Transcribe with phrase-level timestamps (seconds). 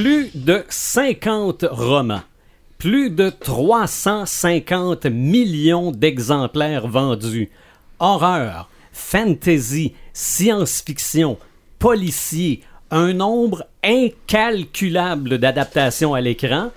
[0.00, 2.22] Plus de 50 romans,
[2.78, 7.50] plus de 350 millions d'exemplaires vendus.
[7.98, 11.36] Horreur, fantasy, science-fiction,
[11.80, 16.70] policier, un nombre incalculable d'adaptations à l'écran,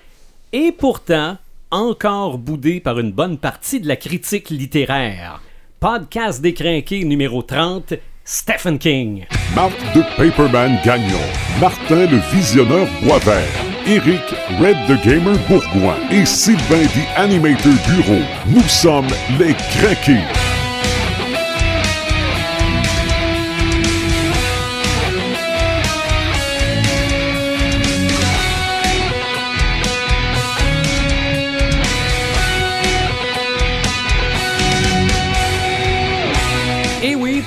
[0.52, 1.38] et pourtant
[1.70, 5.44] encore boudé par une bonne partie de la critique littéraire.
[5.80, 7.94] Podcast décrinqué numéro 30,
[8.34, 9.26] Stephen King.
[9.54, 11.20] Marc de Paperman Gagnon,
[11.60, 13.44] Martin le Visionneur Boisvert,
[13.86, 14.22] Eric
[14.58, 18.22] Red the Gamer Bourgoin et Sylvain the Animator Bureau.
[18.48, 20.61] Nous sommes les Craqués.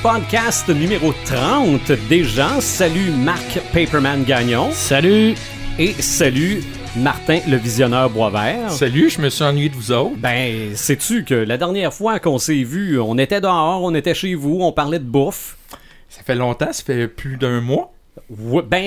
[0.05, 2.61] Podcast numéro 30 déjà.
[2.61, 4.71] Salut Marc Paperman Gagnon.
[4.71, 5.35] Salut!
[5.79, 6.63] Et salut
[6.95, 8.71] Martin le Visionneur Boisvert.
[8.71, 10.17] Salut, je me suis ennuyé de vous autres.
[10.19, 14.35] Ben, sais-tu que la dernière fois qu'on s'est vu, on était dehors, on était chez
[14.35, 15.57] vous, on parlait de bouffe?
[16.11, 17.95] Ça fait longtemps, ça fait plus d'un mois.
[18.29, 18.85] Ouais, ben,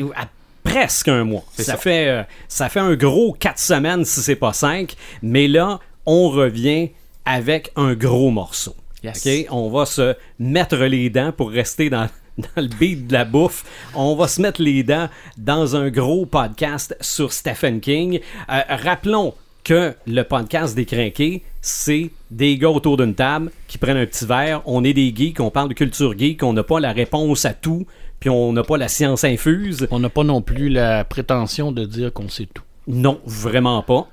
[0.00, 0.28] euh, à
[0.62, 1.44] presque un mois.
[1.58, 1.76] Ça.
[1.76, 4.94] Fait, euh, ça fait un gros quatre semaines si c'est pas cinq.
[5.20, 6.92] Mais là, on revient
[7.26, 8.74] avec un gros morceau.
[9.04, 9.26] Yes.
[9.26, 9.46] OK?
[9.50, 13.64] On va se mettre les dents pour rester dans, dans le beat de la bouffe.
[13.94, 18.20] On va se mettre les dents dans un gros podcast sur Stephen King.
[18.50, 23.96] Euh, rappelons que le podcast des crinqués, c'est des gars autour d'une table qui prennent
[23.96, 24.62] un petit verre.
[24.64, 27.52] On est des geeks, on parle de culture geek, on n'a pas la réponse à
[27.52, 27.86] tout,
[28.20, 29.86] puis on n'a pas la science infuse.
[29.90, 32.62] On n'a pas non plus la prétention de dire qu'on sait tout.
[32.86, 34.08] Non, vraiment pas.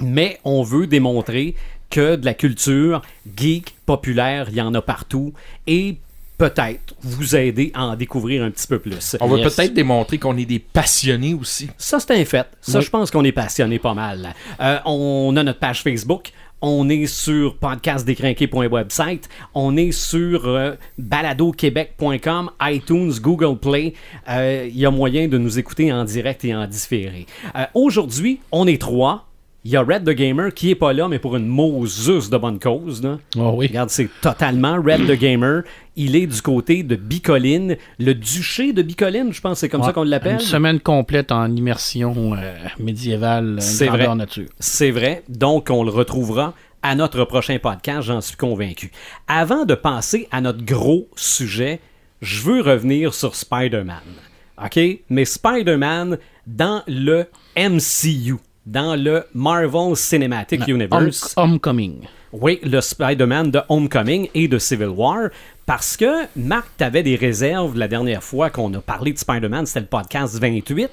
[0.00, 1.56] Mais on veut démontrer
[1.90, 3.02] que de la culture
[3.36, 5.32] geek populaire, il y en a partout.
[5.66, 5.96] Et
[6.36, 9.16] peut-être vous aider à en découvrir un petit peu plus.
[9.20, 9.56] On va Yes.
[9.56, 11.68] peut-être démontrer qu'on est des passionnés aussi.
[11.78, 12.46] Ça, c'est un fait.
[12.60, 12.84] Ça, Oui.
[12.84, 14.34] je pense qu'on est passionné pas mal.
[14.60, 16.30] Euh, on a notre page Facebook.
[16.60, 19.28] On est sur podcastdécrinqué.website.
[19.54, 23.94] On est sur euh, baladoquebec.com, iTunes, Google Play.
[24.28, 27.26] Euh, Il y a moyen de nous écouter en direct et en différé.
[27.56, 29.27] Euh, Aujourd'hui, on est trois.
[29.68, 32.38] Il y a Red the Gamer qui est pas là, mais pour une Moses de
[32.38, 33.02] bonne cause.
[33.02, 33.18] Là.
[33.36, 33.66] Oh oui.
[33.66, 35.60] Regarde, c'est totalement Red the Gamer.
[35.94, 39.92] Il est du côté de Bicoline, le duché de Bicoline, je pense c'est comme ça
[39.92, 40.36] qu'on l'appelle.
[40.36, 44.14] Une semaine complète en immersion euh, médiévale, C'est vrai.
[44.14, 44.48] nature.
[44.58, 45.22] C'est vrai.
[45.28, 48.90] Donc, on le retrouvera à notre prochain podcast, j'en suis convaincu.
[49.26, 51.80] Avant de passer à notre gros sujet,
[52.22, 54.00] je veux revenir sur Spider-Man.
[54.64, 54.80] OK?
[55.10, 58.36] Mais Spider-Man dans le MCU,
[58.68, 61.32] dans le Marvel Cinematic Universe.
[61.36, 62.00] Home- Homecoming.
[62.32, 65.30] Oui, le Spider-Man de Homecoming et de Civil War.
[65.64, 69.64] Parce que, Marc, tu avais des réserves la dernière fois qu'on a parlé de Spider-Man,
[69.64, 70.90] c'était le podcast 28.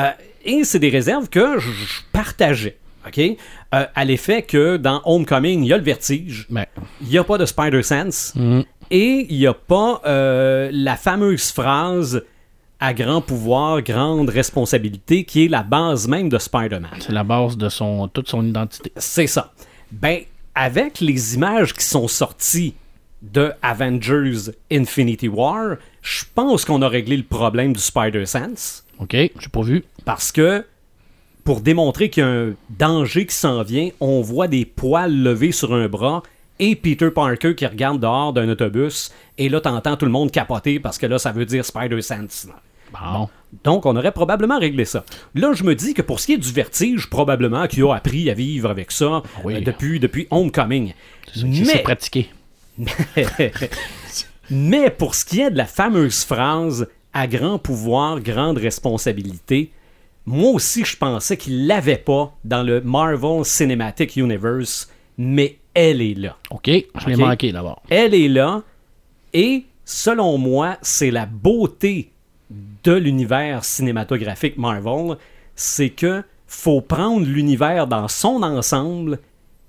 [0.00, 0.10] Euh,
[0.44, 1.70] et c'est des réserves que je
[2.12, 2.76] partageais.
[3.06, 3.18] OK?
[3.18, 6.64] Euh, à l'effet que dans Homecoming, il y a le vertige, Ben,
[7.00, 8.64] il n'y a pas de Spider-Sense mhm.
[8.90, 12.22] et il n'y a pas euh, la fameuse phrase
[12.84, 16.98] à grand pouvoir, grande responsabilité qui est la base même de Spider-Man.
[17.00, 18.92] c'est la base de son, toute son identité.
[18.96, 19.52] C'est ça.
[19.90, 20.20] Ben,
[20.54, 22.74] avec les images qui sont sorties
[23.22, 28.84] de Avengers Infinity War, je pense qu'on a réglé le problème du Spider-Sense.
[28.98, 29.82] OK, j'ai pas vu.
[30.04, 30.66] Parce que,
[31.42, 35.52] pour démontrer qu'il y a un danger qui s'en vient, on voit des poils levés
[35.52, 36.22] sur un bras
[36.58, 39.10] et Peter Parker qui regarde dehors d'un autobus.
[39.38, 42.48] Et là, t'entends tout le monde capoter parce que là, ça veut dire Spider-Sense.
[42.92, 43.28] Bon.
[43.64, 45.04] Donc, on aurait probablement réglé ça.
[45.34, 48.28] Là, je me dis que pour ce qui est du vertige, probablement qu'il a appris
[48.30, 49.54] à vivre avec ça Oui.
[49.56, 50.92] euh, depuis, depuis Homecoming.
[51.32, 52.28] C'est Mais, pratiqué.
[54.50, 59.70] mais pour ce qui est de la fameuse phrase à grand pouvoir, grande responsabilité,
[60.26, 66.14] moi aussi, je pensais qu'il l'avait pas dans le Marvel Cinematic Universe, mais elle est
[66.14, 66.36] là.
[66.50, 67.20] OK, je l'ai OK?
[67.20, 67.82] manqué d'abord.
[67.90, 68.62] Elle est là
[69.32, 72.10] et selon moi, c'est la beauté
[72.84, 75.16] de l'univers cinématographique Marvel,
[75.56, 79.18] c'est que faut prendre l'univers dans son ensemble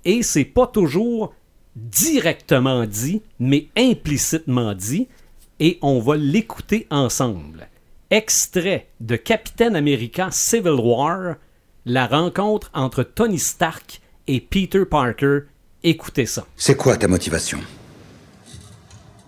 [0.04, 1.34] et c'est pas toujours
[1.74, 5.08] directement dit, mais implicitement dit
[5.58, 7.68] et on va l'écouter ensemble.
[8.10, 11.36] Extrait de Captain America Civil War,
[11.86, 15.40] la rencontre entre Tony Stark et Peter Parker.
[15.82, 16.46] Écoutez ça.
[16.56, 17.58] C'est quoi ta motivation?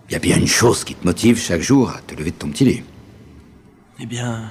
[0.07, 2.35] Il y a bien une chose qui te motive chaque jour à te lever de
[2.35, 2.83] ton petit lit.
[3.99, 4.41] Eh bien.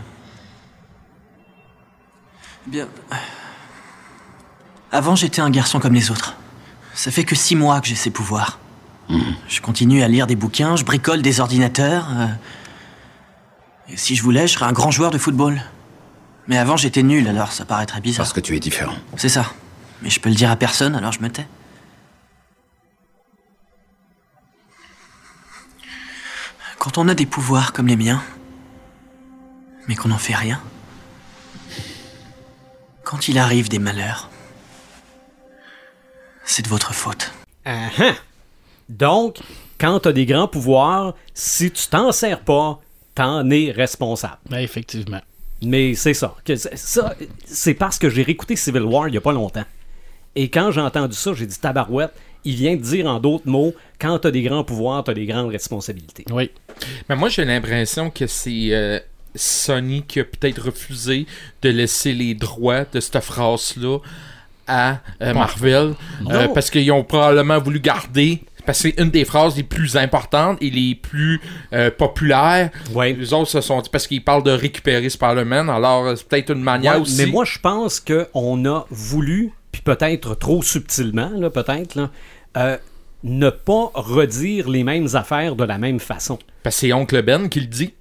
[2.66, 2.88] Eh bien.
[4.92, 6.34] Avant, j'étais un garçon comme les autres.
[6.94, 8.58] Ça fait que six mois que j'ai ces pouvoirs.
[9.48, 12.08] Je continue à lire des bouquins, je bricole des ordinateurs.
[12.14, 12.26] euh,
[13.88, 15.62] Et si je voulais, je serais un grand joueur de football.
[16.46, 18.24] Mais avant, j'étais nul, alors ça paraîtrait bizarre.
[18.24, 18.96] Parce que tu es différent.
[19.16, 19.46] C'est ça.
[20.02, 21.46] Mais je peux le dire à personne, alors je me tais.
[26.78, 28.22] Quand on a des pouvoirs comme les miens,
[29.88, 30.60] mais qu'on n'en fait rien,
[33.02, 34.28] quand il arrive des malheurs,
[36.44, 37.32] c'est de votre faute.
[37.64, 38.14] Ah, ah.
[38.88, 39.38] Donc,
[39.78, 42.80] quand t'as des grands pouvoirs, si tu t'en sers pas,
[43.14, 44.38] t'en es responsable.
[44.48, 45.20] Ben, effectivement.
[45.62, 46.34] Mais c'est ça.
[46.44, 49.64] Que ça, c'est parce que j'ai réécouté Civil War il y a pas longtemps.
[50.36, 52.12] Et quand j'ai entendu ça, j'ai dit tabarouette.
[52.44, 55.50] Il vient de dire en d'autres mots, quand t'as des grands pouvoirs, t'as des grandes
[55.50, 56.24] responsabilités.
[56.30, 56.50] Oui.
[57.08, 59.00] Mais moi, j'ai l'impression que c'est euh,
[59.38, 61.26] Sony qui a peut-être refusé
[61.62, 63.98] de laisser les droits de cette phrase-là
[64.66, 65.94] à euh, Marvel.
[66.30, 68.42] euh, parce qu'ils ont probablement voulu garder.
[68.66, 71.40] Parce que c'est une des phrases les plus importantes et les plus
[71.72, 72.68] euh, populaires.
[72.92, 73.14] Ouais.
[73.14, 75.70] Les autres se sont dit parce qu'ils parlent de récupérer Spider-Man.
[75.70, 77.16] Alors, euh, c'est peut-être une manière Ouais, aussi.
[77.16, 82.10] Mais moi, je pense qu'on a voulu, puis peut-être trop subtilement, là, peut-être, là,
[82.58, 82.76] euh,
[83.24, 86.38] ne pas redire les mêmes affaires de la même façon.
[86.62, 87.94] Parce que c'est Oncle Ben qui le dit.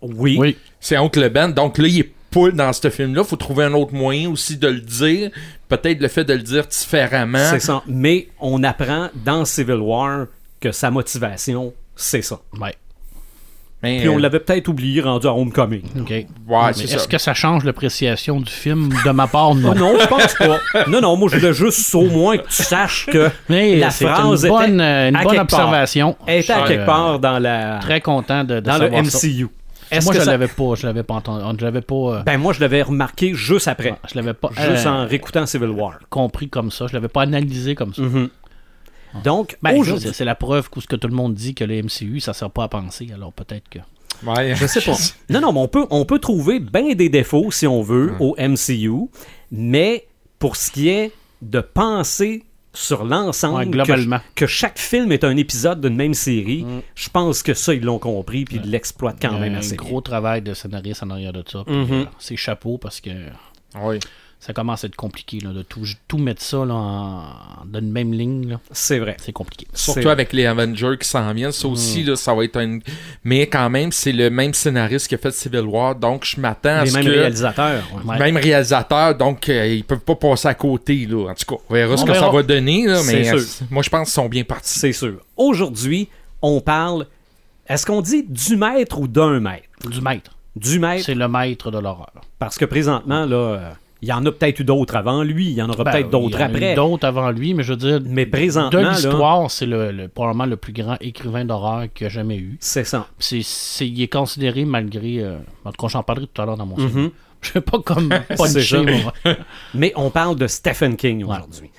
[0.00, 0.36] Oui.
[0.40, 0.56] Oui.
[0.80, 1.48] C'est Oncle Ben.
[1.52, 3.24] Donc là, il est pas dans ce film-là.
[3.24, 5.30] faut trouver un autre moyen aussi de le dire.
[5.68, 7.38] Peut-être le fait de le dire différemment.
[7.50, 7.82] C'est ça.
[7.86, 10.26] Mais on apprend dans Civil War
[10.60, 12.40] que sa motivation, c'est ça.
[12.60, 12.74] Ouais.
[13.82, 15.82] Mais, Puis on euh, l'avait peut-être oublié rendu à Homecoming.
[16.00, 16.10] OK.
[16.10, 18.88] Ouais, Mais c'est Est-ce que ça change l'appréciation du film?
[19.04, 19.54] De ma part?
[19.54, 19.72] Non.
[19.72, 20.58] Non, je pense pas.
[20.88, 24.42] Non, non, moi je voulais juste au moins que tu saches que Mais la phrase
[24.44, 25.60] une bonne, était euh, une à bonne quelque part.
[25.60, 26.16] observation.
[26.26, 29.18] était à quelque euh, part dans la Très content de, de dans le savoir ça.
[29.90, 30.74] Est-ce Moi, que je ça- l'avais pas.
[30.74, 31.56] Je l'avais pas entendu.
[31.58, 31.94] Je l'avais pas.
[31.94, 33.94] euh, Ben moi je l'avais remarqué juste après.
[34.10, 35.98] je l'avais pas Juste euh, en réécoutant Civil War.
[36.10, 36.86] compris comme ça.
[36.86, 38.02] Je l'avais pas analysé comme ça.
[38.02, 38.28] Mhm.
[39.24, 41.64] Donc, Ben, aujourd'hui, c'est- c'est la preuve que ce que tout le monde dit que
[41.64, 43.08] le MCU, ça sert pas à penser.
[43.14, 43.78] Alors peut-être que.
[44.26, 44.54] Ouais.
[44.54, 44.92] je sais pas.
[45.30, 48.34] Non, non, mais on peut, on peut trouver bien des défauts, si on veut, au
[48.38, 49.08] MCU,
[49.50, 50.06] mais
[50.38, 52.44] pour ce qui est de penser
[52.78, 54.20] sur l'ensemble, Ouais, que- globalement.
[54.34, 56.64] que, chaque film est un épisode d'une même série,
[56.94, 59.54] je pense que ça, ils l'ont compris, puis ils l'exploitent quand Il y a même
[59.54, 59.84] un assez bien.
[59.86, 61.64] gros travail de scénariste en arrière de ça.
[61.66, 61.86] Mhm.
[61.90, 63.10] euh, c'est chapeau parce que
[63.82, 63.98] Ouais.
[64.40, 67.24] Ça commence à être compliqué là, de tout, tout mettre ça là, en,
[67.66, 68.56] dans une même ligne.
[68.70, 69.16] C'est vrai.
[69.20, 69.66] C'est compliqué.
[69.74, 71.50] Surtout avec les Avengers qui s'en viennent.
[71.52, 72.78] Ça aussi, là, ça va être un.
[73.24, 75.94] Mais quand même, c'est le même scénariste qui a fait Civil War.
[75.96, 77.08] Donc, je m'attends à ce que.
[77.08, 77.82] réalisateurs.
[77.94, 78.04] ouais.
[78.10, 78.18] Ouais.
[78.18, 81.04] Même réalisateur, donc euh, ils peuvent pas passer à côté.
[81.06, 81.30] Là.
[81.30, 82.86] En tout cas, on verra ce que ça va donner.
[82.86, 83.36] Là, C'est mais sûr.
[83.38, 84.78] euh, moi, je pense qu'ils sont bien partis.
[84.78, 85.18] C'est sûr.
[85.36, 86.08] Aujourd'hui,
[86.42, 87.06] on parle.
[87.66, 89.64] Est-ce qu'on dit du maître ou d'un maître?
[89.90, 90.30] Du maître.
[90.56, 91.04] Du maître.
[91.04, 92.12] C'est le maître de l'horreur.
[92.38, 93.70] Parce que présentement, là, euh,
[94.02, 96.06] il y en a peut-être eu d'autres avant lui, il y en aura Ben, peut-être
[96.06, 96.74] il d'autres y en a eu après.
[96.74, 100.46] D'autres avant lui, mais je veux dire, Mais présentement, de l'histoire, c'est le, le- probablement
[100.46, 102.56] le plus grand écrivain d'horreur qu'il a jamais eu.
[102.60, 103.08] c'est ça.
[103.18, 105.18] C'est, c'est- il est considéré malgré.
[105.18, 106.88] euh, en tout cas, j'en parlerai tout à l'heure dans mon Mhm.
[106.90, 107.10] film.
[107.40, 108.80] Je vais pas comme puncher.
[108.82, 109.12] moi.
[109.74, 111.70] Mais on parle de Stephen King aujourd'hui.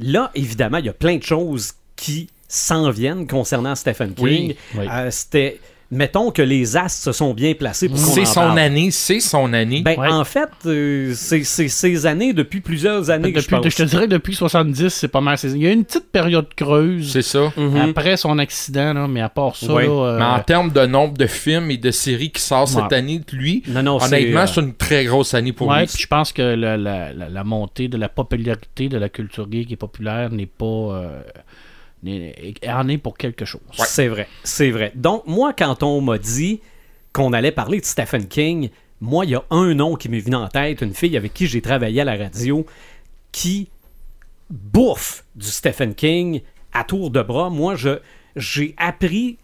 [0.00, 4.24] Là, évidemment, il y a plein de choses qui s'en viennent concernant Stephen King.
[4.24, 4.86] Oui, oui.
[4.90, 5.60] Euh, C'était.
[5.90, 8.58] Mettons que les astres se sont bien placés pour qu'on C'est son parle.
[8.58, 9.80] année, c'est son année.
[9.80, 10.08] Ben, Ouais.
[10.08, 13.68] en fait, euh, c'est c'est ces années, depuis plusieurs années que je Depuis, pense.
[13.72, 15.38] je te dirais depuis 70, c'est pas mal.
[15.38, 17.50] C'est- Il y a une petite période creuse c'est ça.
[17.56, 17.76] Mhm.
[17.90, 19.86] après son accident, là, mais à part ça, Ouais.
[19.86, 22.92] là, euh, Mais en termes de nombre de films et de séries qui sortent cette
[22.92, 25.86] année, lui, Non, non, c'est, honnêtement, euh, c'est une très grosse année pour ouais, lui.
[25.86, 29.48] puis je pense que la, la- la- la montée de la popularité de la culture
[29.50, 30.66] geek et populaire n'est pas.
[32.06, 33.60] Est pour quelque chose.
[33.72, 34.92] C'est vrai, c'est vrai.
[34.94, 36.60] Donc, moi, quand on m'a dit
[37.12, 40.36] qu'on allait parler de Stephen King, moi, il y a un nom qui m'est venu
[40.36, 42.66] en tête, une fille avec qui j'ai travaillé à la radio,
[43.32, 43.68] qui
[44.50, 46.40] bouffe du Stephen King
[46.72, 47.50] à tour de bras.
[47.50, 47.98] Moi, je
[48.36, 49.36] j'ai appris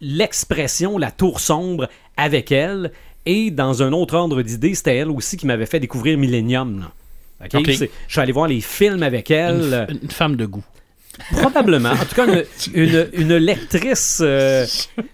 [0.00, 2.90] l'expression la tour sombre avec elle.
[3.26, 6.80] Et dans un autre ordre d'idée, c'était elle aussi qui m'avait fait découvrir Millennium.
[6.80, 6.92] là.
[7.52, 9.86] Je suis allé voir les films avec elle.
[9.88, 10.64] Une, une femme de goût.
[11.32, 11.90] Probablement.
[11.90, 12.44] En tout cas, une,
[12.74, 14.66] une, une lectrice euh,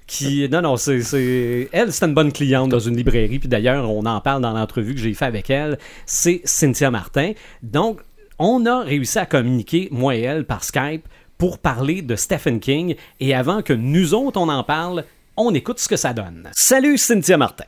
[0.06, 0.48] qui.
[0.48, 1.68] Non, non, c'est.
[1.72, 3.38] Elle, c'est une bonne cliente dans une librairie.
[3.38, 5.78] Puis d'ailleurs, on en parle dans l'entrevue que j'ai fait avec elle.
[6.06, 7.32] C'est Cynthia Martin.
[7.62, 8.00] Donc,
[8.38, 11.06] on a réussi à communiquer, moi et elle, par Skype,
[11.38, 12.96] pour parler de Stephen King.
[13.20, 15.04] Et avant que nous autres, on en parle,
[15.36, 16.48] on écoute ce que ça donne.
[16.52, 17.64] Salut, Cynthia Martin.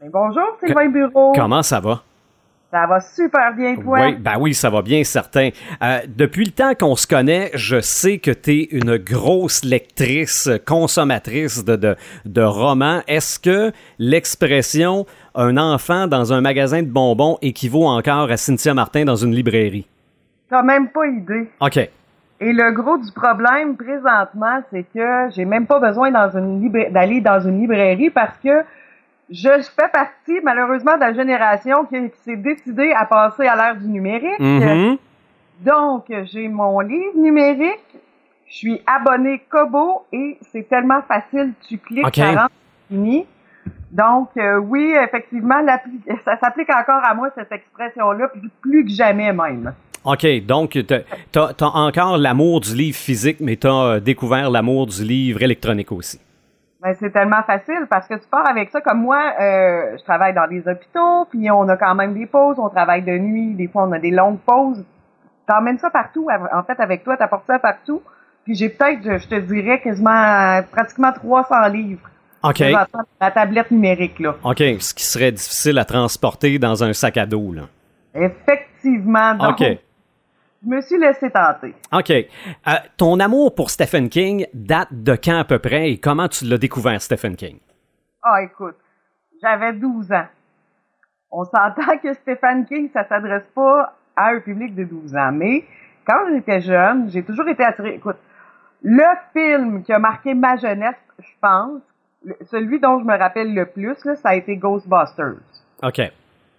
[0.00, 1.32] Mais bonjour, Sylvain Bureau.
[1.34, 2.02] Comment ça va?
[2.70, 3.98] Ça va super bien, toi?
[3.98, 5.48] Oui, ben oui, ça va bien, certain.
[5.82, 10.50] Euh, depuis le temps qu'on se connaît, je sais que tu es une grosse lectrice,
[10.66, 11.96] consommatrice de, de,
[12.26, 13.00] de romans.
[13.08, 19.06] Est-ce que l'expression un enfant dans un magasin de bonbons équivaut encore à Cynthia Martin
[19.06, 19.86] dans une librairie?
[20.50, 21.48] T'as même pas idée.
[21.60, 21.76] OK.
[22.40, 26.90] Et le gros du problème présentement, c'est que j'ai même pas besoin dans une libra-
[26.90, 28.62] d'aller dans une librairie parce que
[29.30, 33.76] je fais partie, malheureusement, de la génération qui, qui s'est décidée à passer à l'ère
[33.76, 34.38] du numérique.
[34.38, 34.96] Mhm.
[35.60, 37.84] Donc, j'ai mon livre numérique.
[38.46, 41.52] Je suis abonné Kobo et c'est tellement facile.
[41.68, 42.16] Tu cliques, Ok.
[42.16, 42.52] ça rentre,
[42.88, 43.26] c'est fini.
[43.90, 45.60] Donc, euh, oui, effectivement,
[46.24, 49.74] ça s'applique encore à moi, cette expression-là, plus, plus que jamais même.
[50.04, 55.02] OK, donc tu as, encore l'amour du livre physique, mais tu as découvert l'amour du
[55.04, 56.20] livre électronique aussi.
[56.80, 58.80] Ben, c'est tellement facile parce que tu pars avec ça.
[58.80, 62.58] Comme moi, euh, je travaille dans des hôpitaux, puis on a quand même des pauses,
[62.58, 64.84] on travaille de nuit, des fois on a des longues pauses.
[65.48, 68.02] T'emmènes ça partout, en fait, avec toi, t'apportes ça partout.
[68.44, 72.08] Puis j'ai peut-être, je te dirais, quasiment, pratiquement 300 livres.
[72.42, 72.60] OK.
[73.20, 74.36] La tablette numérique, là.
[74.44, 77.62] OK, ce qui serait difficile à transporter dans un sac à dos, là.
[78.14, 79.34] Effectivement.
[79.34, 79.78] Donc, OK.
[80.62, 81.74] Je me suis laissé tenter.
[81.92, 82.10] OK.
[82.10, 86.44] Euh, ton amour pour Stephen King date de quand à peu près et comment tu
[86.44, 87.58] l'as découvert, Stephen King?
[88.22, 88.76] Ah, écoute,
[89.40, 90.26] j'avais 12 ans.
[91.30, 95.32] On s'entend que Stephen King, ça s'adresse pas à un public de 12 ans.
[95.32, 95.64] Mais
[96.06, 97.94] quand j'étais jeune, j'ai toujours été attirée.
[97.94, 98.16] Écoute,
[98.82, 101.82] le film qui a marqué ma jeunesse, je pense,
[102.50, 105.36] celui dont je me rappelle le plus, là, ça a été Ghostbusters.
[105.82, 106.00] OK.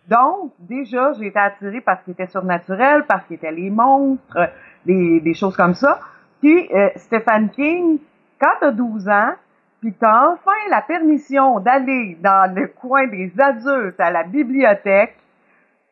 [0.10, 4.50] Donc, déjà, j'ai été attirée parce qu'il était surnaturel, parce qu'il était les monstres,
[4.86, 6.00] des, des choses comme ça.
[6.42, 8.00] Puis, euh, Stephen King,
[8.42, 9.34] quand t'as 12 ans,
[9.82, 15.16] puis t'as enfin la permission d'aller dans le coin des adultes à la bibliothèque,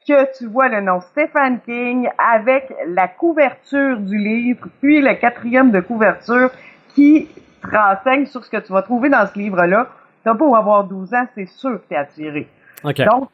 [0.08, 5.72] que tu vois le nom Stephen King avec la couverture du livre, puis le quatrième
[5.72, 6.50] de couverture
[6.96, 7.28] qui
[7.62, 9.88] te renseigne sur ce que tu vas trouver dans ce livre-là.
[10.24, 12.48] T'as beau avoir 12 ans, c'est sûr que t'es attiré.
[12.84, 13.30] Donc,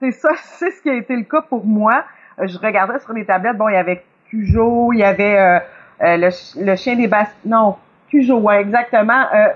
[0.00, 2.04] c'est ça, c'est ce qui a été le cas pour moi.
[2.40, 5.58] Euh, Je regardais sur les tablettes, bon, il y avait Cujo, il y avait euh,
[6.02, 7.34] euh, le, ch- le chien des basses.
[7.44, 7.76] Non,
[8.10, 9.24] Cujo, ouais, exactement.
[9.34, 9.48] Euh,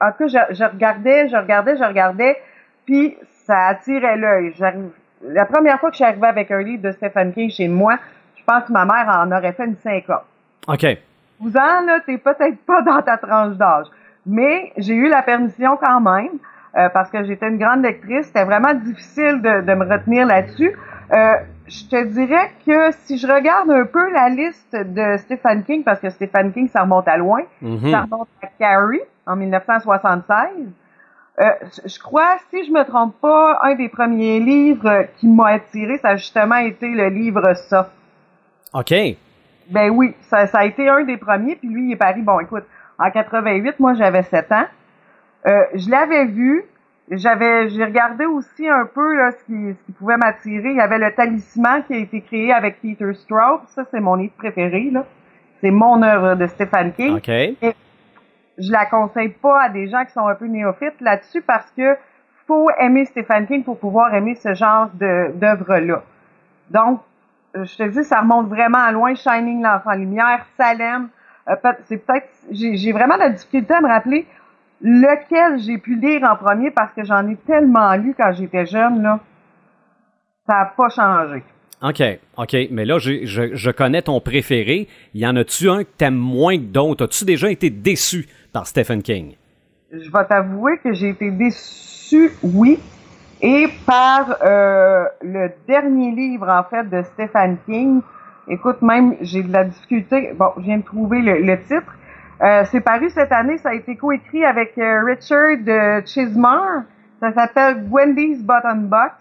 [0.00, 2.36] en tout cas, je, je regardais, je regardais, je regardais,
[2.86, 3.16] puis
[3.46, 4.52] ça attirait l'œil.
[4.58, 4.90] J'arrive-
[5.22, 7.96] La première fois que je suis arrivée avec un livre de Stephen King chez moi,
[8.36, 10.20] je pense que ma mère en aurait fait une 50.
[10.68, 10.86] OK.
[11.40, 13.86] 12 ans, là, t'es peut-être pas dans ta tranche d'âge.
[14.26, 16.30] Mais j'ai eu la permission quand même,
[16.76, 18.26] euh, parce que j'étais une grande lectrice.
[18.26, 20.72] C'était vraiment difficile de, de me retenir là-dessus.
[21.12, 21.34] Euh,
[21.66, 26.00] je te dirais que si je regarde un peu la liste de Stephen King, parce
[26.00, 27.90] que Stephen King, ça remonte à loin, Mhm.
[27.90, 30.68] ça remonte à Carrie en 1976.
[31.40, 31.44] Euh,
[31.84, 35.98] je- je crois, si je me trompe pas, un des premiers livres qui m'a attiré,
[35.98, 37.90] ça a justement été le livre Ça.
[38.74, 38.92] OK.
[39.70, 42.40] Ben oui, ça, ça a été un des premiers, puis lui, il est paru, bon,
[42.40, 42.64] écoute,
[42.98, 44.64] en 88, moi, j'avais 7 ans.
[45.46, 46.64] Euh, je l'avais vu,
[47.10, 50.70] j'avais, j'ai regardé aussi un peu là, ce, qui, ce qui pouvait m'attirer.
[50.70, 53.60] Il y avait le talisman qui a été créé avec Peter Straub.
[53.68, 55.04] Ça, c'est mon livre préféré, là.
[55.60, 57.16] C'est mon œuvre de Stephen King.
[57.16, 57.74] OK.
[58.58, 61.96] Je la conseille pas à des gens qui sont un peu néophytes là-dessus parce que
[62.46, 66.02] faut aimer Stephen King pour pouvoir aimer ce genre de, d'œuvre-là.
[66.70, 67.00] Donc,
[67.56, 69.14] euh, je te dis, ça remonte vraiment à loin.
[69.14, 71.08] Shining, l'enfant lumière, Salem.
[71.48, 71.54] Euh,
[71.84, 74.26] c'est peut-être, j'ai, j'ai vraiment de la difficulté à me rappeler
[74.80, 79.02] lequel j'ai pu lire en premier parce que j'en ai tellement lu quand j'étais jeune,
[79.02, 79.20] là.
[80.46, 81.42] Ça n'a pas changé.
[81.82, 82.02] OK.
[82.36, 82.56] OK.
[82.70, 84.88] Mais là, je, je connais ton préféré.
[85.14, 87.04] Y en a-tu un que t'aimes moins que d'autres?
[87.04, 89.34] As-tu déjà été déçu par Stephen King?
[89.90, 92.78] je vais t'avouer que j'ai été déçu, oui,
[93.40, 98.00] et par euh, le dernier livre, en fait, de Stephen King.
[98.48, 100.32] Écoute, même, j'ai de la difficulté.
[100.36, 101.94] Bon, je viens de trouver le, le titre.
[102.40, 106.00] Euh, c'est paru cette année, ça a été coécrit avec euh, Richard euh.
[107.20, 109.12] Ça s'appelle Wendy's Button Box.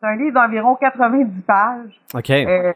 [0.00, 2.00] C'est un livre d'environ 90 pages.
[2.14, 2.30] OK.
[2.30, 2.72] Euh,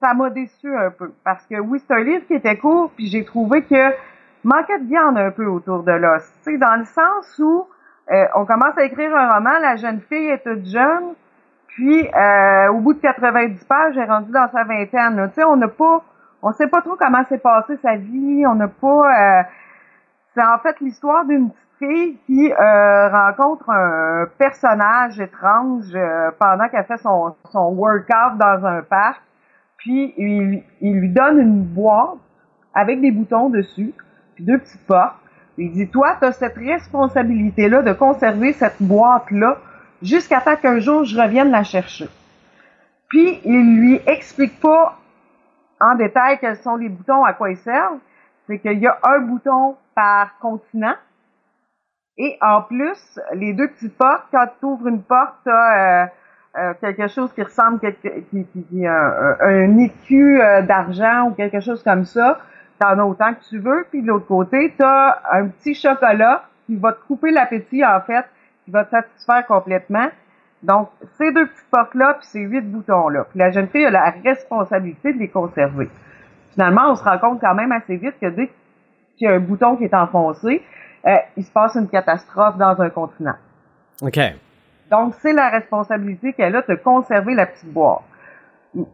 [0.00, 1.12] ça m'a déçu un peu.
[1.24, 3.92] Parce que oui, c'est un livre qui était court, puis j'ai trouvé que
[4.44, 6.22] manquait de viande un peu autour de l'os.
[6.44, 7.66] Tu sais, dans le sens où
[8.12, 11.14] euh, on commence à écrire un roman, la jeune fille est toute jeune,
[11.68, 15.28] puis euh, au bout de 90 pages, elle est rendue dans sa vingtaine.
[15.28, 16.04] Tu sais, on n'a pas,
[16.44, 19.40] on sait pas trop comment s'est passée sa vie, on n'a pas.
[19.40, 19.42] euh,
[20.34, 26.68] c'est en fait l'histoire d'une petite fille qui euh, rencontre un personnage étrange euh, pendant
[26.68, 29.22] qu'elle fait son, son workout dans un parc.
[29.78, 32.18] Puis il, lui donne une boîte
[32.74, 33.94] avec des boutons dessus,
[34.34, 35.16] puis deux petites portes.
[35.56, 39.56] Il dit Toi, tu as cette responsabilité-là de conserver cette boîte-là
[40.02, 42.08] jusqu'à temps qu'un jour je revienne la chercher.
[43.08, 44.98] Puis il lui explique pas
[45.80, 47.98] en détail quels sont les boutons, à quoi ils servent.
[48.46, 50.94] C'est qu'il y a un bouton par continent.
[52.16, 56.10] Et en plus, les deux petites portes, quand tu ouvres une porte, tu as
[56.78, 61.60] quelque chose qui ressemble quelque, qui, qui, qui- un, un écu euh, d'argent ou quelque
[61.60, 62.38] chose comme ça.
[62.80, 63.86] Tu en as autant que tu veux.
[63.90, 68.00] Puis de l'autre côté, tu as un petit chocolat qui va te couper l'appétit, en
[68.00, 68.24] fait,
[68.64, 70.06] qui va te satisfaire complètement.
[70.64, 73.26] Donc, ces deux petites portes-là, puis ces huit boutons-là.
[73.30, 75.90] Puis la jeune fille a la responsabilité de les conserver.
[76.52, 78.50] Finalement, on se rend compte quand même assez vite que dès
[79.16, 80.62] qu'il y a un bouton qui est enfoncé,
[81.06, 83.34] euh, il se passe une catastrophe dans un continent.
[84.00, 84.18] OK.
[84.90, 88.02] Donc, c'est la responsabilité qu'elle a de conserver la petite boîte.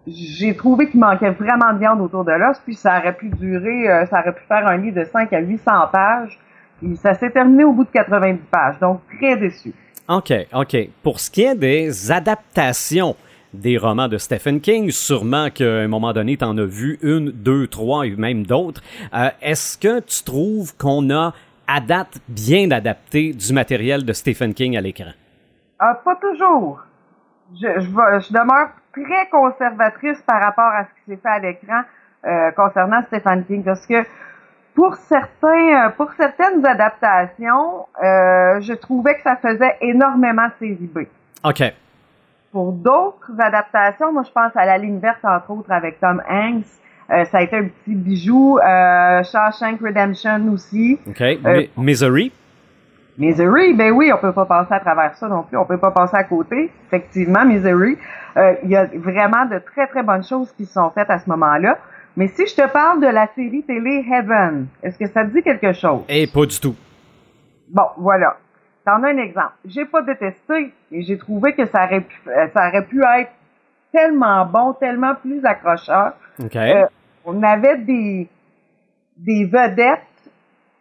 [0.07, 3.89] J'ai trouvé qu'il manquait vraiment de viande autour de l'os, puis ça aurait pu durer,
[3.89, 6.39] euh, ça aurait pu faire un livre de 5 à 800 pages.
[6.83, 9.73] Et ça s'est terminé au bout de 90 pages, donc très déçu.
[10.11, 10.77] OK, OK.
[11.05, 13.15] Pour ce qui est des adaptations
[13.55, 17.31] des romans de Stephen King, sûrement qu'à un moment donné, tu en as vu une,
[17.31, 18.83] deux, trois et même d'autres.
[19.15, 21.33] Euh, Est-ce que tu trouves qu'on a
[21.69, 21.81] à
[22.29, 25.13] bien adapté du matériel de Stephen King à l'écran?
[25.79, 26.81] Ah, pas toujours.
[27.55, 31.83] Je demeure très conservatrice par rapport à ce qui s'est fait à l'écran
[32.27, 34.05] euh, concernant Stephen King, parce que
[34.75, 41.01] pour certains, euh, pour certaines adaptations, euh, je trouvais que ça faisait énormément série B.
[41.45, 41.63] OK.
[42.53, 46.65] Pour d'autres adaptations, moi je pense à La Ligne verte entre autres avec Tom Hanks.
[47.11, 48.59] Euh, ça a été un petit bijou.
[48.59, 50.99] Euh, Shawshank Redemption aussi.
[51.09, 51.21] OK.
[51.45, 52.33] Mi- Misery?
[53.19, 55.57] Misery, ben oui, on peut pas passer à travers ça non plus.
[55.59, 56.71] On peut pas passer à côté.
[56.87, 57.99] Effectivement, Misery.
[58.37, 61.29] Euh, Il y a vraiment de très très bonnes choses qui sont faites à ce
[61.29, 61.77] moment-là.
[62.17, 65.43] Mais si je te parle de la série télé Heaven, est-ce que ça te dit
[65.43, 66.03] quelque chose?
[66.09, 66.75] Eh, pas du tout.
[67.69, 68.37] Bon, voilà.
[68.85, 69.53] T'en as un exemple.
[69.65, 73.31] J'ai pas détesté et j'ai trouvé que ça aurait pu, euh, ça aurait pu être
[73.93, 76.15] tellement bon, tellement plus accrocheur.
[76.43, 76.57] OK.
[76.57, 76.87] Euh,
[77.25, 78.29] on avait des,
[79.17, 80.01] des vedettes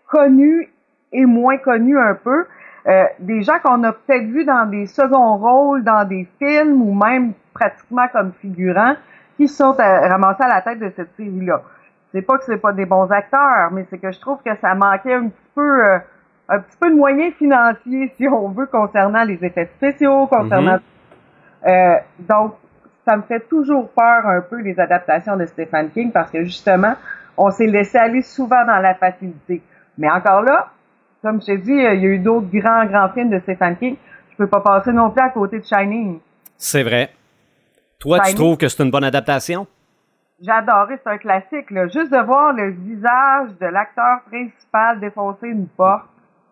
[0.08, 0.70] connues
[1.12, 2.46] et moins connues un peu.
[2.88, 6.94] Euh, des gens qu'on a peut-être vus dans des seconds rôles, dans des films ou
[6.94, 8.96] même pratiquement comme figurants,
[9.40, 11.62] qui sont euh, ramassés à la tête de cette série-là.
[12.12, 14.76] C'est pas que c'est pas des bons acteurs, mais c'est que je trouve que ça
[14.76, 15.98] manquait un petit peu, euh,
[16.50, 20.80] un petit peu de moyens financiers, si on veut, concernant les effets spéciaux, concernant.
[21.66, 22.56] Euh, donc,
[23.08, 26.96] ça me fait toujours peur un peu les adaptations de Stephen King parce que justement,
[27.38, 29.62] on s'est laissé aller souvent dans la facilité.
[29.98, 30.68] Mais encore là,
[31.22, 33.96] comme je t'ai dit, il y a eu d'autres grands, grands films de Stephen King.
[34.32, 36.20] Je peux pas passer non plus à côté de Shining.
[36.58, 37.10] C'est vrai.
[38.00, 39.68] Toi, tu trouves que c'est une bonne adaptation?
[40.42, 41.70] J'ai adoré, c'est un classique.
[41.70, 41.88] Là.
[41.88, 46.06] Juste de voir le visage de l'acteur principal défoncer une porte.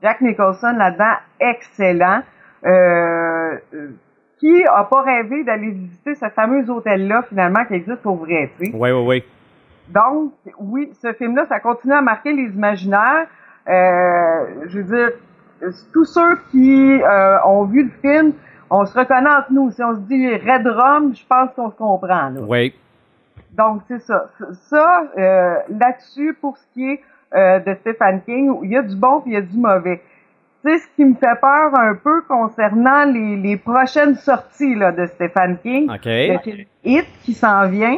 [0.03, 2.21] Jack Nicholson là-dedans, excellent.
[2.65, 3.91] Euh, euh,
[4.39, 8.65] qui a pas rêvé d'aller visiter ce fameux hôtel-là, finalement, qui existe pour vrai, tu
[8.65, 8.71] sais?
[8.73, 9.23] Oui, oui, oui.
[9.87, 13.27] Donc, oui, ce film-là, ça continue à marquer les imaginaires.
[13.69, 15.11] Euh, je veux dire,
[15.93, 18.33] tous ceux qui euh, ont vu le film,
[18.69, 19.71] on se reconnaît entre nous.
[19.71, 22.29] Si on se dit Red Rum, je pense qu'on se comprend.
[22.29, 22.41] Là.
[22.41, 22.73] Oui.
[23.53, 24.27] Donc, c'est ça.
[24.69, 27.01] Ça, euh, là-dessus, pour ce qui est
[27.35, 30.01] euh, de Stephen King, il y a du bon puis il y a du mauvais.
[30.63, 34.91] Tu sais, ce qui me fait peur un peu concernant les, les prochaines sorties là,
[34.91, 36.05] de Stephen King, OK.
[36.05, 37.97] le film Hit qui s'en vient,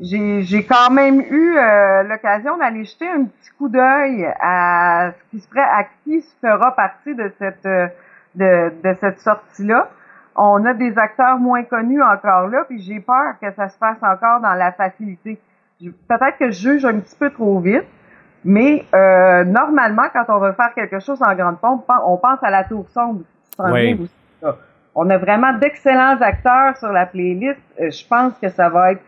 [0.00, 5.30] j'ai j'ai quand même eu euh, l'occasion d'aller jeter un petit coup d'œil à ce
[5.30, 7.86] qui se à qui se fera partie de cette euh,
[8.34, 9.88] de, de cette sortie-là.
[10.36, 14.02] On a des acteurs moins connus encore là, puis j'ai peur que ça se fasse
[14.02, 15.40] encore dans la facilité.
[15.80, 17.84] Peut-être que je juge un petit peu trop vite,
[18.44, 22.50] mais euh, normalement, quand on veut faire quelque chose en grande pompe, on pense à
[22.50, 23.20] la tour sombre.
[23.58, 24.10] Oui.
[24.96, 27.60] On a vraiment d'excellents acteurs sur la playlist.
[27.80, 29.02] Euh, je pense que ça va être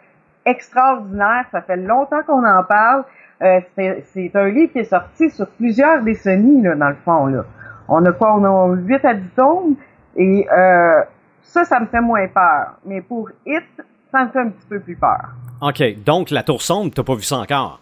[0.44, 1.44] extraordinaire.
[1.52, 3.04] Ça fait longtemps qu'on en parle.
[3.42, 7.26] Euh, c'est c'est un livre qui est sorti sur plusieurs décennies, là, dans le fond.
[7.26, 7.44] Là.
[7.88, 8.34] On a quoi?
[8.36, 9.76] On a 8 à 10 tomes.
[10.16, 11.02] Et euh,
[11.42, 12.74] ça, ça me fait moins peur.
[12.84, 13.64] Mais pour Hit,
[14.10, 15.28] ça me fait un petit peu plus peur.
[15.62, 16.02] OK.
[16.04, 17.80] Donc, La Tour Sombre, t'as pas vu ça encore?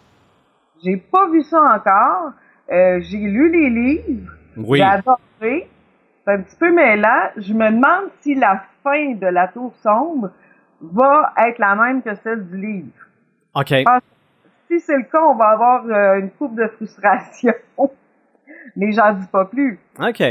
[0.83, 2.31] J'ai pas vu ça encore.
[2.71, 4.31] Euh, j'ai lu les livres.
[4.57, 4.79] Oui.
[4.79, 5.69] J'ai adoré.
[6.23, 7.29] C'est un petit peu mêlant.
[7.37, 10.29] Je me demande si la fin de la tour sombre
[10.81, 12.91] va être la même que celle du livre.
[13.53, 13.73] OK.
[13.85, 14.01] pense-
[14.69, 17.53] Si c'est le cas, on va avoir euh, une coupe de frustration.
[18.75, 19.79] Mais j'en dis pas plus.
[19.99, 20.23] OK.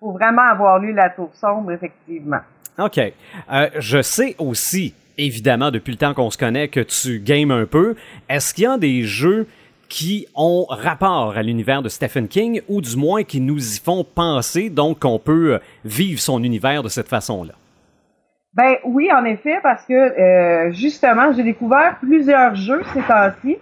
[0.00, 2.40] faut vraiment avoir lu la tour sombre, effectivement.
[2.78, 2.98] OK.
[2.98, 7.66] Euh, je sais aussi, évidemment, depuis le temps qu'on se connaît, que tu games un
[7.66, 7.94] peu.
[8.28, 9.46] Est-ce qu'il y a des jeux
[9.88, 14.04] qui ont rapport à l'univers de Stephen King ou du moins qui nous y font
[14.04, 17.54] penser, donc qu'on peut euh, vivre son univers de cette façon-là?
[18.54, 23.58] Ben oui, en effet, parce que euh, justement, j'ai découvert plusieurs jeux ces temps-ci,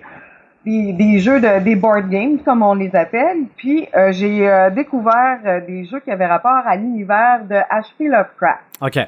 [0.65, 4.71] des, des jeux de des board games comme on les appelle, puis euh, j'ai euh,
[4.71, 8.09] découvert euh, des jeux qui avaient rapport à l'univers de H.P.
[8.09, 8.99] Lovecraft, OK.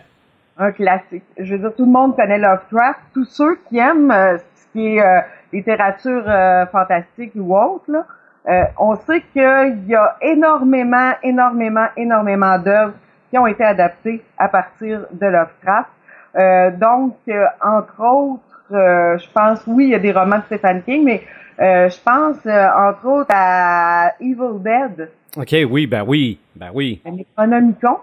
[0.58, 1.24] un classique.
[1.38, 4.86] Je veux dire, tout le monde connaît Lovecraft, tous ceux qui aiment euh, ce qui
[4.96, 5.20] est euh,
[5.52, 8.04] littérature euh, fantastique ou autre, là,
[8.48, 12.94] Euh, on sait qu'il y a énormément, énormément, énormément d'œuvres
[13.28, 15.90] qui ont été adaptées à partir de Lovecraft.
[16.36, 20.44] Euh, donc, euh, entre autres, euh, je pense, oui, il y a des romans de
[20.44, 21.22] Stephen King, mais
[21.60, 27.02] euh, je pense, euh, entre autres, à Evil Dead, OK, oui, ben oui, ben oui.
[27.04, 27.98] le Necronomicon.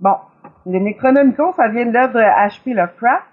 [0.00, 0.16] Bon,
[0.66, 2.74] le Necronomicon, ça vient de l'œuvre H.P.
[2.74, 3.24] Lovecraft.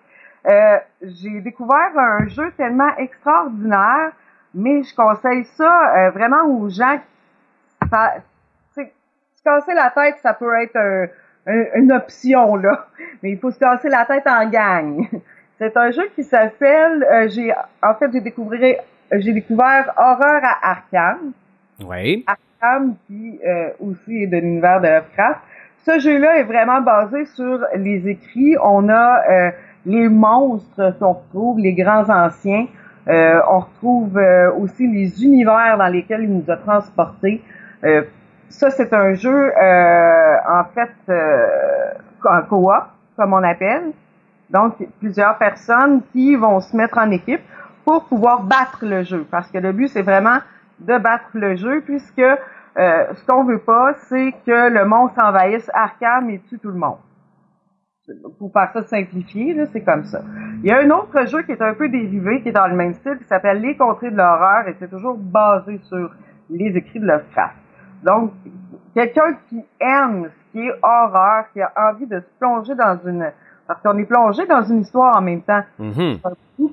[0.47, 4.11] Euh, j'ai découvert un jeu tellement extraordinaire,
[4.53, 6.97] mais je conseille ça euh, vraiment aux gens
[7.81, 7.89] qui
[8.75, 11.07] se casser la tête, ça peut être un-
[11.47, 12.87] un- une option, là.
[13.21, 15.05] Mais il faut se casser la tête en gang.
[15.59, 18.77] C'est un jeu qui s'appelle, euh, j'ai, en fait, j'ai découvert,
[19.11, 21.31] j'ai découvert Horreur à Arkham.
[21.83, 22.25] Oui.
[22.27, 25.39] Arkham, qui euh, aussi est de l'univers de Lovecraft.
[25.85, 28.55] Ce jeu-là est vraiment basé sur les écrits.
[28.63, 29.51] On a euh,
[29.85, 32.67] les monstres qu'on retrouve, les grands anciens.
[33.09, 37.41] Euh, on retrouve euh, aussi les univers dans lesquels il nous a transportés.
[37.83, 38.03] Euh,
[38.47, 41.91] ça, c'est un jeu, euh, en fait, euh,
[42.23, 42.71] en coop,
[43.17, 43.91] comme on appelle.
[44.49, 47.41] Donc, plusieurs personnes qui vont se mettre en équipe
[47.85, 49.25] pour pouvoir battre le jeu.
[49.29, 50.37] Parce que le but, c'est vraiment
[50.79, 52.35] de battre le jeu, puisque euh,
[53.13, 56.97] ce qu'on veut pas, c'est que le monstre envahisse Arkham et tue tout le monde.
[58.37, 60.21] Pour faire ça simplifié, là, c'est comme ça.
[60.61, 62.75] Il y a un autre jeu qui est un peu dérivé, qui est dans le
[62.75, 66.11] même style, qui s'appelle Les Contrées de l'horreur, et c'est toujours basé sur
[66.49, 67.55] les écrits de Lovecraft.
[68.03, 68.33] Donc,
[68.93, 73.31] quelqu'un qui aime ce qui est horreur, qui a envie de se plonger dans une...
[73.67, 76.17] Parce qu'on est plongé dans une histoire en même temps Mhm.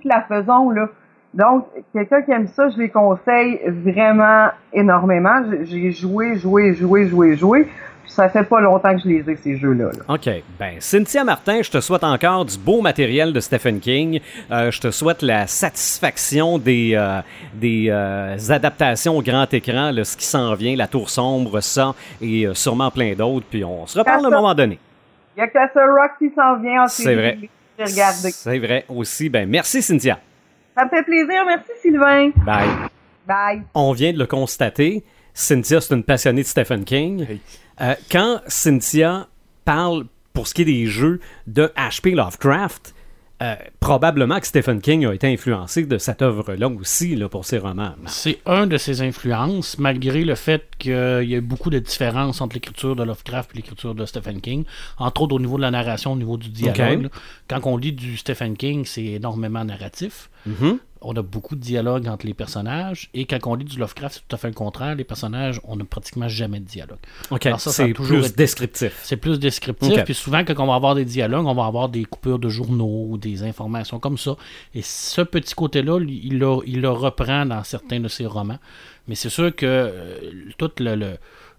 [0.01, 0.88] qui la faisons, là.
[1.33, 5.43] Donc, quelqu'un qui aime ça, je les conseille vraiment énormément.
[5.62, 7.69] J'ai- joué, joué, joué, joué, joué.
[8.03, 9.90] Puis ça fait pas longtemps que je les ai, ces jeux-là.
[9.97, 10.14] là.
[10.14, 10.29] OK.
[10.59, 14.21] Ben, Cynthia Martin, je te souhaite encore du beau matériel de Stephen King.
[14.51, 17.21] Euh, je te souhaite la satisfaction des, euh,
[17.55, 21.95] des euh, adaptations au grand écran, là, ce qui s'en vient, La Tour Sombre, ça,
[22.21, 23.47] et sûrement plein d'autres.
[23.49, 24.81] Puis on se reparle à un moment donné.
[25.37, 27.38] Il y a Castle Rock qui s'en vient en C'est vrai.
[27.87, 29.29] C'est vrai aussi.
[29.29, 30.19] Ben, merci Cynthia.
[30.81, 31.45] Ça me fait plaisir.
[31.47, 32.31] Merci, Sylvain.
[32.37, 32.88] Bye.
[33.29, 33.62] Bye.
[33.75, 35.05] On vient de le constater.
[35.35, 37.38] Cynthia, c'est une passionnée de Stephen King.
[37.83, 39.29] Euh, quand Cynthia
[39.66, 42.12] parle, pour ce qui est des jeux, de H.P.
[42.12, 42.95] Lovecraft,
[43.43, 47.59] euh, probablement que Stephen King a été influencé de cette œuvre-là aussi là, pour ses
[47.59, 47.95] romans.
[48.07, 52.55] C'est un de ses influences, malgré le fait qu'il y a beaucoup de différences entre
[52.55, 54.64] l'écriture de Lovecraft et l'écriture de Stephen King,
[54.99, 57.11] entre autres au niveau de la narration, au niveau du dialogue.
[57.49, 60.31] Quand on lit du Stephen King, c'est énormément narratif.
[60.46, 60.79] Mhm.
[61.03, 64.29] On a beaucoup de dialogue entre les personnages, et quand on lit du Lovecraft, c'est
[64.29, 64.94] tout à fait le contraire.
[64.94, 66.98] Les personnages, on n'a pratiquement jamais de dialogue.
[67.31, 69.00] OK, Alors ça, ça a c'est toujours plus été- descriptif.
[69.03, 70.05] C'est plus descriptif.
[70.05, 73.07] Puis souvent, quand on va avoir des dialogues, on va avoir des coupures de journaux
[73.09, 74.37] ou des informations comme ça.
[74.74, 78.59] Et ce petit côté-là, il le, il le reprend dans certains de ses romans.
[79.09, 80.18] Mais c'est sûr que euh,
[80.59, 81.12] tout le, le,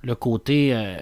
[0.04, 0.98] le côté euh,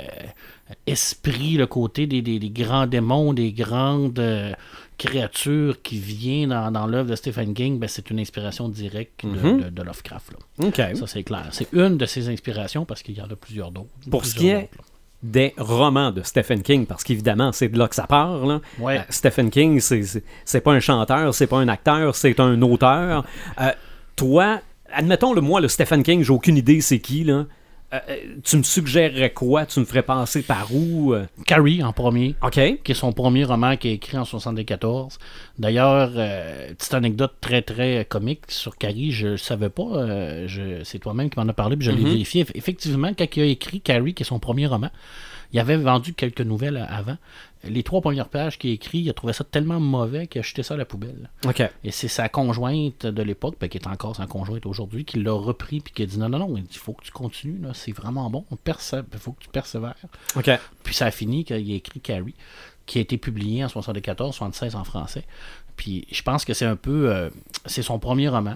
[0.88, 4.54] esprit, le côté des, des- des grands démons, des grandes euh,
[5.00, 9.30] créatures qui vient dans, dans l'œuvre de Stephen King, ben, c'est une inspiration directe de,
[9.30, 9.62] Mhm.
[9.64, 10.34] de- de Lovecraft.
[10.60, 10.68] là.
[10.96, 11.48] Ça, c'est clair.
[11.52, 13.90] C'est une de ses inspirations parce qu'il y en a plusieurs d'autres.
[14.12, 14.70] Pour ce qui est
[15.24, 18.46] des romans de Stephen King, parce qu'évidemment, c'est de là que ça part.
[18.46, 18.62] là.
[18.80, 19.00] Ouais.
[19.00, 23.26] Euh, Stephen King, c'est- pas un chanteur, c'est pas un acteur, c'est un auteur.
[23.60, 23.72] Euh,
[24.16, 24.62] toi,
[24.94, 27.24] admettons le moi, le Stephen King, j'ai aucune idée c'est qui.
[27.24, 27.46] Là.
[27.92, 29.66] Euh, euh, tu me suggérerais quoi?
[29.66, 31.14] Tu me ferais passer par où?
[31.14, 31.26] euh?
[31.48, 32.36] Carrie en premier.
[32.44, 32.60] OK.
[32.84, 35.18] qui est son premier roman qui est écrit en 74.
[35.58, 40.84] D'ailleurs, euh, petite anecdote très très comique sur Carrie, je ne savais pas, euh, je-
[40.84, 42.44] c'est toi-même qui m'en as parlé, puis je l'ai vérifié.
[42.44, 44.90] Eff- Effectivement, quand il a écrit Carrie, qui est son premier roman,
[45.52, 47.18] il avait vendu quelques nouvelles avant.
[47.66, 50.42] Les trois premières pages qu'il a écrit, il a trouvé ça tellement mauvais qu'il a
[50.44, 51.30] jeté ça à la poubelle.
[51.84, 55.34] Et c'est sa conjointe de l'époque, ben, qui est encore sa conjointe aujourd'hui, qui l'a
[55.34, 57.72] repris puis qui a dit non, non, non, il dit, faut que tu continues, là,
[57.74, 59.96] c'est vraiment bon, il faut que tu persévères.
[60.84, 62.36] Puis ça a fini qu'il a écrit Carrie,
[62.86, 65.26] qui a été publié en 74, 76 en français.
[65.76, 67.10] Puis je pense que c'est un peu.
[67.12, 67.30] euh,
[67.66, 68.56] c'est son premier roman.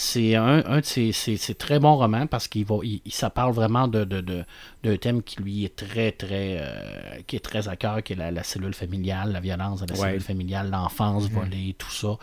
[0.00, 3.30] C'est un, un de ses, ses- ses très bons romans parce qu'il va, il, ça
[3.30, 4.44] parle vraiment de, de, de-
[4.84, 8.16] d'un thème qui lui est très, très, euh, qui est très à cœur, qui est
[8.16, 10.06] la, la cellule familiale, la violence de la Ouais.
[10.10, 12.16] cellule familiale, l'enfance volée, tout ça.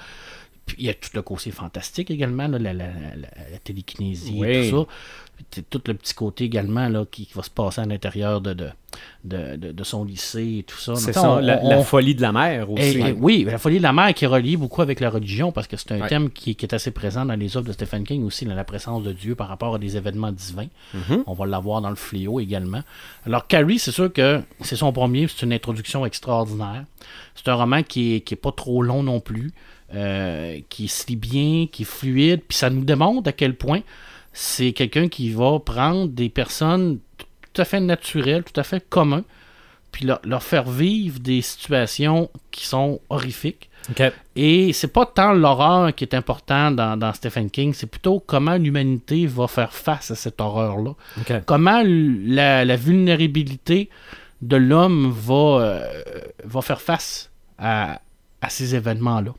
[0.65, 2.88] Puis il y a tout le côté fantastique également, là, la, la,
[3.61, 4.69] télékinésie Oui.
[4.69, 4.93] tout ça.
[5.69, 8.69] Tout le petit côté également là, qui, qui va se passer à l'intérieur de, de,
[9.24, 10.95] de, de- de son lycée et tout ça.
[10.95, 12.82] C'est ça, on- la, on- la folie de la mer aussi.
[12.84, 15.52] et- et oui, la folie de la mer qui est reliée beaucoup avec la religion
[15.52, 16.08] parce que c'est un Ouais.
[16.10, 18.63] thème qui, qui est assez présent dans les œuvres de Stephen King aussi, dans la
[18.65, 20.67] présence de Dieu par rapport à des événements divins.
[21.26, 22.82] On va l'avoir dans le fléau également.
[23.26, 26.84] Alors, Carrie, c'est sûr que c'est son premier, c'est une introduction extraordinaire.
[27.36, 29.52] C'est un roman qui est, qui est pas trop long non plus,
[29.93, 33.82] euh, qui se lit bien, qui est fluide, puis ça nous démontre à quel point
[34.38, 37.00] c'est quelqu'un qui va prendre des personnes
[37.54, 39.24] tout à fait naturelles, tout à fait communes,
[39.93, 43.69] puis leur, leur faire vivre des situations qui sont horrifiques.
[44.36, 48.56] Et c'est pas tant l'horreur qui est important dans, dans Stephen King, c'est plutôt comment
[48.58, 50.95] l'humanité va faire face à cette horreur-là.
[51.45, 53.89] Comment la, la vulnérabilité
[54.41, 56.02] de l'homme va, euh,
[56.43, 58.02] va faire face à,
[58.41, 59.34] à ces événements-là.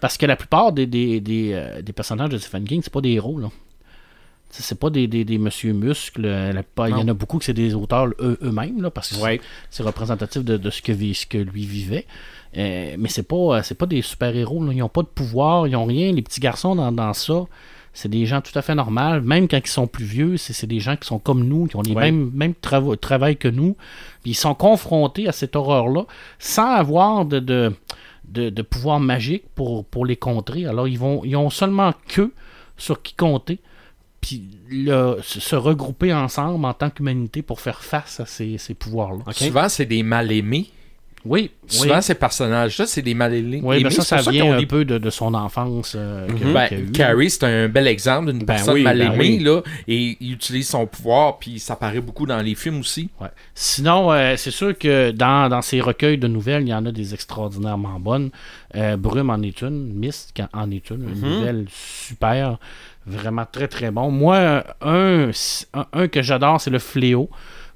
[0.00, 3.02] Parce que la plupart des, des, des, euh, des personnages de Stephen King, c'est pas
[3.02, 3.48] des héros, là.
[4.50, 6.24] C'est pas des, des, des monsieur muscles.
[6.24, 6.52] euh,
[6.86, 9.40] Il y en a beaucoup que c'est des auteurs eux- eux-mêmes, parce que Ouais.
[9.70, 12.06] c'est représentatif de, de ce, que, ce que lui vivait.
[12.56, 14.64] Euh, mais c'est pas, euh, pas des super-héros.
[14.72, 16.12] Ils n'ont pas de pouvoir, ils n'ont rien.
[16.12, 17.44] Les petits garçons dans, dans ça,
[17.92, 19.20] c'est des gens tout à fait normaux.
[19.20, 21.82] Même quand ils sont plus vieux, c'est, des gens qui sont comme nous, qui ont
[21.82, 22.10] les Ouais.
[22.10, 23.76] mêmes, mêmes travo- travail que nous.
[24.22, 26.04] Puis ils sont confrontés à cette horreur-là
[26.38, 27.74] sans avoir de, de,
[28.26, 30.64] de, de pouvoir magique pour, pour les contrer.
[30.64, 32.32] Alors ils, vont, ils ont seulement que
[32.78, 33.58] sur qui compter.
[34.28, 39.24] Puis le- se regrouper ensemble en tant qu'humanité pour faire face à ces, ces pouvoirs-là.
[39.32, 40.68] Souvent, c'est des mal-aimés.
[41.24, 42.02] Oui, Souvent, oui.
[42.02, 43.60] ces personnages-là, c'est des mal-aimés.
[43.62, 46.92] Oui, ben ça, ça vient un peu de, de son enfance euh, que- Ben, eu.
[46.92, 49.38] Carrie, c'est un bel exemple d'une Ben personne oui, mal ben aimée, oui.
[49.40, 53.10] là, et il utilise son pouvoir, puis ça paraît beaucoup dans les films aussi.
[53.20, 53.28] Ouais.
[53.54, 56.92] Sinon, euh, c'est sûr que dans, dans ces recueils de nouvelles, il y en a
[56.92, 58.30] des extraordinairement bonnes.
[58.76, 62.58] Euh, Brume en est une, Mist en est une, une nouvelle super,
[63.08, 64.10] vraiment très très bon.
[64.10, 65.30] Moi, un,
[65.92, 67.28] un, que j'adore, c'est le Fléau.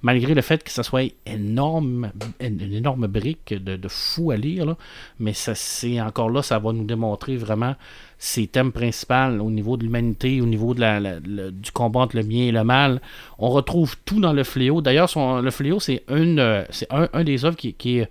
[0.05, 4.66] Malgré le fait que ça soit énorme, une, énorme brique de, de fou à lire,
[4.66, 4.77] là.
[5.21, 7.77] mais ça, c'est encore là, ça va nous démontrer vraiment
[8.18, 12.25] ses thèmes principaux au niveau de l'humanité, au niveau de la, du combat entre le
[12.25, 13.01] bien et le mal.
[13.38, 14.81] On retrouve tout dans le fléau.
[14.83, 18.03] D'ailleurs, son- le fléau, c'est une, c'est un, un des œuvres qui, qui,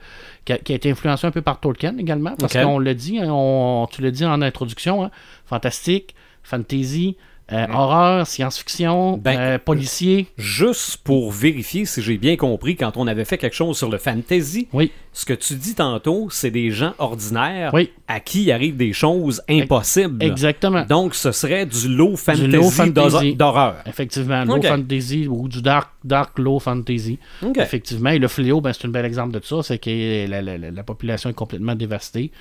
[0.45, 3.19] qui a, qui a été influencé un peu par Tolkien également, parce qu'on l'a dit,
[3.19, 5.11] hein, on, tu l'as dit en introduction, hein,
[5.45, 7.17] fantastique, fantasy,
[7.51, 10.27] euh, horreur, science-fiction, Ben, euh, policier.
[10.37, 13.97] Juste pour vérifier si j'ai bien compris, quand on avait fait quelque chose sur le
[13.97, 17.89] fantasy, Oui, ce que tu dis tantôt, c'est des gens ordinaires Oui.
[18.07, 20.23] à qui arrivent des choses impossibles.
[20.23, 20.85] exactement.
[20.85, 22.93] Donc, ce serait du low fantasy, low fantasy.
[22.93, 23.75] d'hor- d'horreur.
[23.85, 27.19] Effectivement, low fantasy ou du dark, dark low fantasy.
[27.57, 30.57] Effectivement, et le fléau, ben, c'est un bel exemple de ça, c'est que la- la-
[30.57, 32.31] la population est complètement dévastée.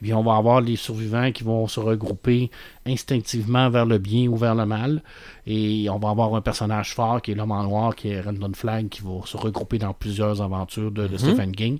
[0.00, 2.50] Et puis on va avoir les survivants qui vont se regrouper
[2.86, 5.02] instinctivement vers le bien ou vers le mal.
[5.46, 8.54] Et on va avoir un personnage fort qui est l'homme en noir, qui est Random
[8.54, 11.78] Flag, qui va se regrouper dans plusieurs aventures de, de Stephen King.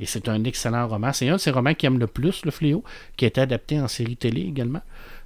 [0.00, 1.12] Et c'est un excellent roman.
[1.12, 2.82] C'est un de ces romans qui aime le plus, le fléau,
[3.16, 4.82] qui a été adapté en série télé également.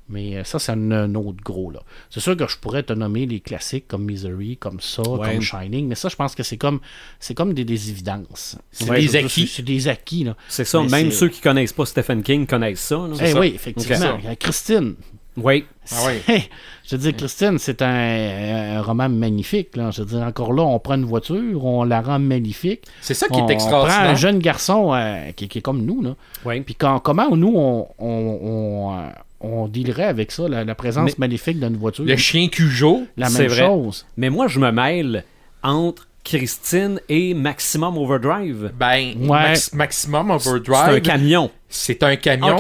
[0.08, 1.70] Mais euh, ça, c'est un, un autre gros.
[1.70, 1.80] là.
[2.10, 5.32] C'est sûr que je pourrais te nommer les classiques comme Misery, comme ça, Ouais.
[5.32, 6.80] comme Shining, mais ça, je pense que c'est comme
[7.18, 8.58] c'est comme des, des évidences.
[8.70, 9.46] C'est Ouais, des acquis.
[9.46, 10.24] C'est des acquis.
[10.24, 10.36] Là.
[10.48, 12.96] C'est ça, Mais même ceux qui connaissent pas Stephen King connaissent ça.
[12.96, 13.14] là.
[13.20, 13.40] Eh ça.
[13.40, 14.18] oui, effectivement.
[14.26, 14.94] Euh, Christine.
[15.36, 15.64] Oui.
[15.90, 16.42] Ah oui.
[16.86, 19.74] je veux dire, Christine, c'est un, un roman magnifique.
[19.74, 19.90] Là.
[19.90, 22.82] Je veux dire, encore là, on prend une voiture, on la rend magnifique.
[23.00, 24.16] C'est ça qui on, est on prend un extraordinaire.
[24.16, 26.02] jeune garçon euh, qui, qui est comme nous.
[26.02, 26.14] Là.
[26.44, 26.60] Oui.
[26.60, 29.08] Puis quand, comment nous, on, on, on,
[29.40, 32.04] on dealerait avec ça, la, la présence Mais- maléfique d'une voiture?
[32.04, 33.66] Le chien Cujo, la c'est même vrai.
[33.66, 34.06] chose.
[34.16, 35.24] Mais moi, je me mêle
[35.62, 38.72] entre Christine et Maximum Overdrive.
[38.78, 39.26] ben, Ouais.
[39.28, 41.50] Max- Maximum C'est un Overdrive, camion.
[41.76, 42.56] C'est un camion.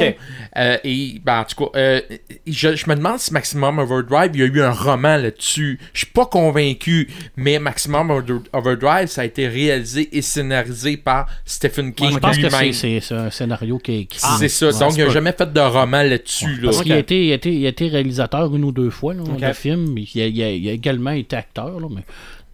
[0.56, 2.00] Euh, et, ben, en tout cas, euh,
[2.46, 5.78] je, je me demande si Maximum Overdrive, il y a eu un roman là-dessus.
[5.92, 11.26] Je suis pas convaincu, mais Maximum Over- Overdrive, ça a été réalisé et scénarisé par
[11.44, 14.66] Stephen King Moi, je pense que c'est- un scénario qui, qui c'est ça.
[14.68, 16.56] Ouais, Donc, il n'a jamais fait de roman là-dessus.
[16.56, 16.64] là.
[16.64, 17.00] Parce qu'il a Ok.
[17.02, 19.40] été, il a, été, il a été réalisateur une ou deux fois là, Ok.
[19.40, 19.96] de films.
[19.98, 21.78] Il a, il a- il a également été acteur.
[21.80, 22.02] là, mais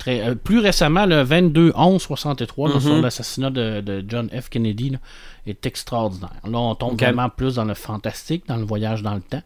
[0.00, 2.80] très, euh, plus récemment, le 22 11 63 là, Mhm.
[2.80, 4.48] sur l'assassinat de, de John F.
[4.48, 4.98] Kennedy là,
[5.46, 6.32] est extraordinaire.
[6.44, 9.42] Là, on tombe vraiment plus dans le fantastique, dans le voyage dans le temps.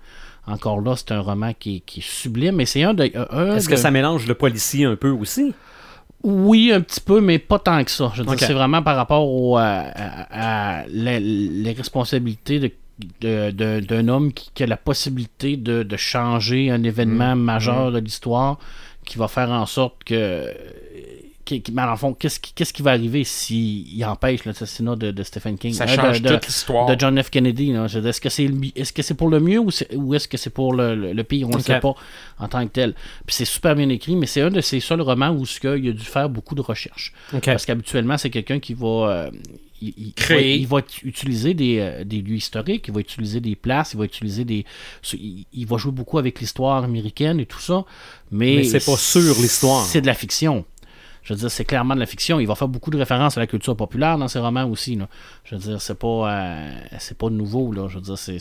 [0.47, 2.61] Encore là, c'est un roman qui, est- qui est sublime.
[2.61, 3.11] Et c'est un de.
[3.31, 5.53] un Est-ce de- que ça mélange le policier un peu aussi?
[6.23, 8.11] Oui, un petit peu, mais pas tant que ça.
[8.15, 8.41] Je veux dire, Ok.
[8.41, 12.71] c'est vraiment par rapport au, à, à- à les, les responsabilités de
[13.51, 18.59] d'un homme qui, qui a la possibilité de, de changer un événement majeur de l'histoire
[19.05, 20.53] qui va faire en sorte que
[21.45, 25.59] qui, qui- mais le fond, qu'est-ce qui, va arriver s'il empêche l'assassinat de, de Stephen
[25.59, 25.75] King?
[25.75, 26.87] Ça euh, change de, toute l'histoire.
[26.87, 27.29] de John F.
[27.31, 27.73] Kennedy.
[27.73, 29.69] Est-ce que c'est pour le mieux ou,
[30.15, 31.47] est-ce que c'est pour le, le- le pire?
[31.49, 31.63] On ne Ok.
[31.63, 31.95] sait pas
[32.39, 32.95] en tant que tel.
[33.27, 35.93] Puis c'est super bien écrit, mais c'est un de ces seuls romans où il a
[35.93, 37.13] dû faire beaucoup de recherches.
[37.45, 38.87] Parce qu'habituellement, c'est quelqu'un qui va.
[38.87, 39.31] euh,
[39.83, 40.57] il, il- Créer.
[40.57, 43.93] il va, il va utiliser des, euh, des lieux historiques, il va utiliser des places,
[43.95, 44.65] il va utiliser des.
[45.13, 47.85] Il, va jouer beaucoup avec l'histoire américaine et tout ça.
[48.31, 49.85] Mais, Mais c'est pas sur l'histoire.
[49.85, 50.65] C'est de la fiction.
[51.23, 52.39] Je veux dire, c'est clairement de la fiction.
[52.39, 54.95] Il va faire beaucoup de références à la culture populaire dans ses romans aussi.
[54.97, 55.09] là.
[55.45, 57.73] Je veux dire, c'est pas, euh, c'est pas nouveau.
[57.73, 57.89] Là.
[57.89, 58.39] Je veux dire, c'est,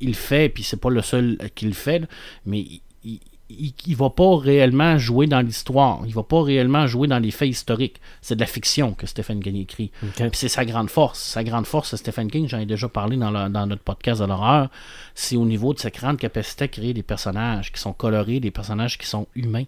[0.00, 1.98] il le fait, puis c'est pas le seul euh, qui le fait.
[1.98, 2.06] là.
[2.46, 2.60] Mais
[3.04, 6.00] il- il- il va pas réellement jouer dans l'histoire.
[6.06, 8.00] Il va pas réellement jouer dans les faits historiques.
[8.20, 9.90] C'est de la fiction que Stephen King écrit.
[10.30, 11.20] Puis c'est sa grande force.
[11.20, 14.26] Sa grande force, Stephen King, j'en ai déjà parlé dans, le- dans notre podcast de
[14.26, 14.70] l'horreur,
[15.14, 18.50] c'est au niveau de sa grande capacité à créer des personnages qui sont colorés, des
[18.50, 19.64] personnages qui sont humains,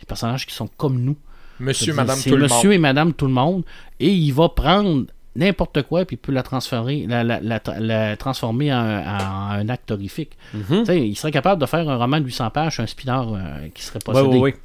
[0.00, 1.16] des personnages qui sont comme nous.
[1.60, 2.74] Monsieur, madame, c'est tout le monsieur monde.
[2.74, 3.64] et madame tout le monde.
[4.00, 5.06] Et il va prendre
[5.38, 9.68] n'importe quoi puis il peut la transférer, la, la- la- la transformer en, en un
[9.68, 10.32] acte horrifique.
[10.52, 10.80] Mhm.
[10.80, 13.68] Tu sais, Il serait capable de faire un roman de 800 pages, un spinner euh,
[13.74, 14.28] qui serait Ouais, possédé.
[14.28, 14.56] ouais, ouais.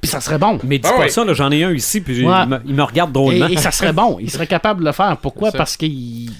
[0.00, 0.58] Puis ça serait bon.
[0.64, 1.08] Mais dis Ah pas ouais.
[1.10, 2.42] ça, là, j'en ai un ici, puis Ouais.
[2.42, 3.46] il, me, il me regarde drôlement.
[3.46, 4.18] Et, et ça serait bon.
[4.20, 5.16] Il serait capable de le faire.
[5.18, 5.52] Pourquoi?
[5.52, 6.30] Parce qu'il il-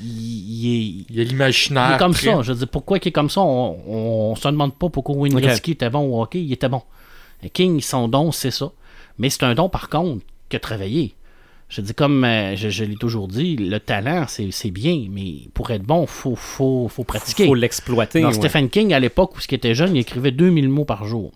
[0.65, 1.91] il est, Il y a l'imaginaire.
[1.91, 2.43] il est comme ça.
[2.43, 3.41] Je veux dire, pourquoi il est comme ça?
[3.41, 3.97] On, on,
[4.33, 5.43] on se demande pas pourquoi Wayne Ok.
[5.43, 6.41] Gretzky était bon au hockey.
[6.43, 6.83] Il était bon.
[7.53, 8.71] King, son don, c'est ça.
[9.19, 11.15] Mais c'est un don, par contre, que travailler.
[11.75, 15.37] Je dis comme euh, je, je l'ai toujours dit, le talent, c'est c'est bien, mais
[15.55, 17.47] pour être bon, il faut, faut, faut pratiquer.
[17.47, 18.23] faut l'exploiter.
[18.25, 18.33] Ouais.
[18.35, 21.33] Stephen King, à l'époque où il était jeune, il écrivait 2000 mots par jour.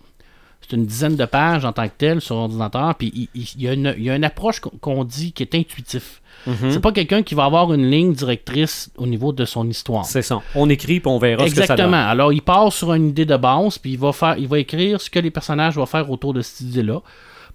[0.61, 3.61] C'est une dizaine de pages en tant que tel sur ordinateur, puis il, il- il
[3.63, 6.21] y, a une, il y a une approche qu'on- dit qui est intuitif.
[6.45, 6.69] Mhm.
[6.71, 10.05] C'est pas quelqu'un qui va avoir une ligne directrice au niveau de son histoire.
[10.05, 10.41] C'est ça.
[10.53, 11.91] On écrit, puis on verra ce que ça Exactement.
[11.91, 11.95] donne.
[11.99, 15.01] Alors, il part sur une idée de base, puis il va faire, il va écrire
[15.01, 17.01] ce que les personnages vont faire autour de cette idée-là.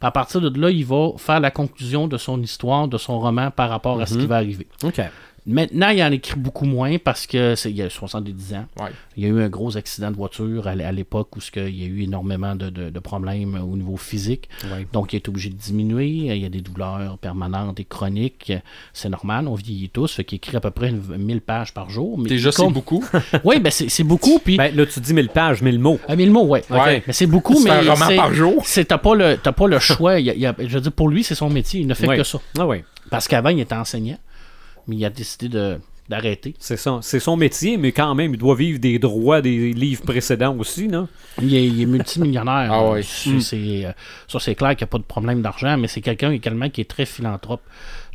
[0.02, 3.20] Puis à partir de là, il va faire la conclusion de son histoire, de son
[3.20, 4.20] roman par rapport à ce Mhm.
[4.20, 4.66] qui va arriver.
[4.82, 5.00] OK.
[5.44, 8.66] Maintenant, il en écrit beaucoup moins parce que c'est il y a 70 ans.
[8.80, 8.90] Ouais.
[9.16, 11.84] Il y a eu un gros accident de voiture à, l'époque où ce il y
[11.84, 14.48] a eu énormément de, de- de problèmes au niveau physique.
[14.64, 14.86] Ouais.
[14.92, 16.06] Donc, il est obligé de diminuer.
[16.08, 18.52] Il y a des douleurs permanentes et chroniques.
[18.92, 20.12] C'est normal, on vieillit tous.
[20.14, 22.18] Fait qu'il écrit à peu près une- 1000 pages par jour.
[22.18, 23.04] Mais Déjà, c'est beaucoup.
[23.44, 24.38] Oui, ben c'est c'est beaucoup.
[24.38, 25.98] Puis, Ben, là, tu dis 1000 pages, 1000 mots.
[26.06, 26.62] ah, 1000 mots, ouais.
[26.70, 27.02] Ouais.
[27.10, 27.70] C'est beaucoup, C'est mais.
[27.88, 28.62] un roman c'est- par jour.
[28.64, 30.20] c'est- T'as pas, le- t'as pas le choix.
[30.20, 31.80] Il y a- il y a- je veux dire, pour lui, c'est son métier.
[31.80, 32.38] Il ne fait que ça.
[32.58, 34.18] Ah ouais, Parce qu'avant, il était enseignant.
[34.86, 36.54] Mais il a décidé de- d'arrêter.
[36.58, 36.98] c'est ça.
[37.00, 40.88] C'est son métier, mais quand même, il doit vivre des droits des livres précédents aussi,
[40.88, 41.08] non?
[41.40, 42.70] Il est, il est multimillionnaire.
[42.72, 43.02] Ah ouais.
[43.02, 43.92] C'est- c'est, euh,
[44.28, 46.80] ça, c'est clair qu'il n'y a pas de problème d'argent, mais c'est quelqu'un également qui
[46.82, 47.62] est très philanthrope.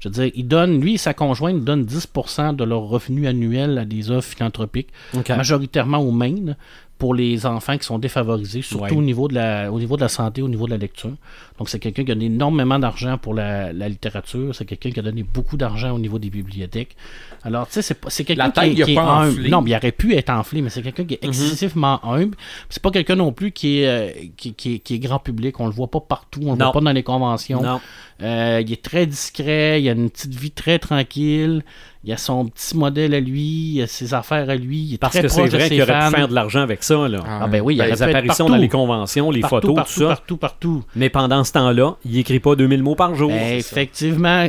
[0.01, 3.79] Je veux dire, il donne, lui et sa conjointe donnent 10% de leur revenu annuel
[3.79, 4.89] à des œuvres philanthropiques,
[5.37, 6.55] majoritairement au Maine,
[6.97, 8.91] pour les enfants qui sont défavorisés, surtout Ouais.
[8.93, 11.11] au, niveau de la, au niveau de la santé, au niveau de la lecture.
[11.59, 14.55] Donc, c'est quelqu'un qui a donné énormément d'argent pour la, la littérature.
[14.55, 16.95] C'est quelqu'un qui a donné beaucoup d'argent au niveau des bibliothèques.
[17.43, 19.47] Alors, tu sais, c'est quelqu'un qui, qui est pas humble.
[19.47, 22.35] Non, mais il aurait pu être enflé, mais c'est quelqu'un qui est excessivement humble.
[22.69, 25.59] C'est pas quelqu'un non plus qui est, euh, qui, qui est, qui est grand public.
[25.59, 26.41] On le voit pas partout.
[26.45, 26.65] On le Non.
[26.65, 27.61] voit pas dans les conventions.
[27.61, 27.79] Non.
[28.23, 29.81] Euh, il est très discret.
[29.81, 31.63] Il a une petite vie très tranquille.
[32.07, 33.73] Il a son petit modèle à lui.
[33.75, 34.77] Il a ses affaires à lui.
[34.79, 36.09] Il est Parce très que c'est vrai qu'il aurait fans.
[36.09, 37.19] pu faire de l'argent avec ça, là.
[37.27, 37.39] Ah.
[37.43, 38.51] Ah ben oui, il Ben, les apparitions partout.
[38.53, 40.07] dans les conventions, les partout, photos, partout, tout ça.
[40.07, 40.83] partout, partout.
[40.95, 43.29] Mais pendant ce temps-là, il écrit pas 2000 mots par jour.
[43.29, 44.47] Ben, effectivement,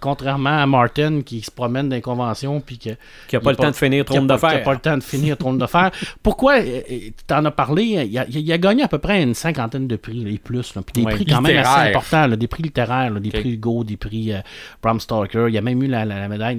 [0.00, 2.90] contrairement à Martin qui se promène dans les conventions puis que
[3.28, 4.96] Qui a il pas le temps de finir Trône pas- de qui pas le temps
[4.96, 5.90] de finir Trône fer.
[6.22, 9.22] Pourquoi euh, euh, Tu en as parlé, il a, il a gagné à peu près
[9.22, 10.74] une cinquantaine de prix, et plus.
[10.74, 10.82] là.
[10.82, 11.14] Puis des Ouais.
[11.14, 14.32] prix quand même assez importants, là, des prix littéraires, là, des prix Hugo, des prix
[14.32, 14.38] euh,
[14.82, 15.46] Bram Stoker.
[15.48, 16.55] Il y a même eu la, la- la médaille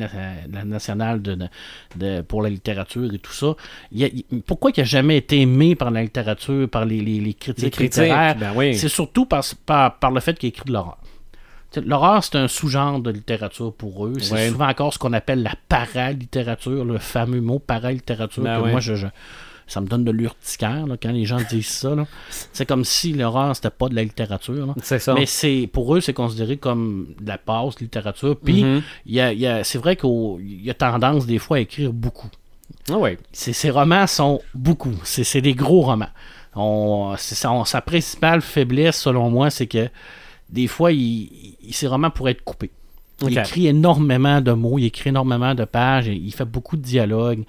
[0.65, 1.47] nationale de, de-
[1.95, 3.55] de- pour la littérature et tout ça.
[3.91, 7.19] Il a- il- pourquoi il n'a jamais été aimé par la littérature, par les, les-
[7.19, 8.35] les critiques, Les critiques, littéraires?
[8.37, 8.75] ben oui.
[8.75, 10.97] C'est surtout par, par, par le fait qu'il écrit de l'horreur.
[11.85, 14.13] L'horreur, c'est un sous-genre de littérature pour eux.
[14.19, 14.47] C'est Ouais.
[14.49, 18.41] souvent encore ce qu'on appelle la paralittérature, le fameux mot paralittérature.
[18.43, 18.71] Ben que ouais.
[18.71, 19.07] Moi, je, je-
[19.67, 21.93] ça me donne de l'urticaire quand les gens disent ça.
[22.53, 24.73] C'est comme si l'horreur, c'était pas de la littérature.
[24.81, 25.13] C'est ça.
[25.13, 28.37] Mais c'est pour eux, c'est considéré comme de la passe littérature.
[28.37, 28.63] Puis,
[29.05, 31.91] il y a- y a- c'est vrai qu'il y a tendance des fois à écrire
[31.93, 32.29] beaucoup.
[32.89, 33.17] Ah ouais.
[33.33, 34.93] Ces, romans sont beaucoup.
[35.03, 36.09] C'est des gros romans.
[36.55, 39.89] On, sa principale faiblesse, selon moi, c'est que
[40.49, 42.71] des fois, il, il- ces romans pourraient être coupés.
[43.21, 47.43] Il écrit énormément de mots, il écrit énormément de pages, il fait beaucoup de dialogues.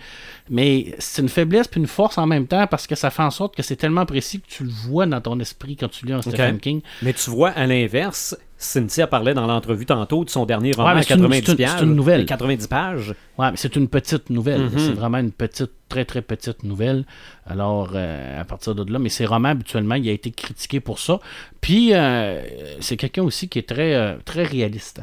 [0.48, 3.30] Mais c'est une faiblesse puis une force en même temps parce que ça fait en
[3.30, 6.12] sorte que c'est tellement précis que tu le vois dans ton esprit quand tu lis
[6.14, 6.80] un Stephen King.
[7.02, 10.98] Mais tu vois, à l'inverse, Cynthia parlait dans l'entrevue tantôt de son dernier roman Ouais,
[11.00, 11.76] à c'est une- 90 c'est une- pages.
[11.78, 12.24] c'est une nouvelle.
[12.26, 13.14] 90 pages.
[13.36, 14.62] Ouais, mais c'est une petite nouvelle.
[14.62, 14.78] Mhm.
[14.78, 17.04] C'est vraiment une petite, très très petite nouvelle.
[17.46, 20.98] Alors, euh, à partir de là, mais ses romans, habituellement, il a été critiqué pour
[20.98, 21.20] ça.
[21.60, 22.42] Puis, euh,
[22.80, 25.02] c'est quelqu'un aussi qui est très, euh, très réaliste.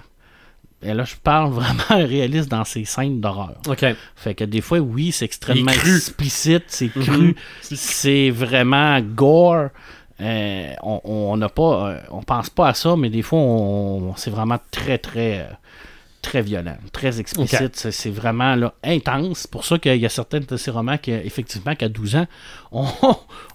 [0.85, 3.55] Et là, je parle vraiment réaliste dans ses scènes d'horreur.
[3.67, 3.85] OK.
[4.15, 9.69] Fait que des fois, oui, c'est extrêmement explicite, c'est cru, c'est vraiment gore.
[10.21, 14.15] Euh, on on n'a pas, euh, on pense pas à ça, mais des fois, on,
[14.15, 15.53] c'est vraiment très, très, euh,
[16.25, 17.75] très violent, très explicite.
[17.75, 19.39] C'est- vraiment là, intense.
[19.41, 22.25] C'est pour ça qu'il y a certains de ces romans qui, effectivement, qu'à 12 ans,
[22.71, 22.85] on,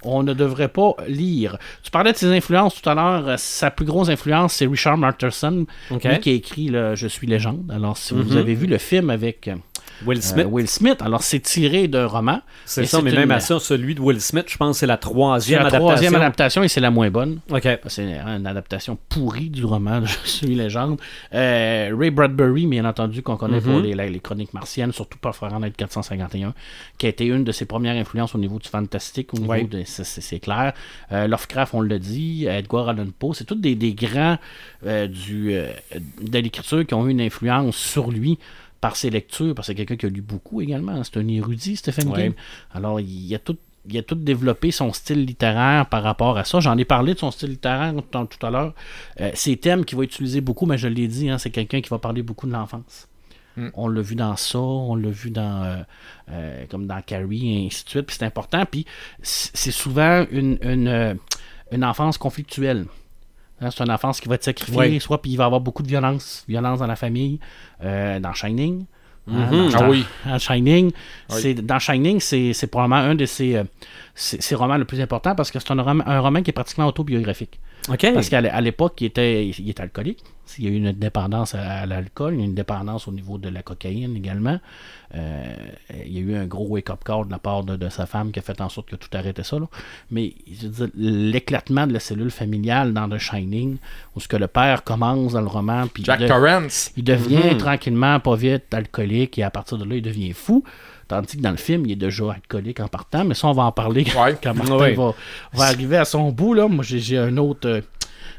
[0.04, 1.58] on ne devrait pas lire.
[1.82, 3.28] Tu parlais de ses influences tout à l'heure.
[3.28, 6.04] Euh, Sa plus grosse influence, c'est Richard Marterson, OK.
[6.04, 7.70] lui qui a écrit le Je suis légende.
[7.74, 8.36] Alors, si vous Mhm.
[8.38, 9.50] avez vu le film avec.
[10.06, 10.46] Will euh, Smith.
[10.50, 11.02] Will Smith.
[11.02, 12.40] Alors, c'est tiré d'un roman.
[12.64, 14.96] c'est ça, mais une- même à ça, celui de Will Smith, je pense c'est la
[14.96, 15.86] troisième la adaptation.
[15.88, 17.40] troisième adaptation et c'est la moins bonne.
[17.50, 17.68] OK.
[17.86, 20.98] C'est une adaptation pourrie du roman Je suis légende.
[21.34, 23.82] Euh, Ray Bradbury, bien entendu, qu'on connaît pour Mhm.
[23.82, 26.54] les, les chroniques martiennes, surtout par Fahrenheit 451,
[26.98, 29.64] qui a été une de ses premières influences au niveau du fantastique, au niveau Ouais.
[29.64, 29.82] de.
[29.84, 30.72] c'est- clair.
[31.12, 32.46] Euh, Lovecraft, on l'a dit.
[32.46, 34.38] Edgar Allan Poe, c'est tous des, des grands
[34.84, 38.38] du, de l'écriture qui ont eu une influence sur lui
[38.80, 41.02] par ses lectures, parce que c'est quelqu'un qui a lu beaucoup également.
[41.04, 42.22] C'est un érudit, Stephen Ouais.
[42.22, 42.32] King.
[42.72, 43.56] Alors, il a tout
[43.88, 46.60] il a tout développé son style littéraire par rapport à ça.
[46.60, 48.74] J'en ai parlé de son style littéraire tout, à l'heure.
[49.20, 51.88] Euh, ces thèmes qu'il va utiliser beaucoup, mais je l'ai dit, hein, c'est quelqu'un qui
[51.88, 53.08] va parler beaucoup de l'enfance.
[53.56, 53.68] Mm.
[53.74, 55.82] On l'a vu dans ça, on l'a vu dans euh,
[56.30, 58.06] euh, comme dans Carrie, et ainsi de suite.
[58.06, 58.64] Puis c'est important.
[58.66, 58.86] Puis
[59.22, 61.14] c'est souvent une, une, euh,
[61.72, 62.86] une enfance conflictuelle.
[63.60, 65.82] Hein, c'est une enfance qui va être sacrifiée, soit puis il va y avoir beaucoup
[65.82, 67.38] de violence, violence dans la famille,
[67.84, 68.84] euh, dans Shining.
[69.28, 69.70] hein, Mhm.
[69.70, 70.04] dans- Ah oui.
[70.26, 70.92] dans Shining,
[71.30, 71.54] Oui.
[71.54, 73.64] dans Shining, c'est c'est probablement un de ses, euh,
[74.14, 76.86] ses- ses romans le plus important parce que c'est un un roman qui est pratiquement
[76.86, 77.60] autobiographique.
[78.14, 80.22] Parce qu'à l'époque, il était, il était alcoolique.
[80.58, 83.62] Il y a eu une dépendance à, l'alcool, il une dépendance au niveau de la
[83.62, 84.58] cocaïne également.
[85.14, 85.54] Euh,
[86.04, 88.32] il y a eu un gros wake-up call de la part de, de sa femme
[88.32, 89.58] qui a fait en sorte que tout arrêtait ça.
[89.60, 89.66] là.
[90.10, 90.34] Mais
[90.96, 93.76] l'éclatement de la cellule familiale dans The Shining,
[94.16, 96.92] où ce que le père commence dans le roman, puis Jack de- Torrance.
[96.96, 97.58] il devient Mhm.
[97.58, 100.64] tranquillement, pas vite, alcoolique et à partir de là, il devient fou.
[101.10, 103.64] Tandis que dans le film, il est déjà alcoolique en partant, mais ça, on va
[103.64, 104.36] en parler Ouais.
[104.42, 104.94] quand Martin Ouais.
[104.94, 105.12] va,
[105.52, 106.54] va arriver à son bout.
[106.54, 106.68] Là.
[106.68, 107.80] Moi, j'ai un autre, euh,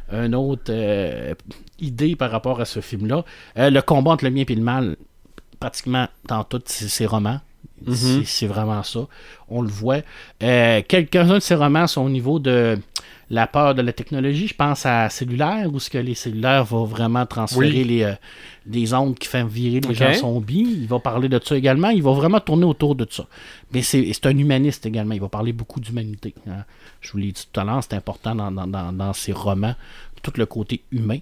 [0.10, 1.34] un autre euh,
[1.80, 3.26] idée par rapport à ce film-là.
[3.58, 4.96] Euh, le combat entre le bien et le mal,
[5.60, 7.42] pratiquement dans tous ses, ses romans.
[7.92, 9.02] C'est- C'est vraiment ça.
[9.50, 9.98] On le voit.
[10.40, 12.78] Quelques-uns de ces romans sont au niveau de
[13.34, 14.48] la peur de la technologie.
[14.48, 17.84] Je pense à Cellulaire, où ce que les cellulaires vont vraiment transférer Oui.
[17.86, 18.14] les, euh,
[18.68, 20.68] les ondes qui font virer les gens zombies.
[20.82, 21.90] Il va parler de ça également.
[21.90, 23.26] Il va vraiment tourner autour de ça.
[23.74, 25.14] Mais c'est un humaniste également.
[25.16, 26.34] Il va parler beaucoup d'humanité.
[26.48, 26.66] hein.
[27.00, 29.76] Je vous l'ai dit tout à l'heure, c'est important dans, dans, dans, dans ses romans,
[30.22, 31.20] tout le côté humain.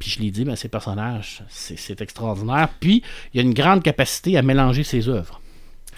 [0.00, 2.70] Puis je l'ai dit, ben, ses personnages, c'est c'est extraordinaire.
[2.80, 5.40] Puis il y a une grande capacité à mélanger ses œuvres.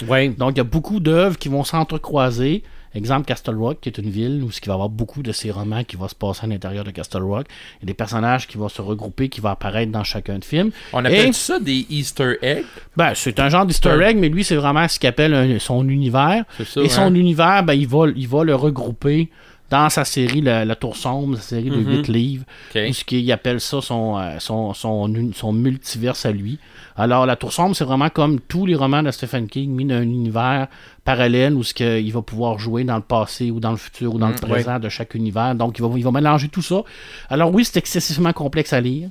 [0.06, 0.28] Ouais.
[0.28, 2.62] Donc, il y a beaucoup d'œuvres qui vont s'entrecroiser.
[2.94, 5.50] Exemple, Castle Rock, qui est une ville où il va y avoir beaucoup de ces
[5.50, 7.46] romans qui vont se passer à l'intérieur de Castle Rock.
[7.78, 10.44] Il y a des personnages qui vont se regrouper, qui vont apparaître dans chacun de
[10.44, 10.70] films.
[10.92, 12.64] On Et- appelle ça des Easter eggs?
[12.96, 15.88] Ben, c'est un genre d'easter egg, mais lui, c'est vraiment ce qu'il appelle un- son
[15.88, 16.44] univers.
[16.64, 16.88] Ça, Et hein?
[16.88, 19.28] son univers, ben, il, va, il va le regrouper
[19.70, 22.44] dans sa série La, La Tour Sombre, sa série de 8 livres,
[22.74, 22.82] Ok.
[22.88, 26.58] où ce qu'il appelle ça son, euh, son, son, multiverse à lui.
[26.96, 29.96] Alors, La Tour Sombre, c'est vraiment comme tous les romans de Stephen King mis dans
[29.96, 30.68] un univers
[31.04, 34.14] parallèle où ce que il va pouvoir jouer dans le passé ou dans le futur
[34.14, 35.54] ou dans le présent de chaque univers.
[35.54, 36.82] Donc, il va, il va mélanger tout ça.
[37.28, 39.08] Alors, oui, c'est excessivement complexe à lire.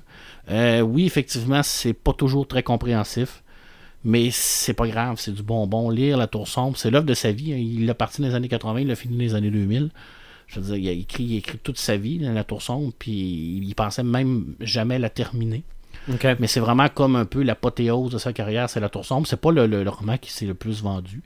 [0.50, 3.42] Euh, oui, effectivement, c'est pas toujours très compréhensif.
[4.06, 5.90] Mais c'est pas grave, c'est du bonbon.
[5.90, 7.54] Lire La Tour Sombre, c'est l'œuvre de sa vie.
[7.54, 7.58] hein.
[7.58, 9.90] Il l'a parti dans les années 80, il l'a fini dans les années 2000.
[10.54, 12.92] Je veux dire, il a écrit, il a écrit toute sa vie, La Tour Sombre,
[12.98, 13.12] puis
[13.64, 15.64] il pensait même jamais la terminer.
[16.40, 19.26] Mais c'est vraiment comme un peu l'apothéose de sa carrière, c'est La Tour Sombre.
[19.28, 21.22] C'est pas le, le- le roman qui s'est le plus vendu,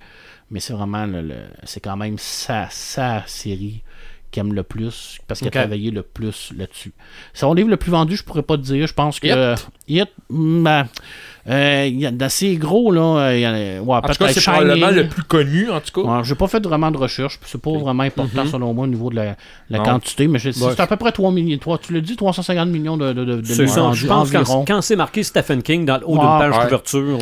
[0.52, 3.82] mais c'est vraiment le, c'est quand même sa, sa série
[4.30, 6.92] qu'il aime le plus, parce qu'il a travaillé le plus là-dessus.
[7.34, 8.86] Son livre le plus vendu, je pourrais pas te dire.
[8.86, 9.28] Je pense que.
[10.30, 10.88] Ben,
[11.50, 13.02] euh, il y a d'assez gros, là.
[13.02, 14.60] euh, il y en a- ouais, En tout cas, c'est Shining.
[14.60, 16.10] probablement le plus connu, en tout cas.
[16.10, 18.52] Ouais, j'ai pas fait vraiment de recherche, puis c'est pas vraiment important Mhm.
[18.52, 20.80] selon moi au niveau de la, quantité, mais je- c'est Ouais.
[20.82, 21.58] à peu près 3 millions.
[21.82, 23.82] tu l'as dit, 350 millions de, de, de, de C'est ça.
[23.82, 24.44] vendus Je pense environ.
[24.66, 26.54] quand, quand c'est marqué Stephen King dans le haut Ouais, d'une page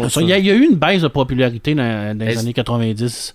[0.09, 2.37] ça- Il y, a, il y a eu une baisse de popularité dans, dans les
[2.37, 3.33] années 90.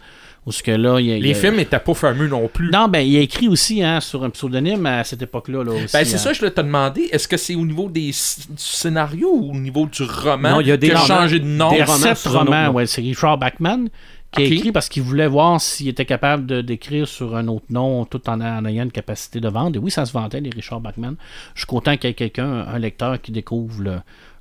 [0.50, 2.70] Où ce que là, il Les films n'étaient pas fameux non plus.
[2.72, 5.62] Non, ben, il a écrit aussi hein, sur un pseudonyme à cette époque-là.
[5.62, 6.18] Là, aussi, Ben, c'est hein.
[6.18, 7.02] ça, je te demander.
[7.12, 8.12] Est-ce que c'est au niveau des du
[8.56, 11.38] scénario ou au niveau du roman Non, il y a des qui a romans- changé
[11.38, 11.70] de nom?
[11.72, 12.72] Il y a romans sept romans, nom.
[12.72, 13.88] ouais, c'est Richard Bachman
[14.32, 17.66] qui a écrit parce qu'il voulait voir s'il était capable de d'écrire sur un autre
[17.70, 19.74] nom tout en, en ayant une capacité de vente.
[19.76, 21.14] Et oui, ça se vendait, les Richard Bachman.
[21.54, 23.96] Je suis content qu'il y ait quelqu'un, un lecteur, qui découvre le,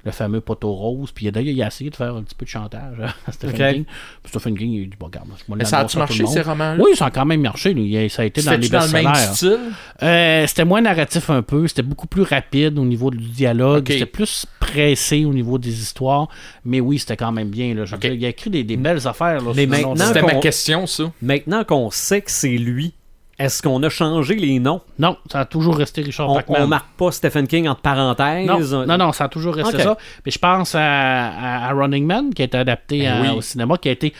[0.09, 1.11] le fameux poteau rose.
[1.11, 2.97] Puis d'ailleurs, il a essayé de faire un petit peu de chantage
[3.27, 3.73] à Stephen Ok.
[3.73, 3.85] King.
[4.23, 6.77] Puis Stephen King, il a dit, bon, regarde, moi, Mais ça le marché, ces romans-là?
[6.83, 7.71] Oui, ça a quand même marché.
[7.71, 9.35] Il- Ça a été dans les C'était-tu dans le même best-sellers.
[9.55, 9.59] style?
[10.03, 14.05] Euh, c'était moins narratif un peu, c'était beaucoup plus rapide au niveau du dialogue, c'était
[14.05, 16.27] plus pressé au niveau des histoires,
[16.65, 17.73] mais oui, c'était quand même bien.
[17.73, 17.85] Là.
[17.85, 19.41] Je dire, il a écrit des, des belles affaires.
[19.41, 21.11] Là, Mais maintenant C'était ma question, ça.
[21.21, 22.93] Maintenant qu'on sait que c'est lui,
[23.39, 24.81] est-ce qu'on a changé les noms?
[24.99, 26.61] Non, ça a toujours resté Richard On, Bachman.
[26.63, 28.45] on marque pas Stephen King entre parenthèses?
[28.73, 29.97] non, non, non, ça a toujours resté ça.
[30.25, 33.37] Mais je pense à, à- à Running Man, qui a été adapté Ben à- oui.
[33.37, 34.13] au cinéma, qui a été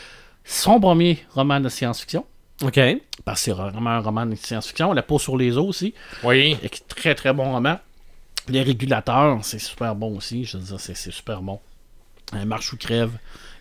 [0.44, 2.26] son premier roman de science-fiction.
[2.64, 2.80] OK.
[3.26, 4.94] Parce que c'est vraiment un roman de science-fiction.
[4.94, 5.94] La peau sur les os aussi.
[6.24, 6.58] Oui.
[6.64, 7.78] Et qui- Très, très bon roman.
[8.48, 10.44] Les régulateurs, c'est super bon aussi.
[10.46, 11.60] Je veux dire, c'est super bon.
[12.36, 13.12] Euh, Marche ou crève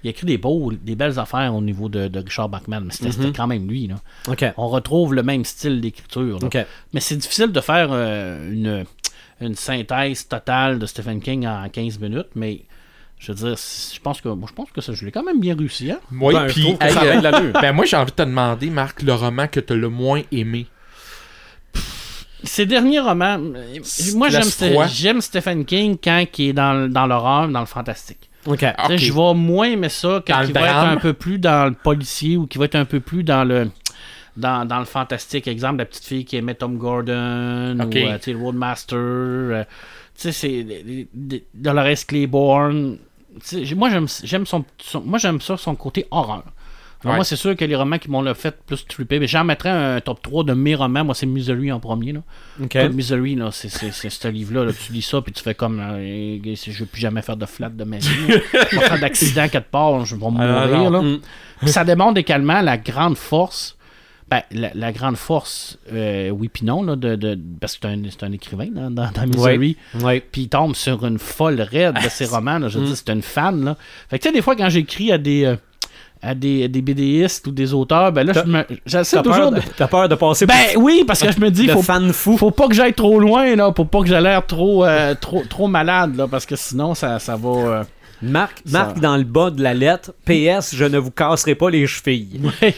[0.05, 2.93] il a écrit des beaux, des belles affaires au niveau de, de Richard Bachman, mais
[2.93, 3.87] c'était c'était quand même lui.
[3.89, 3.97] Là.
[4.29, 4.45] OK.
[4.57, 6.39] On retrouve le même style d'écriture.
[6.93, 8.85] Mais c'est difficile de faire euh, une,
[9.41, 12.63] une synthèse totale de Stephen King en 15 minutes, mais
[13.19, 15.41] je veux dire, je pense que moi, je pense que ça, je l'ai quand même
[15.41, 15.91] bien réussi.
[15.91, 15.99] Hein?
[16.13, 17.53] Oui, Ben, puis hey, euh, de l'allure.
[17.61, 20.23] ben moi j'ai envie de te demander, Marc, le roman que tu as le moins
[20.31, 20.67] aimé.
[22.45, 23.79] Ses derniers romans, euh,
[24.15, 24.29] moi
[24.87, 28.28] j'aime Stephen King quand il est dans, dans l'horreur, dans le fantastique.
[28.47, 28.65] OK.
[28.97, 32.37] Je vais moins aimer ça quand il va être un peu plus dans le policier
[32.37, 33.71] ou qui va être un peu plus dans le
[34.37, 35.49] dans, dans le fantastique.
[35.49, 37.95] Exemple, la petite fille qui aimait Tom Gordon Ok.
[37.95, 38.97] ou euh, tu sais, le Roadmaster.
[38.97, 39.65] euh,
[40.15, 41.09] tu sais, c'est
[41.55, 42.99] Dolores Claiborne.
[43.77, 46.45] Moi, j'aime j'aime son, son- moi j'aime ça, son côté horreur.
[47.05, 47.19] Alors, Ouais.
[47.19, 49.71] Moi, c'est sûr que les romans qui m'ont le fait plus tripper, mais j'en mettrais
[49.71, 51.05] un top 3 de mes romans.
[51.05, 52.11] Moi, c'est Misery en premier.
[52.13, 52.21] Là.
[52.61, 52.75] OK.
[52.75, 54.65] Écoute, Misery, là, c'est, ce livre-là.
[54.65, 55.79] là, tu lis ça, puis tu fais comme.
[55.81, 58.09] euh, je veux plus jamais faire de flat de ma vie.
[58.73, 60.41] je vais faire d'accident quelque part, je vais mourir.
[60.41, 61.03] Ah, là.
[61.03, 61.21] Mm.
[61.67, 63.77] Ça démontre également la grande force.
[64.31, 68.23] Ben, la, la grande force, euh, oui, puis non, là, de, de- parce que c'est
[68.25, 69.77] un, un écrivain dans, dans, dans Misery.
[70.33, 72.59] Puis il tombe sur une folle raide de ses romans.
[72.59, 72.69] là.
[72.69, 72.89] Je veux Mm.
[72.89, 73.65] dire, c'est une fan.
[73.65, 73.77] Là.
[74.11, 75.45] Fait que tu sais, des fois, quand j'écris à des.
[75.47, 75.57] euh,
[76.23, 79.87] à des, des BDistes ou des auteurs, ben là, je me- j'essaie toujours de, t'as
[79.87, 82.37] peur de passer ben oui, parce que je me dis, faut, le fan fou.
[82.37, 85.43] faut pas que j'aille trop loin, là, pour pas que j'ai l'air trop, euh, trop,
[85.49, 87.49] trop malade, là, parce que sinon, ça, ça va.
[87.49, 87.85] euh,
[88.21, 91.71] Marc, Ça- Marc dans le bas de la lettre, PS, je ne vous casserai pas
[91.71, 92.41] les chevilles.
[92.63, 92.75] ouais.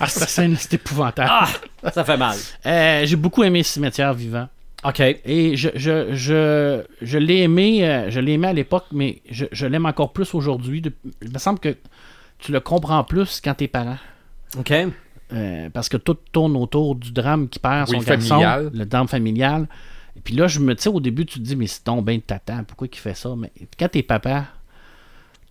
[0.00, 1.30] ah, ça, c'est c'est épouvantable.
[1.92, 2.36] Ça fait mal.
[2.66, 4.48] Euh, j'ai beaucoup aimé Cimetière Vivant.
[4.84, 5.00] OK.
[5.00, 9.46] Et je, je, je, je l'ai aimé, euh, je l'ai aimé à l'époque, mais je,
[9.52, 10.82] je l'aime encore plus aujourd'hui.
[11.22, 11.76] Il me semble que
[12.38, 13.98] tu le comprends plus quand t'es parent.
[14.58, 14.72] OK.
[15.32, 18.70] Euh, parce que tout tourne autour du drame qui perd Oui, son garçon, familial.
[18.74, 19.68] le drame familial.
[20.16, 22.16] Et puis là, je me tu au début, tu te dis, mais c'est ton ben
[22.18, 23.34] de tata, pourquoi il fait ça?
[23.36, 24.46] Mais quand t'es papa,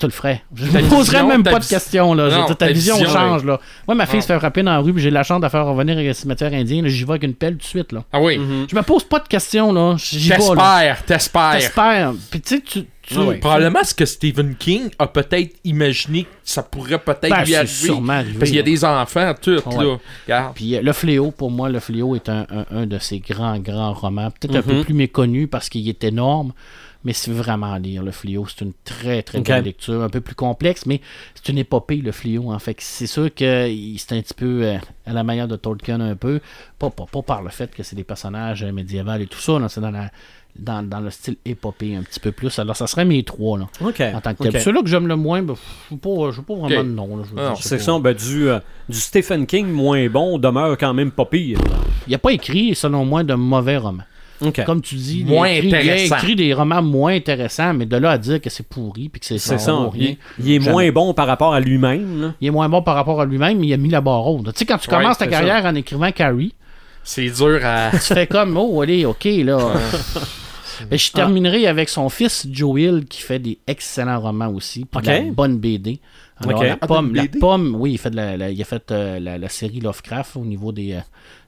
[0.02, 0.42] tu le ferais.
[0.56, 2.14] Je ne poserais vision, même pas de questions.
[2.14, 2.30] Là.
[2.30, 3.44] Non, ta, ta vision, vision, change.
[3.46, 3.60] Là.
[3.88, 4.22] Moi, ma fille Non.
[4.22, 6.54] se fait frapper dans la rue, puis j'ai la chance de faire revenir le cimetière
[6.54, 6.82] indien.
[6.86, 7.92] J'y vais avec une pelle tout de suite.
[7.92, 8.04] Là.
[8.12, 8.40] Ah oui.
[8.70, 9.72] Je me pose pas de questions.
[9.72, 9.96] là.
[9.98, 11.52] T'espères, t'espères.
[11.54, 12.14] T'espères.
[12.30, 12.82] Puis tu sais, tu.
[13.02, 13.38] tu- Ah oui.
[13.40, 17.68] Probablement ce que Stephen King a peut-être imaginé que ça pourrait peut-être Ben, lui arriver.
[17.74, 19.98] sûrement arrivé, Parce qu'il y a des enfants, tout, Ouais.
[20.30, 20.52] là.
[20.56, 23.58] Puis euh, Le Fléau, pour moi, Le Fléau est un, un- un de ces grands,
[23.60, 24.30] grands romans.
[24.40, 24.78] Peut-être un Mhm.
[24.78, 26.54] peu plus méconnu parce qu'il est énorme,
[27.04, 28.46] mais c'est vraiment à lire, Le Fléau.
[28.48, 29.48] C'est une très, très Ok.
[29.48, 31.02] belle lecture, un peu plus complexe, mais
[31.36, 32.76] c'est une épopée, Le Fléau, en fait.
[32.80, 36.40] C'est sûr que c'est un petit peu euh, à la manière de Tolkien, un peu.
[36.80, 39.58] Pas, pas, pas par le fait que c'est des personnages euh, médiévaux et tout ça,
[39.70, 40.10] c'est dans, la,
[40.58, 42.58] dans, dans le style épopée un petit peu plus.
[42.60, 44.02] Alors, ça serait mes trois, là, OK.
[44.02, 44.56] en tant que tel.
[44.56, 44.62] OK.
[44.62, 45.56] Ceux-là que j'aime le moins, ben,
[45.90, 46.72] je ne pas, vraiment Ok.
[46.72, 47.18] de nom.
[47.18, 50.08] là, veux Ah non, dire, C'est pas- ça, ben, du, euh, du Stephen King moins
[50.10, 51.58] bon demeure quand même pas pire.
[52.08, 54.04] Il n'a pas écrit, selon moi, de mauvais romans.
[54.66, 57.86] Comme tu dis, Moins il, a écrit, il a écrit des romans moins intéressants, mais
[57.86, 59.72] de là à dire que c'est pourri puis que c'est ça, ça.
[59.74, 60.16] vaut Il, rien.
[60.40, 60.72] il est Jamais.
[60.72, 62.34] moins bon par rapport à lui-même.
[62.42, 64.46] Il est moins bon par rapport à lui-même, mais il a mis la barre haute.
[64.46, 66.54] Tu sais, quand tu Ouais, commences ta carrière en écrivant Carrie,
[67.04, 67.92] C'est dur à.
[67.94, 69.74] tu fais comme, oh, allez, ok, là.
[70.90, 75.02] Mais je terminerai avec son fils, Joe Hill, qui fait des excellents romans aussi, puis
[75.02, 76.00] de la bonne BD.
[76.44, 76.66] Alors, Ok.
[76.68, 79.20] la Ah, pomme, la pomme, oui, il, fait de la, la- il a fait euh,
[79.20, 81.00] la, la série Lovecraft au niveau des, euh,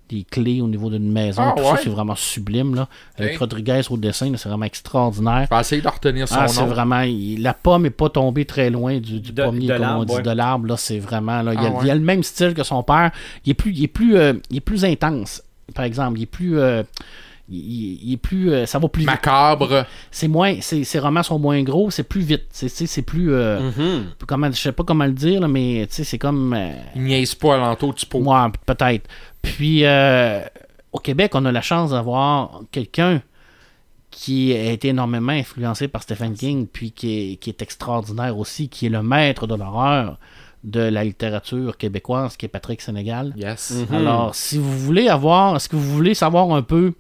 [0.10, 1.42] des clés, au niveau d'une maison.
[1.44, 1.70] Ah, tout ouais?
[1.72, 2.76] ça, c'est vraiment sublime.
[2.76, 2.88] Là.
[3.18, 3.40] Avec Ok.
[3.40, 5.48] Rodriguez au dessin, c'est vraiment extraordinaire.
[5.50, 6.68] Je vais essayer de retenir son Ah, c'est nom.
[6.68, 7.02] vraiment.
[7.02, 9.88] il- la pomme est pas tombée très loin du, du De- pommier, de comme on
[9.88, 10.22] l'arbre, dit, ouais.
[10.22, 10.68] de l'arbre.
[10.68, 11.42] Là, c'est vraiment.
[11.42, 11.78] Là, il, y a, Ah, ouais.
[11.84, 13.12] il y a le même style que son père.
[13.46, 15.42] Il est plus, il est plus, euh, il est plus intense.
[15.74, 16.60] Par exemple, il est plus.
[16.60, 16.84] euh,
[17.50, 18.52] il, est plus.
[18.52, 19.10] euh, ça va plus vite.
[19.10, 19.86] Macabre.
[20.12, 20.60] C'est moins.
[20.62, 22.44] Ses, ses romans sont moins gros, c'est plus vite.
[22.52, 23.34] C'est, plus.
[23.34, 24.06] euh, Mhm.
[24.28, 26.54] comment, je sais pas comment le dire, là, mais tu sais, c'est comme.
[26.54, 28.20] euh, Il niaise pas alentour du pot.
[28.20, 29.10] Ouais, peut-être.
[29.44, 30.42] Puis, euh,
[30.92, 33.22] au Québec, on a la chance d'avoir quelqu'un
[34.10, 38.70] qui a été énormément influencé par Stephen King, puis qui est, qui est extraordinaire aussi,
[38.70, 40.20] qui est le maître de l'horreur
[40.64, 43.34] de la littérature québécoise, qui est Patrick Sénégal.
[43.36, 43.74] Yes.
[43.90, 43.96] Mhm.
[43.96, 46.94] Alors, si vous voulez avoir, est-ce que vous voulez savoir un peu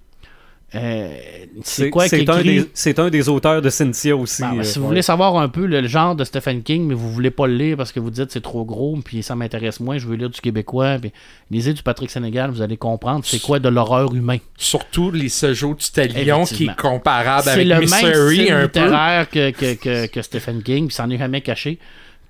[0.75, 1.15] euh,
[1.63, 4.41] c'est quoi c'est un, des- c'est un des auteurs de Cynthia aussi.
[4.41, 4.89] ben, ben, euh, si vous ouais.
[4.89, 7.77] voulez savoir un peu le, genre de Stephen King, mais vous voulez pas le lire
[7.77, 10.41] parce que vous dites c'est trop gros, puis ça m'intéresse moins, je veux lire du
[10.41, 11.11] québécois, puis
[11.51, 14.37] lisez du Patrick Sénégal, vous allez comprendre c'est quoi de l'horreur humain.
[14.57, 18.55] Surtout les séjours du Talion qui est comparable C'est avec le même Mystery style un
[18.67, 18.79] peu.
[18.79, 21.77] littéraire que, que, que, que Stephen King, puis ça n'en est jamais caché.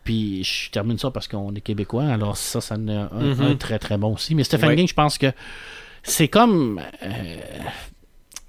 [0.03, 3.55] Puis je termine ça parce qu'on est québécois, alors ça, ça en est un, un
[3.55, 4.35] très très bon aussi.
[4.35, 4.75] Mais Stephen Ouais.
[4.75, 5.27] King, je pense que
[6.03, 6.81] c'est comme.
[7.03, 7.35] euh,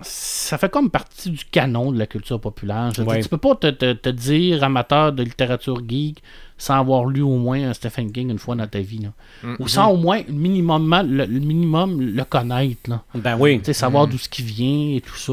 [0.01, 2.91] ça fait comme partie du canon de la culture populaire.
[2.97, 3.23] Je Ouais.
[3.23, 6.23] tu peux pas te, te- te dire amateur de littérature geek
[6.59, 8.99] sans avoir lu au moins un Stephen King une fois dans ta vie.
[8.99, 9.09] là.
[9.45, 9.57] Mm-hmm.
[9.61, 12.89] Ou sans au moins minimum le, le minimum le connaître.
[12.91, 13.03] Là.
[13.15, 13.59] Ben oui.
[13.59, 15.33] Tu sais, savoir d'où ce qui vient et tout ça,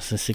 [0.00, 0.34] c'est, c'est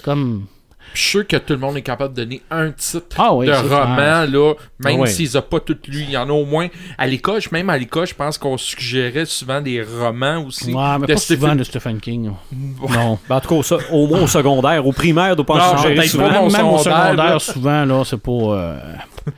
[0.93, 3.47] Je suis sûr que tout le monde est capable de donner un titre Ah oui,
[3.47, 4.27] de roman, clair.
[4.29, 5.07] là, même Ah ouais.
[5.07, 6.01] s'ils n'ont pas tout lu.
[6.03, 6.67] Il y en a au moins
[6.97, 7.41] à l'école.
[7.41, 10.73] je- Même à l'école, je pense qu'on suggérait souvent des romans aussi.
[10.73, 12.31] Ouais, mais de pas Stephen- souvent de Stephen King.
[12.53, 13.19] Non.
[13.27, 16.29] Ben, en tout cas, au moins au secondaire, au primaire, doit pas suggérer souvent.
[16.31, 17.39] Même, même au secondaire, là.
[17.39, 18.31] souvent, là, c'est pas.
[18.31, 18.79] euh,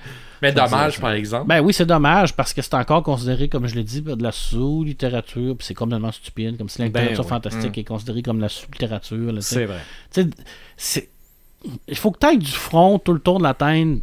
[0.43, 1.47] Mais dommage, par exemple.
[1.47, 4.31] Ben oui, c'est dommage parce que c'est encore considéré, comme je l'ai dit, de la
[4.31, 5.55] sous-littérature.
[5.57, 7.29] Puis c'est complètement stupide, comme si la Ben littérature ouais.
[7.29, 9.33] fantastique est considérée comme la sous-littérature.
[9.39, 9.79] C'est vrai.
[10.13, 10.29] Tu sais,
[10.77, 11.09] c'est-
[11.87, 13.99] Il faut que tu ailles du front tout le tour de la tête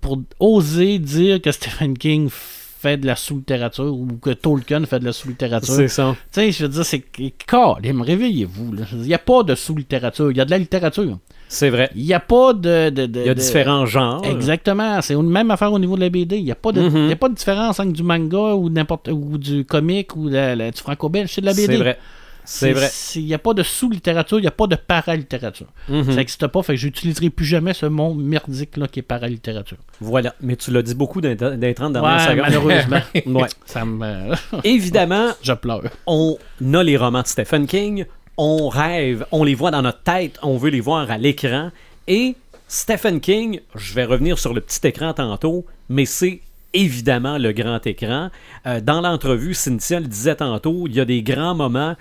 [0.00, 5.04] pour oser dire que Stephen King fait de la sous-littérature ou que Tolkien fait de
[5.06, 5.74] la sous-littérature.
[5.74, 6.14] C'est ça.
[6.32, 7.02] Tu sais, je veux dire, c'est.
[7.46, 8.74] Calme, réveillez-vous.
[8.92, 11.18] Il n'y a pas de sous-littérature, il y a de la littérature.
[11.48, 11.90] C'est vrai.
[11.96, 12.90] Il n'y a pas de.
[12.90, 14.24] de- de- Il y a de- différents genres.
[14.24, 15.00] Exactement.
[15.00, 16.38] C'est une même affaire au niveau de la BD.
[16.38, 17.08] Il n'y a, pas de- Mhm.
[17.08, 20.54] y a pas de différence entre du manga ou n'importe ou du comique ou la-
[20.54, 21.30] la- du franco-belge.
[21.32, 21.66] C'est de la BD.
[21.66, 21.98] C'est vrai.
[22.46, 22.88] C'est vrai.
[23.16, 25.66] Il n'y a pas de sous-littérature, il n'y a pas de paralittérature.
[25.88, 26.04] Mhm.
[26.04, 29.78] Ça n'existe pas, fait que j'utiliserai plus jamais ce mot merdique là, qui est paralittérature.
[30.00, 30.34] Voilà.
[30.40, 32.40] Mais tu l'as dit beaucoup dans dans les 30 dernières Ouais, secondes.
[32.64, 33.00] malheureusement.
[33.40, 33.48] Ouais.
[33.66, 34.32] Ça me...
[34.64, 35.82] Évidemment, Je pleure.
[36.06, 36.36] on
[36.72, 40.56] a les romans de Stephen King, on rêve, on les voit dans notre tête, on
[40.56, 41.70] veut les voir à l'écran.
[42.06, 42.36] Et
[42.68, 46.40] Stephen King, je vais revenir sur le petit écran tantôt, mais c'est
[46.74, 48.30] évidemment le grand écran.
[48.66, 51.96] Euh, dans l'entrevue, Cynthia le disait tantôt, il y a des grands moments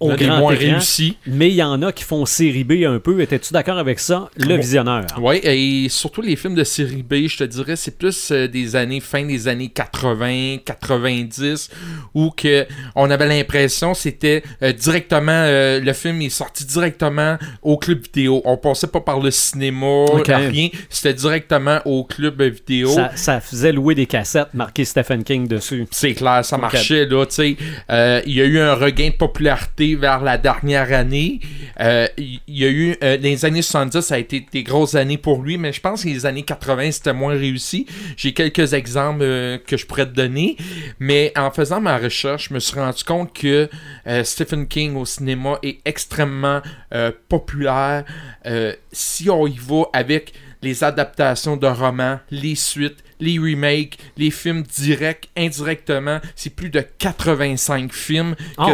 [0.00, 1.16] au des moins écran, réussis.
[1.26, 3.20] mais il y en a qui font série B un peu.
[3.20, 4.56] Étais-tu d'accord avec ça, le Bon.
[4.56, 5.04] visionneur?
[5.20, 8.76] Oui, et surtout les films de série B, je te dirais, c'est plus euh, des
[8.76, 11.70] années, fin des années 80, 90,
[12.14, 17.76] où que on avait l'impression c'était euh, directement, euh, le film est sorti directement au
[17.76, 18.42] club vidéo.
[18.44, 20.28] On passait pas par le cinéma, Ok.
[20.28, 22.88] rien, c'était directement au club vidéo.
[22.90, 25.86] Ça, ça faisait louer des cassettes marquées Stephen King dessus.
[25.90, 27.56] C'est clair, ça marchait là, tu sais.
[27.90, 31.40] Euh, Il y a eu un regain de popularité vers la dernière année.
[31.80, 35.18] Euh, Il y a eu, euh, les années 70, ça a été des grosses années
[35.18, 37.86] pour lui, mais je pense que les années 80, c'était moins réussi.
[38.16, 40.56] J'ai quelques exemples euh, que je pourrais te donner,
[40.98, 43.68] mais en faisant ma recherche, je me suis rendu compte que
[44.06, 46.60] euh, Stephen King au cinéma est extrêmement
[46.94, 48.04] euh, populaire.
[48.46, 50.32] Euh, si on y va avec
[50.62, 56.80] les adaptations de romans, les suites, les remakes, les films directs, indirectement, c'est plus de
[56.98, 58.34] 85 films.
[58.36, 58.72] que Ah.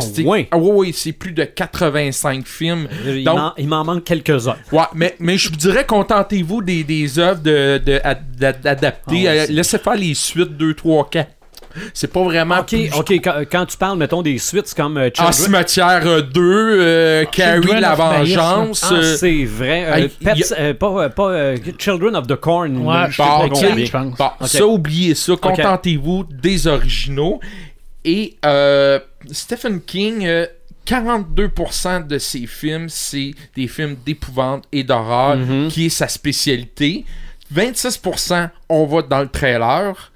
[0.51, 2.89] Ah oui, oui, c'est plus de 85 films.
[3.07, 4.57] Il Donc- m'en- il m'en manque quelques-uns.
[4.73, 8.01] Ouais, mais, mais je vous dirais, contentez-vous des, des œuvres de, de,
[8.39, 9.29] d'adapter.
[9.29, 11.31] Ah, Euh, laissez faire les suites 2, 3, 4.
[11.93, 12.61] C'est pas vraiment.
[12.61, 13.13] Ok, plus- ok.
[13.23, 17.63] Quand, quand tu parles, mettons, des suites, comme euh, En cimetière euh, 2, euh, Carrie
[17.63, 18.93] Children la of Maïs, Ah, vengeance.
[18.93, 19.85] euh, c'est vrai.
[19.87, 22.77] Euh, Hey, Pets- y a- euh, pas, euh, pas, euh, Children of the Corn.
[22.79, 24.17] Ouais, je Bon, je pense.
[24.19, 25.35] Bon, ça, oubliez ça.
[25.41, 27.41] Contentez-vous des originaux.
[28.05, 28.99] Et euh,
[29.31, 30.47] Stephen King, euh,
[30.87, 35.69] 42% de ses films, c'est des films d'épouvante et d'horreur, Mhm.
[35.69, 37.05] qui est sa spécialité.
[37.51, 40.13] 26%, on va dans le trailer.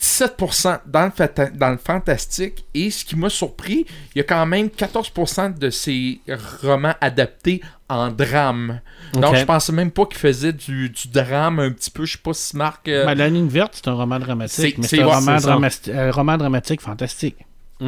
[0.00, 2.64] 17% dans le, fata- dans le fantastique.
[2.74, 3.84] Et ce qui m'a surpris,
[4.14, 6.20] il y a quand même 14% de ses
[6.62, 8.80] romans adaptés en drame.
[9.12, 12.04] Donc, je pensais même pas qu'il faisait du, du drame un petit peu.
[12.06, 12.88] Je sais pas si Marc.
[12.88, 15.14] euh, Ben, La ligne verte, c'est un roman dramatique, C'est- mais c'est- c'est un ouais,
[15.14, 15.50] roman, c'est ça.
[15.56, 17.36] dramati- euh, roman dramatique fantastique.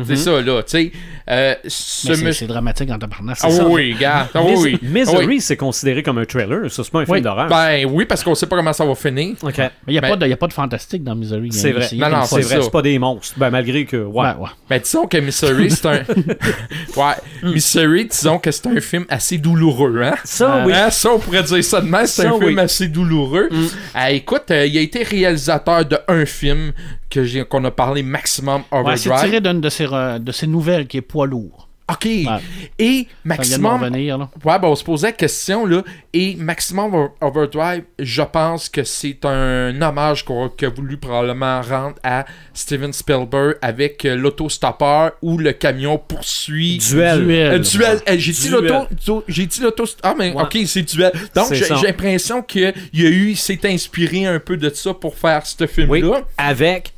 [0.07, 0.63] C'est ça, là.
[0.63, 0.93] Tu sais,
[1.31, 3.37] euh, c'est- dramatique en tabarnak.
[3.43, 3.67] Ah c'est ça.
[3.69, 4.29] oui, gars.
[4.35, 4.79] Ah oui.
[4.83, 5.41] Misery, Ah oui.
[5.41, 6.71] c'est considéré comme un trailer.
[6.71, 7.23] Ça, c'est pas un film Oui.
[7.23, 7.49] d'horreur.
[7.49, 9.37] Ben oui, parce qu'on sait pas comment ça va finir.
[9.43, 9.59] Ok.
[9.59, 11.53] Mais il n'y a, Ben- pas de- y a pas de fantastique dans Misery.
[11.53, 11.89] C'est vrai.
[11.95, 13.35] Non, C'est vrai, c'est pas des monstres.
[13.39, 13.97] Ben, malgré que.
[13.97, 14.23] Ouais.
[14.23, 14.49] Ouais, ouais.
[14.69, 15.93] Ben disons que Mystery, c'est un.
[16.97, 20.15] ouais, Mystery, disons que c'est un film assez douloureux, hein?
[20.25, 20.73] Ça, oui.
[20.75, 22.59] Hein, ça, on pourrait dire ça de même, c'est un film oui.
[22.59, 23.49] Assez douloureux.
[23.95, 26.73] Ah, écoute, euh, il a été réalisateur de un film
[27.13, 29.31] que j'ai qu'on a parlé Maximum Ouais, c'est Overdrive.
[29.31, 31.69] tiré d'une de ses, de ses nouvelles qui est poids lourd.
[31.93, 32.07] OK.
[32.07, 34.31] Et Ça vient de me Maximum revenir, là.
[34.45, 35.83] Ouais, ben on se posait la question, là.
[36.15, 41.97] Et Maximum Over- Overdrive, je pense que c'est un hommage qu'on qu'a voulu probablement rendre
[42.05, 46.79] à Steven Spielberg avec euh, l'autostoppeur où le camion poursuit.
[46.79, 47.31] Duel.
[47.31, 47.99] Euh, duel.
[48.09, 48.61] Euh, j'ai dit Duel.
[48.63, 48.87] l'auto.
[48.93, 49.85] auto- J'ai dit l'auto.
[50.03, 50.43] Ah, mais Ouais.
[50.45, 51.13] ok, c'est duel.
[51.35, 53.31] Donc, C'est j'ai l'impression qu'il y a eu.
[53.31, 55.69] Il s'est inspiré un peu de ça pour faire ce Oui.
[55.69, 56.23] film-là.
[56.39, 56.93] Avec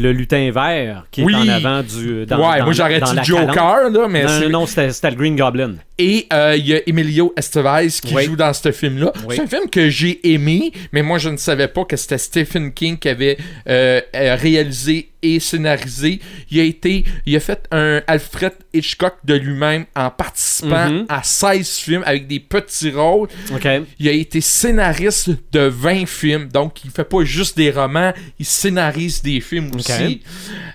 [0.00, 1.32] le lutin vert qui Oui.
[1.32, 2.24] est en avant du.
[2.26, 5.36] Dans, ouais, dans- moi j'aurais dit Joker, là, mais Non, non, non, c'était le Green
[5.36, 5.74] Goblin.
[6.00, 8.24] Et euh, il y a Emilio Estevez qui Oui.
[8.26, 9.12] joue dans ce film-là.
[9.26, 9.34] Oui.
[9.36, 12.72] C'est un film que j'ai aimé, mais moi je ne savais pas que c'était Stephen
[12.72, 13.36] King qui avait
[13.68, 16.20] euh, euh, réalisé et scénarisé.
[16.52, 21.06] Il a été, il a fait un Alfred Hitchcock de lui-même en participant Mhm.
[21.08, 23.28] à 16 films avec des petits rôles.
[23.52, 23.68] OK.
[23.98, 28.46] Il a été scénariste de 20 films, donc il fait pas juste des romans, il
[28.46, 29.87] scénarise des films aussi.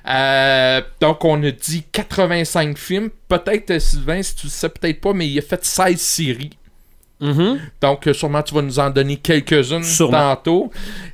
[0.08, 3.10] Euh, donc on a dit 85 films.
[3.28, 6.58] Peut-être, euh, Sylvain, si tu le sais peut-être pas, mais il a fait 16 séries.
[7.24, 7.60] Mhm.
[7.80, 10.72] Donc, euh, sûrement, tu vas nous en donner quelques-unes tantôt.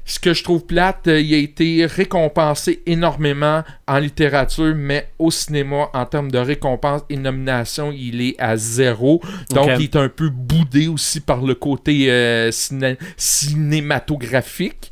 [0.09, 5.29] Ce que je trouve plate, euh, il a été récompensé énormément en littérature, mais au
[5.29, 9.21] cinéma, en termes de récompense et nomination, il est à zéro.
[9.51, 14.91] Donc, il est un peu boudé aussi par le côté euh, ciné- cinématographique.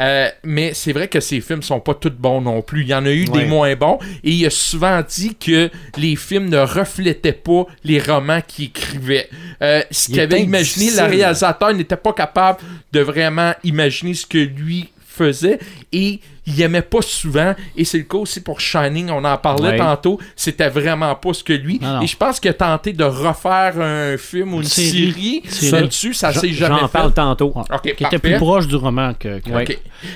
[0.00, 2.82] Euh, mais c'est vrai que ces films sont pas tous bons non plus.
[2.82, 3.98] Il y en a eu des moins bons.
[4.22, 9.28] Et il a souvent dit que les films ne reflétaient pas les romans qu'il écrivait.
[9.60, 12.60] Euh, ce Il qu'il avait imaginé, le réalisateur n'était pas capable
[12.92, 15.60] de vraiment imaginer ce que lui faisait
[15.92, 19.68] et il aimait pas souvent et c'est le cas aussi pour Shining on en parlait
[19.70, 19.78] Ouais.
[19.78, 22.00] tantôt c'était vraiment pas ce que lui Non, non.
[22.02, 25.42] et je pense qu'il a tenté de refaire un film ou une Série.
[25.46, 27.52] ça dessus ça s'est jamais J'en fait parle tantôt.
[27.54, 27.94] Ouais.
[27.94, 29.40] Qui était plus proche du roman que.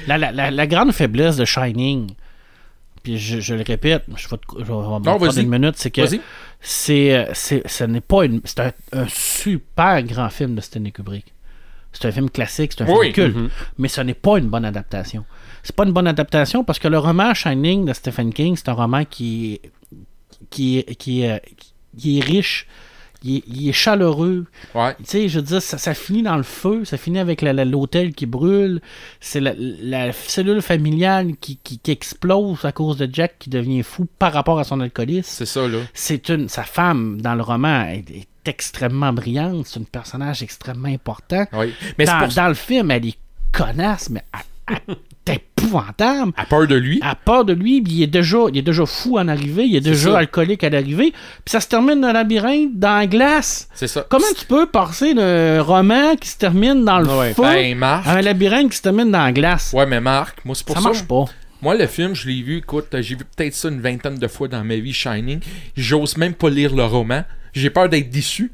[0.08, 2.08] La, la- la- la grande faiblesse de Shining,
[3.04, 6.02] puis je, je le répète, je vais, te- je vais Non, une minute, c'est que
[6.60, 11.26] c'est, ce n'est pas une, c'est un, un super grand film de Stanley Kubrick.
[11.92, 13.12] C'est un film classique, c'est un Oui.
[13.12, 13.48] film culte, Mhm.
[13.78, 15.24] mais ce n'est pas une bonne adaptation.
[15.62, 18.74] C'est pas une bonne adaptation parce que le roman Shining de Stephen King, c'est un
[18.74, 19.70] roman qui est,
[20.50, 21.42] qui qui est,
[21.96, 22.66] qui est riche,
[23.24, 26.36] il est, il est chaleureux, ouais tu sais, je veux dire, ça, ça finit dans
[26.36, 28.80] le feu, ça finit avec l'hôtel qui brûle,
[29.18, 33.82] c'est la, la cellule familiale qui, qui- qui explose à cause de Jack qui devient
[33.82, 35.28] fou par rapport à son alcoolisme.
[35.28, 39.80] c'est ça là C'est une, sa femme dans le roman est, est extrêmement brillante, c'est
[39.80, 41.46] un personnage extrêmement important.
[41.52, 43.18] oui mais Dans, pour dans le film, elle est
[43.52, 44.22] connasse, mais
[44.68, 44.96] elle, elle
[45.34, 46.32] est épouvantable.
[46.36, 49.18] à peur de lui À part de lui, il est déjà, il est déjà fou
[49.18, 50.18] en arrivée, il est déjà ça.
[50.18, 53.68] alcoolique à l'arrivée, puis ça se termine dans un labyrinthe, dans la glace.
[53.74, 57.34] c'est ça Comment tu peux passer d'un roman qui se termine dans le Ouais.
[57.34, 59.72] feu ben Marc à un labyrinthe qui se termine dans la glace?
[59.74, 61.24] ouais mais Marc moi c'est pour ça ça, marche pas.
[61.60, 64.46] Moi, le film, je l'ai vu, écoute, j'ai vu peut-être ça une vingtaine de fois
[64.46, 65.40] dans ma vie, Shining.
[65.76, 67.24] J'ose même pas lire le roman.
[67.58, 68.52] J'ai peur d'être déçu.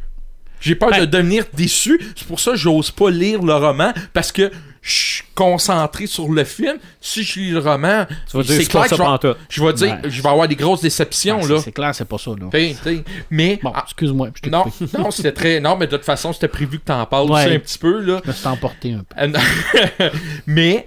[0.60, 2.00] J'ai peur Ben- de devenir déçu.
[2.16, 4.50] C'est pour ça que j'ose pas lire le roman, parce que
[4.80, 6.76] je suis concentré sur le film.
[7.00, 9.36] Si je lis le roman, c'est clair que je vais, pantoute.
[9.50, 11.58] je vais dire, je vais avoir des grosses déceptions, Ah, là.
[11.60, 12.30] c'est- clair, c'est pas ça.
[12.30, 12.48] Là.
[12.50, 13.04] T'sais, t'sais.
[13.30, 14.64] Mais, Bon, ah, excuse-moi, non,
[14.98, 17.44] non, c'était très, non, mais de toute façon, c'était prévu que t'en parles Ouais.
[17.46, 18.20] aussi un petit peu, là.
[18.24, 19.16] Je me suis emporté un peu.
[19.20, 20.10] Euh.
[20.46, 20.84] Mais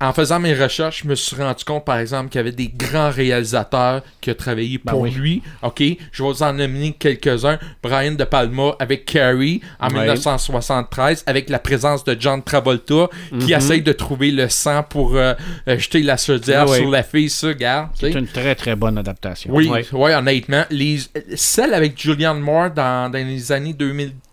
[0.00, 2.68] en faisant mes recherches, je me suis rendu compte, par exemple, qu'il y avait des
[2.68, 5.10] grands réalisateurs qui ont travaillé Ben pour oui.
[5.12, 5.42] lui.
[5.62, 5.82] OK,
[6.12, 7.58] je vais vous en nominer quelques-uns.
[7.82, 10.00] Brian De Palma avec Carrie en Ouais.
[10.02, 13.08] 1973, avec la présence de John Travolta,
[13.40, 13.58] qui Mhm.
[13.58, 15.32] essaye de trouver le sang pour euh,
[15.68, 16.78] euh, jeter la chaudière ouais.
[16.78, 17.90] sur la fille, ça, gars.
[17.98, 19.50] C'est une très très bonne adaptation.
[19.52, 19.86] Oui, Ouais.
[19.92, 20.64] ouais, honnêtement.
[20.70, 20.98] Les,
[21.36, 23.72] celle avec Julianne Moore dans, dans les années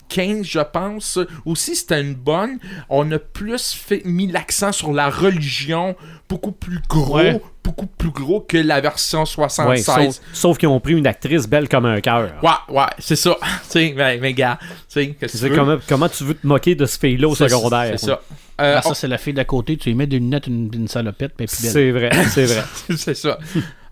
[0.08, 2.58] 2015, je pense, aussi c'était une bonne.
[2.88, 5.96] On a plus fait, mis l'accent sur la religion,
[6.28, 7.40] beaucoup plus gros, Ouais.
[7.62, 9.84] beaucoup plus gros que la version Ouais, 76.
[9.84, 12.30] sauf sauf qu'ils ont pris une actrice belle comme un cœur.
[12.42, 13.36] Ouais, ouais, c'est ça.
[13.42, 14.58] tu sais, mais, mais gars,
[14.94, 17.94] que tu comment, comment tu veux te moquer de ce fille-là au secondaire?
[17.98, 18.20] C'est ça.
[18.60, 20.86] Euh, Ah, ça, c'est la fille d'à côté, tu lui mets des lunettes, une, une
[20.86, 21.72] salopette, est plus belle.
[21.72, 22.62] C'est vrai, c'est vrai.
[22.96, 23.38] c'est ça.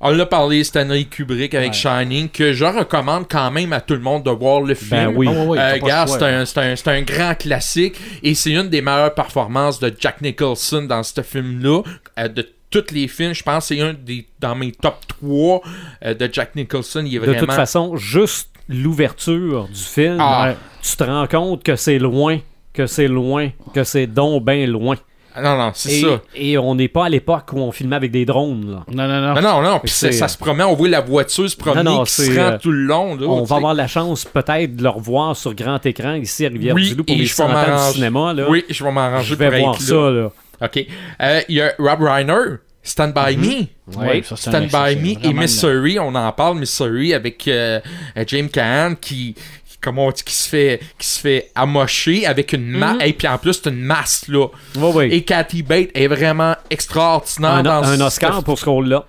[0.04, 1.72] On l'a parlé, Stanley Kubrick avec Ouais.
[1.74, 4.90] Shining, que je recommande quand même à tout le monde de voir le film.
[4.90, 5.28] Ben oui.
[5.28, 8.82] Euh, gars, choix, c'est un, c'est un- c'est un grand classique et c'est une des
[8.82, 11.82] meilleures performances de Jack Nicholson dans ce film-là.
[12.18, 15.62] Euh, de tous les films, je pense que c'est un des dans mes top 3
[16.04, 17.04] euh, de Jack Nicholson.
[17.06, 20.54] Il est De toute façon, juste l'ouverture du film, Ah.
[20.82, 22.38] tu te rends compte que c'est loin,
[22.72, 24.96] que c'est loin, que c'est donc bien loin.
[25.34, 26.20] Ah, Non, non, c'est Et, ça.
[26.34, 28.70] et on n'est pas à l'époque où on filmait avec des drones.
[28.70, 28.84] là.
[28.92, 29.34] Non, non, non.
[29.40, 29.78] Non, non, non.
[29.80, 32.52] Puis ça se promet, on voit la voiture se promener, Non, non, qui se rend
[32.52, 33.14] euh, tout le long.
[33.16, 33.54] Là, on va sais.
[33.54, 37.16] avoir la chance peut-être de le revoir sur grand écran ici à Oui, Rivière-du-Loup pour
[37.16, 37.92] les je vais 100 ans du m'arranger.
[37.94, 38.32] cinéma.
[38.34, 38.46] Là.
[38.48, 39.94] Oui, je vais m'arranger je vais pour voir être ça.
[39.94, 40.10] là.
[40.10, 40.30] Là.
[40.66, 40.86] OK.
[41.22, 43.66] Euh, Il y a Rob Reiner, Stand By Me.
[43.98, 47.80] Ouais, ça, Stand By Me et Missouri, on en parle, Missouri, avec euh,
[48.26, 49.34] James Caan qui,
[49.82, 52.96] comment on dit, qui se fait qui se fait amocher avec une masse.
[53.04, 54.46] Et puis en plus, c'est une masse, là.
[54.76, 55.08] Oui, oui.
[55.10, 59.04] Et Kathy Bates est vraiment extraordinaire un, dans un ce- Oscar pour ce rôle-là.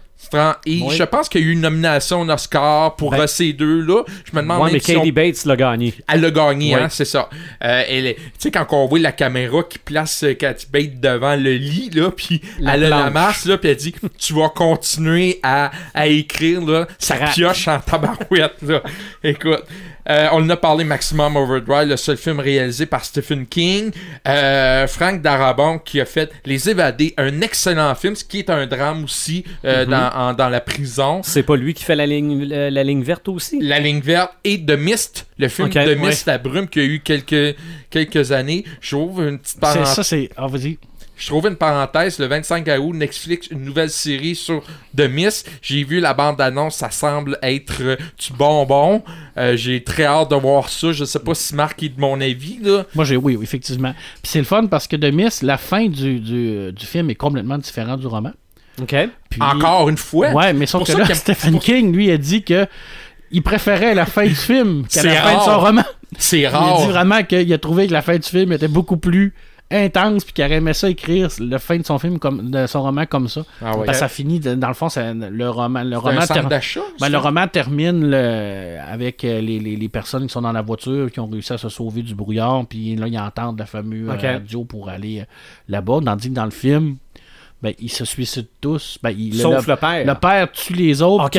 [0.65, 0.95] Et Oui.
[0.95, 4.03] je pense qu'il y a eu une nomination au Oscar pour Ben- euh, ces deux-là.
[4.25, 5.93] Je me demande Ouais, même mais si on- Katie Bates l'a gagné.
[6.11, 6.81] elle l'a gagné, Oui.
[6.81, 7.29] hein, c'est ça.
[7.63, 11.35] Euh, elle Tu sais, quand on voit la caméra qui place euh, Cathy Bates devant
[11.35, 14.49] le lit, là, puis La elle a la masse, là, puis elle dit Tu vas
[14.49, 17.33] continuer à, à écrire, là, ça Crac.
[17.33, 18.81] pioche en tabarouette, là.
[19.23, 19.63] Écoute.
[20.09, 23.89] euh, on en a parlé Maximum Overdrive, le seul film réalisé par Stephen King.
[24.27, 28.67] Euh, Frank Darabont qui a fait Les Évadés, un excellent film, ce qui est un
[28.67, 31.21] drame aussi euh, dans, en- dans la prison.
[31.23, 33.59] C'est pas lui qui fait la ligne, la, la ligne verte aussi?
[33.61, 35.95] La ligne verte et The Mist, le film Ok, The ouais.
[35.95, 37.55] Mist, la brume qui a eu quelques,
[37.89, 38.63] quelques années.
[38.81, 39.93] J'ouvre une petite C'est- parenthèse.
[39.93, 40.29] Ça, c'est.
[40.37, 40.77] Ah, vas-y.
[41.15, 44.61] je trouve une parenthèse, le 25 août, Netflix, une nouvelle série sur
[44.97, 45.49] The Mist.
[45.61, 49.03] J'ai vu la bande-annonce, ça semble être euh, du bonbon.
[49.37, 50.91] Euh, J'ai très hâte de voir ça.
[50.91, 52.83] Je sais pas si Marc est de mon avis, là.
[52.95, 53.93] Moi, j'ai oui, oui, effectivement.
[54.21, 57.15] Puis c'est le fun parce que The Mist, la fin du, du, du film est
[57.15, 58.31] complètement différente du roman.
[58.81, 58.95] OK.
[59.29, 60.31] Puis- Encore une fois.
[60.31, 62.67] Ouais, mais sauf pour que ça là, a- Stephen pour- King, lui, a dit que
[63.31, 65.83] il préférait la fin du film qu'à C'est la fin de son roman.
[66.17, 66.81] C'est Il a rare.
[66.81, 69.33] dit vraiment qu'il a trouvé que la fin du film était beaucoup plus
[69.71, 72.83] intense puis qu'il aurait aimé ça écrire la fin de son film comme de son
[72.83, 73.41] roman comme ça.
[73.59, 73.85] Ah ouais.
[73.87, 76.47] Parce que ça finit dans le fond ça- le roman le C'est un roman ter-
[76.47, 77.09] ben, ça?
[77.09, 81.11] le roman termine le- avec euh, les, les- les personnes qui sont dans la voiture
[81.11, 84.13] qui ont réussi à se sauver du brouillard puis là ils entendent le fameux euh,
[84.13, 84.21] Ok.
[84.21, 85.25] radio pour aller euh,
[85.69, 86.97] là-bas tandis que dans le film
[87.63, 88.99] ben, ils se suicident tous.
[89.01, 90.05] Ben, il- Sauf le père.
[90.05, 91.25] Le père tue les autres.
[91.25, 91.31] Ok.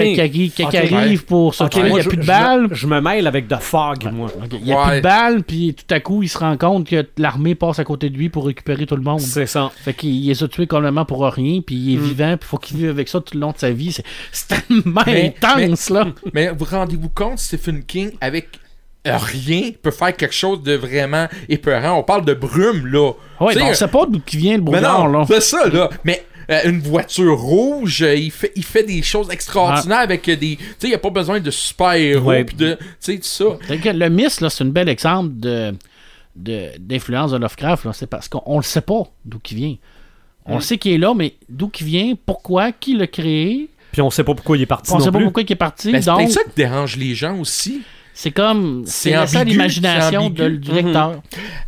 [0.56, 2.68] Quand il arrive, pour se OK, tuer, il moi, n'y a je- plus de balles.
[2.68, 4.28] me- Je me mêle avec The Fog, moi.
[4.52, 4.88] Il n'y a Ouais.
[4.88, 7.84] plus de balles, puis tout à coup, il se rend compte que l'armée passe à
[7.84, 9.20] côté de lui pour récupérer tout le monde.
[9.20, 9.70] C'est ça.
[9.76, 12.56] Fait qu'il il les a tués complètement pour rien, puis il est vivant, puis faut
[12.58, 13.92] qu'il vive avec ça tout le long de sa vie.
[14.32, 16.06] C'est- tellement Mais- intense, là.
[16.32, 18.48] Mais vous rendez-vous compte, Stephen King, avec
[19.04, 21.98] rien, peut faire quelque chose de vraiment épeurant.
[21.98, 23.12] On parle de brume, là.
[23.40, 25.24] Donc on sait pas d'où qui vient le Mais brouillard, non, là.
[25.28, 25.90] c'est ça, là.
[26.04, 30.36] Mais euh, une voiture rouge, euh, il, fait, il fait des choses extraordinaires avec euh,
[30.36, 30.56] des...
[30.56, 32.44] Tu sais, il n'y a pas besoin de super-héros, Ouais.
[32.44, 32.74] de...
[32.74, 33.44] Tu sais, tout ça.
[33.68, 35.74] Le Mist, là, c'est un bel exemple de
[36.36, 37.84] d'influence de, Lovecraft.
[37.84, 37.92] là.
[37.92, 39.76] C'est parce qu'on on le sait pas d'où qui vient.
[40.46, 44.02] On le sait qu'il est là, mais d'où qui vient, pourquoi, qui l'a créé, Puis
[44.02, 45.92] on sait pas pourquoi il est parti on non sait pas pourquoi il est parti.
[45.92, 47.82] Ben, c'est donc, ça qui dérange les gens aussi.
[48.14, 48.84] C'est comme.
[48.86, 50.60] C'est laissé à l'imagination du.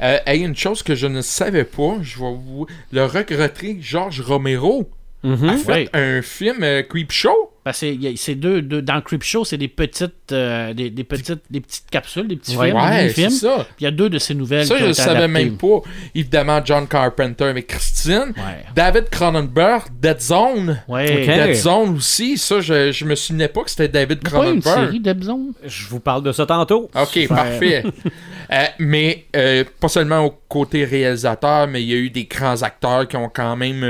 [0.00, 2.66] Euh, hey, une chose que je ne savais pas, je vais vous...
[2.92, 4.88] Le regretté George Romero
[5.22, 5.48] Mhm.
[5.48, 5.88] a fait Ouais.
[5.92, 7.45] un film euh, Creep Show.
[7.66, 11.40] Parce que c'est deux, deux- dans Creep Show, c'est des petites, euh, des, des petites,
[11.50, 12.66] des petites capsules, des petits Ouais.
[12.68, 13.30] films, des Ouais, mini-films.
[13.30, 13.66] c'est ça.
[13.80, 14.66] Il y a deux de ces nouvelles.
[14.66, 15.44] Ça, qui je ont ne été savais adaptées.
[15.46, 15.80] même pas.
[16.14, 18.32] Évidemment, John Carpenter avec Christine.
[18.36, 18.64] Ouais.
[18.72, 20.80] David Cronenberg, Dead Zone.
[20.88, 22.38] Dead Zone aussi.
[22.38, 24.86] Ça, je, je me souvenais pas que c'était David Il y a pas une Cronenberg.
[24.86, 25.52] série d'Ebzone?
[25.66, 26.88] Je vous parle de ça tantôt.
[26.94, 27.82] Ok, parfait.
[28.52, 32.62] Euh, mais euh, pas seulement au côté réalisateur, mais il y a eu des grands
[32.62, 33.82] acteurs qui ont quand même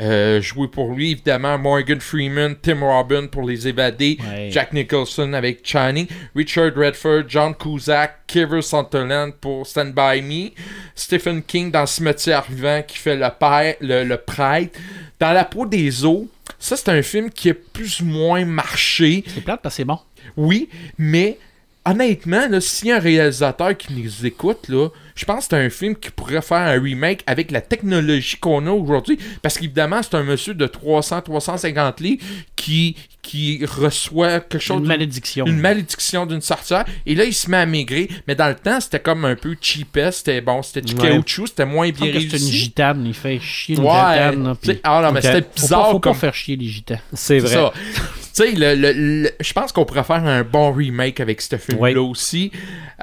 [0.00, 1.12] euh, joué pour lui.
[1.12, 4.48] Évidemment, Morgan Freeman, Tim Robbins pour Les Évadés, Ouais.
[4.50, 10.50] Jack Nicholson avec Channing, Richard Redford, John Cusack, Kiefer Sutherland pour Stand By Me,
[10.94, 14.78] Stephen King dans Cimetière Vivant qui fait le père, le, le prêtre.
[15.18, 16.28] Dans la peau des eaux,
[16.58, 19.22] ça c'est un film qui a plus ou moins marché.
[19.26, 19.98] C'est plate parce que c'est bon.
[20.36, 21.36] Oui, mais
[21.84, 24.88] honnêtement, là, s'il y a un réalisateur qui nous écoute, là,
[25.20, 28.66] je pense que c'est un film qui pourrait faire un remake avec la technologie qu'on
[28.66, 29.18] a aujourd'hui.
[29.42, 32.22] Parce qu'évidemment, c'est un monsieur de 300-350 livres
[32.56, 34.76] qui, qui reçoit quelque chose.
[34.76, 35.44] Une d'une- malédiction.
[35.46, 36.86] Une malédiction d'une sorcière.
[37.04, 38.08] Et là, il se met à maigrir.
[38.26, 40.18] Mais dans le temps, c'était comme un peu cheapest.
[40.20, 41.10] C'était bon, c'était du Ouais.
[41.10, 41.48] caoutchouc.
[41.48, 42.52] C'était moins bien que c'est une réussi.
[42.56, 43.04] gitane.
[43.06, 43.90] Il fait chier une Ouais.
[43.90, 44.44] gitane.
[44.44, 46.66] là, puis- ah non, mais c'était Faut pas, bizarre faut pas comme faire chier les
[46.66, 46.98] gitans.
[47.12, 47.52] C'est vrai.
[47.52, 47.72] ça.
[47.74, 48.00] tu
[48.32, 48.92] sais, le, le-
[49.24, 52.50] le- je pense qu'on pourrait faire un bon remake avec ce film-là aussi.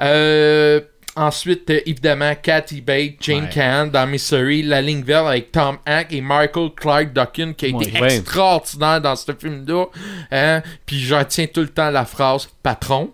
[0.00, 0.80] Euh,
[1.18, 3.50] ensuite, évidemment, Kathy Bates, Jane Ouais.
[3.52, 7.68] Can dans Mystery, La Ligne Verte avec Tom Hanks et Michael Clark Duncan qui a
[7.68, 8.16] été Ouais.
[8.16, 9.86] extraordinaire dans ce film-là.
[10.30, 10.62] Hein?
[10.86, 13.10] Puis je retiens tout le temps la phrase patron.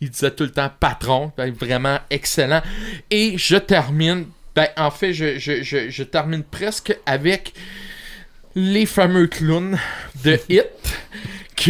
[0.00, 1.32] Il disait tout le temps patron.
[1.36, 2.62] Ben, vraiment excellent.
[3.10, 4.26] Et je termine.
[4.54, 7.52] Ben, en fait, je, je, je, je termine presque avec
[8.54, 9.78] les fameux clowns
[10.24, 10.66] de Hit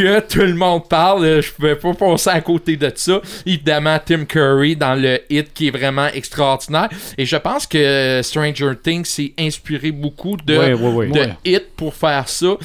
[0.03, 1.25] que tout le monde parle.
[1.25, 3.21] Euh, Je pouvais pas passer à côté de ça.
[3.47, 6.89] Évidemment, Tim Curry dans le Hit qui est vraiment extraordinaire.
[7.17, 11.09] Et je pense que Stranger Things s'est inspiré beaucoup de, Ouais, ouais, ouais.
[11.09, 11.29] de.
[11.45, 12.57] Hit pour faire ça.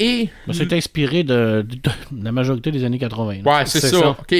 [0.00, 3.42] Et Mais C'est inspiré de, de- de la majorité des années 80.
[3.44, 3.58] là.
[3.58, 3.88] ouais, c'est ça.
[3.90, 4.08] ça.
[4.10, 4.34] OK.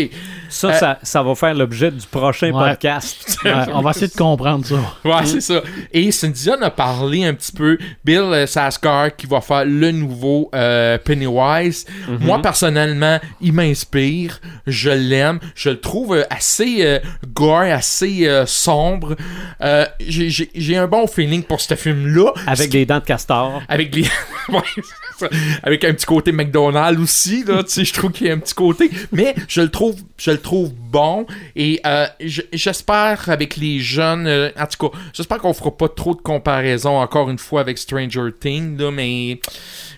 [0.48, 2.70] Ça, Euh, ça, ça va faire l'objet du prochain Ouais.
[2.70, 3.38] podcast.
[3.44, 4.76] Ouais, on va essayer de comprendre ça.
[5.04, 5.62] Ouais, c'est ça.
[5.92, 7.76] Et Cindy en a parlé un petit peu.
[8.04, 11.84] Bill euh, Saskar qui va faire le nouveau euh, Pennywise.
[12.20, 14.40] Moi, personnellement, il m'inspire.
[14.66, 15.38] Je l'aime.
[15.54, 16.98] Je le trouve assez euh,
[17.34, 19.14] gore, assez euh, sombre.
[19.60, 22.32] Euh, j'ai- J'ai j'ai un bon feeling pour ce film-là.
[22.46, 23.62] Avec des dents de castor.
[23.68, 24.04] Avec les.
[25.62, 28.38] Avec un petit côté McDonald's aussi, là, tu sais, je trouve qu'il y a un
[28.38, 28.90] petit côté.
[29.12, 31.26] Mais je le trouve, je le trouve bon.
[31.56, 34.26] Et euh, je- j'espère avec les jeunes.
[34.26, 37.78] euh, en tout cas, j'espère qu'on fera pas trop de comparaisons encore une fois avec
[37.78, 39.40] Stranger Things, là, mais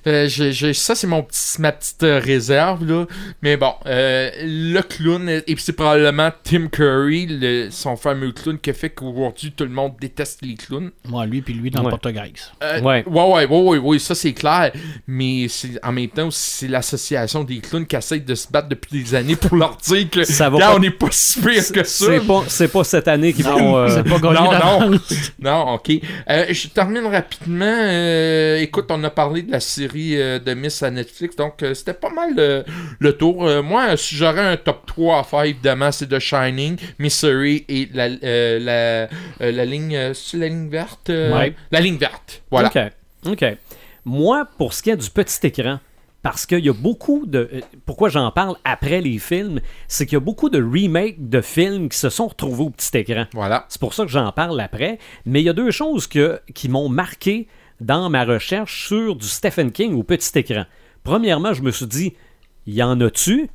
[0.07, 3.07] Euh, j'ai- j'ai- ça, c'est mon petit, ma petite euh, réserve, là.
[3.43, 8.59] Mais bon, euh, le clown, et puis c'est probablement Tim Curry, le- son fameux clown,
[8.59, 10.91] qui a fait qu'aujourd'hui, tout le monde déteste les clowns.
[11.09, 11.87] Moi, lui, puis lui dans Ouais.
[11.87, 12.33] le portugais.
[12.63, 13.05] Euh, Ouais.
[13.07, 14.73] ouais, ouais, ouais, ouais, ouais, ça c'est clair.
[15.07, 19.03] Mais c'est en même temps, c'est l'association des clowns qui essaie de se battre depuis
[19.03, 21.85] des années pour leur dire que Ça va pas- on n'est pas si pire que
[21.85, 22.07] ça.
[22.07, 23.77] C'est pas, c'est pas cette année qu'ils vont.
[23.77, 25.01] euh, C'est pas gagné non, non.
[25.41, 25.91] Non, ok.
[26.31, 27.65] Euh, je termine rapidement.
[27.67, 31.75] Euh, écoute, on a parlé de la série euh, de Miss à Netflix, donc euh,
[31.75, 32.63] c'était pas mal euh,
[32.99, 33.49] le tour.
[33.63, 38.09] Moi, si j'aurais un top 3 à faire, évidemment, c'est The Shining, Misery et la,
[38.09, 39.09] la, euh,
[39.41, 40.13] la ligne.
[40.35, 41.55] la ligne verte Ouais.
[41.71, 42.43] La ligne verte.
[42.51, 42.69] Voilà.
[42.69, 43.33] OK.
[43.33, 43.45] OK.
[44.05, 45.81] Moi, pour ce qui est du petit écran,
[46.23, 47.49] parce qu'il y a beaucoup de.
[47.85, 51.89] Pourquoi j'en parle après les films, c'est qu'il y a beaucoup de remakes de films
[51.89, 53.27] qui se sont retrouvés au petit écran.
[53.33, 53.65] Voilà.
[53.69, 54.99] C'est pour ça que j'en parle après.
[55.25, 57.47] Mais il y a deux choses que, qui m'ont marqué
[57.81, 60.65] dans ma recherche sur du Stephen King au petit écran.
[61.05, 62.15] Premièrement, je me suis dit,
[62.67, 63.49] y en a-tu?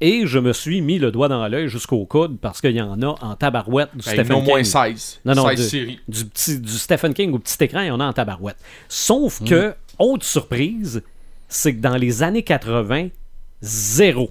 [0.00, 3.00] Et je me suis mis le doigt dans l'œil jusqu'au coude parce qu'il y en
[3.00, 4.48] a en tabarouette du Ben, Stephen au King.
[4.48, 5.20] moins 16.
[5.24, 6.00] Non, non, 16 de- séries.
[6.08, 8.56] du, petit, du Stephen King au petit écran, il y en a en tabarouette.
[8.88, 9.44] Sauf Mm.
[9.46, 11.02] que, autre surprise,
[11.48, 13.08] c'est que dans les années 80,
[13.62, 14.30] zéro.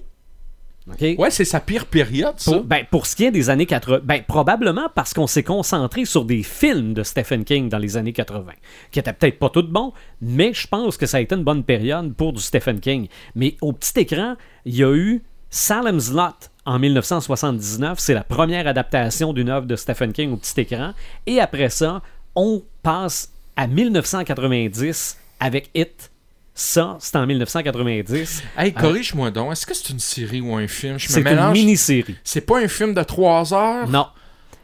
[0.86, 2.52] Ouais, c'est sa pire période, ça.
[2.52, 6.04] Pour, ben, pour ce qui est des années 80, ben, probablement parce qu'on s'est concentré
[6.04, 8.52] sur des films de Stephen King dans les années 80,
[8.90, 11.64] qui étaient peut-être pas tous bons, mais je pense que ça a été une bonne
[11.64, 13.08] période pour du Stephen King.
[13.34, 18.66] Mais au petit écran, il y a eu Salem's Lot en 1979, c'est la première
[18.66, 20.92] adaptation d'une œuvre de Stephen King au petit écran,
[21.26, 22.02] et après ça,
[22.34, 26.10] on passe à 1990 avec It.
[26.56, 28.42] Ça, c'est en 1990.
[28.56, 29.52] Hey, corrige-moi donc.
[29.52, 30.98] Est-ce que c'est une série ou un film?
[30.98, 31.52] Je me C'est une mélange.
[31.52, 32.14] mini-série.
[32.22, 33.88] C'est pas un film de 3 heures?
[33.88, 34.06] Non.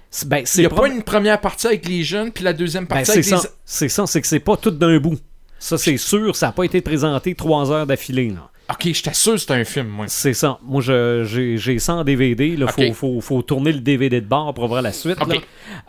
[0.08, 2.44] C'est- Ben, Il c'est n'y a prob- pas une première partie avec les jeunes, puis
[2.44, 3.36] la deuxième Ben, partie c'est avec ça.
[3.36, 3.48] les...
[3.64, 5.18] C'est ça, c'est que c'est pas tout d'un bout.
[5.58, 8.30] Ça, c'est sûr, ça n'a pas été présenté trois heures d'affilée.
[8.30, 8.48] là.
[8.70, 10.06] Ok, j'étais sûr que c'était un film, moi.
[10.08, 10.58] C'est ça.
[10.62, 12.46] Moi, je- j'ai j'ai ça en DVD.
[12.56, 12.92] Il faut, Ok.
[12.94, 15.18] faut, faut tourner le DVD de bord pour voir la suite.
[15.20, 15.40] Ok.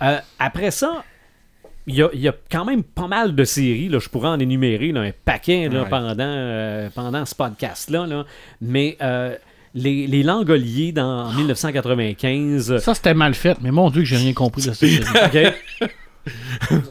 [0.02, 1.04] Euh, après ça,
[1.88, 3.90] il y a, il y a quand même pas mal de séries.
[3.90, 4.00] Là.
[4.00, 5.90] Je pourrais en énumérer là, un paquet là, Ouais.
[5.90, 8.06] pendant, euh, pendant ce podcast-là.
[8.08, 8.26] là.
[8.62, 9.36] Mais euh,
[9.74, 12.78] les, les Langoliers dans en 1995.
[12.80, 14.86] Ça, c'était mal fait, mais mon Dieu, que j'ai rien compris de ça.
[15.26, 15.54] OK?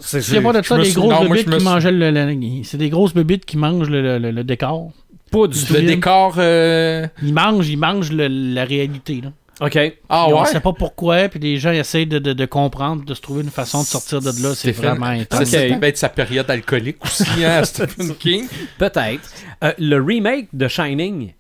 [0.01, 3.15] C'est- a pas de ça, des grosses bébites qui mangeaient le, le- C'est des grosses
[3.15, 4.91] bébites qui mangent le, le- le- le décor.
[5.31, 5.73] pas du tout.
[5.75, 6.35] Le décor...
[6.39, 9.21] euh, Ils mangent, ils mangent le- la réalité.
[9.23, 9.31] Là.
[9.61, 9.79] OK.
[10.09, 10.47] Ah On ouais?
[10.49, 13.51] sait pas pourquoi, puis les gens essayent de, de- de comprendre, de se trouver une
[13.51, 14.55] façon de sortir de là.
[14.55, 15.49] C'est vraiment Ça, intense.
[15.49, 18.47] ça peut être sa période alcoolique aussi, hein, Stephen King.
[18.79, 19.21] Peut-être.
[19.63, 21.33] Euh, le remake de Shining,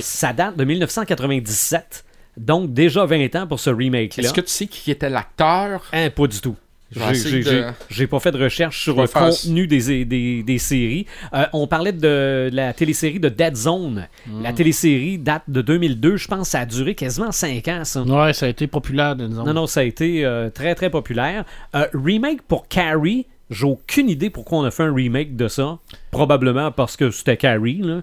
[0.00, 2.04] ça date de 1997.
[2.36, 4.24] Donc, déjà 20 ans pour ce remake-là.
[4.24, 5.82] Est-ce que tu sais qui était l'acteur?
[5.92, 6.56] Hein, pas du tout.
[6.92, 11.06] J'ai- de- pas fait de recherche sur le contenu des, des, des séries.
[11.34, 14.06] Euh, on parlait de la télésérie de Dead Zone.
[14.26, 14.42] Hmm.
[14.42, 16.16] La télésérie date de 2002.
[16.16, 18.02] Je pense que ça a duré quasiment 5 ans, ça.
[18.02, 19.44] Ouais, ça a été populaire, disons.
[19.44, 21.44] Non, non, ça a été euh, très, très populaire.
[21.74, 25.78] Euh, remake pour Carrie, j'ai aucune idée pourquoi on a fait un remake de ça.
[26.12, 28.02] Probablement parce que c'était Carrie, là.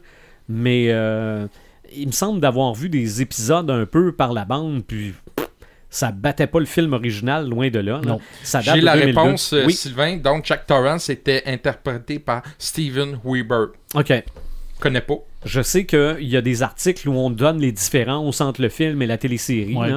[0.50, 1.48] Mais euh,
[1.96, 5.14] il me semble d'avoir vu des épisodes un peu par la bande, puis
[5.94, 8.02] ça battait pas le film original, loin de là.
[8.04, 8.20] Non.
[8.42, 9.20] Ça date J'ai la 2002.
[9.22, 10.18] réponse, euh, Oui, Sylvain.
[10.18, 13.68] Donc, Jack Torrance était interprété par Steven Weber.
[13.96, 14.24] ok.
[14.80, 15.16] Connais pas.
[15.46, 19.02] Je sais qu'il y a des articles où on donne les différences entre le film
[19.02, 19.76] et la télésérie.
[19.76, 19.92] Ouais.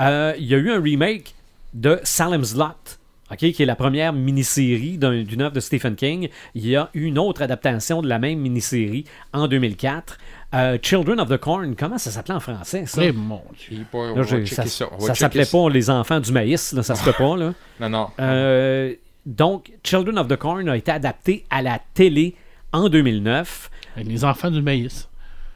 [0.00, 1.34] Euh, Il y a eu un remake
[1.72, 2.98] de Salem's Lot,
[3.30, 6.28] ok, qui est la première mini-série d'un- d'une œuvre de Stephen King.
[6.56, 10.18] Il y a eu une autre adaptation de la même mini-série en 2004.
[10.54, 13.02] Euh, Children of the Corn, comment ça s'appelait en français, ça?
[13.04, 13.84] Eh, mon Dieu.
[13.92, 17.36] Là, j'ai- ça s'appelait pas Les Enfants du Maïs, là, ça se peut pas.
[17.36, 17.52] Là.
[17.80, 18.08] Non, non.
[18.20, 18.94] Euh,
[19.26, 22.36] donc, Children of the Corn a été adapté à la télé
[22.72, 23.70] en 2009.
[23.96, 25.08] Avec Les enfants du maïs.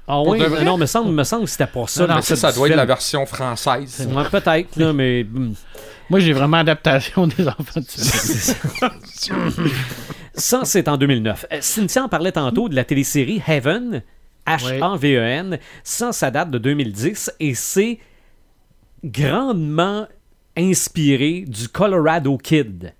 [0.09, 0.64] Ah Pour oui, de vrai?
[0.64, 2.01] non, me semble, me semble que c'était pas ça.
[2.03, 4.09] Non, non, le Mais ça, titre ça du doit être la version française.
[4.11, 5.22] Ouais, peut-être, là, mais.
[5.24, 5.53] hmm.
[6.11, 8.57] Moi, j'ai vraiment adaptation des enfants du maïs.
[10.34, 11.46] Ça, c'est en 2009.
[11.53, 14.03] Euh, Cynthia en parlait tantôt de la télésérie Heaven,
[14.57, 15.59] H-A-V-E-N.
[15.82, 17.99] Ça, ça date de 2010 et c'est
[19.05, 20.07] grandement
[20.57, 22.94] inspiré du Colorado Kid.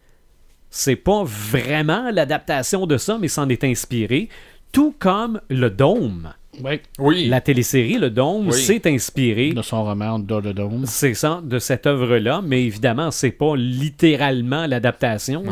[0.71, 4.29] C'est pas vraiment l'adaptation de ça, mais c'en est inspiré.
[4.73, 6.35] Tout comme le Dôme.
[6.65, 7.27] Oui, Oui.
[7.29, 8.53] La télésérie Le Dôme Oui.
[8.53, 10.85] s'est inspiré de son roman Dome.
[10.87, 15.43] C'est ça, de cette œuvre-là, mais évidemment, c'est pas littéralement l'adaptation.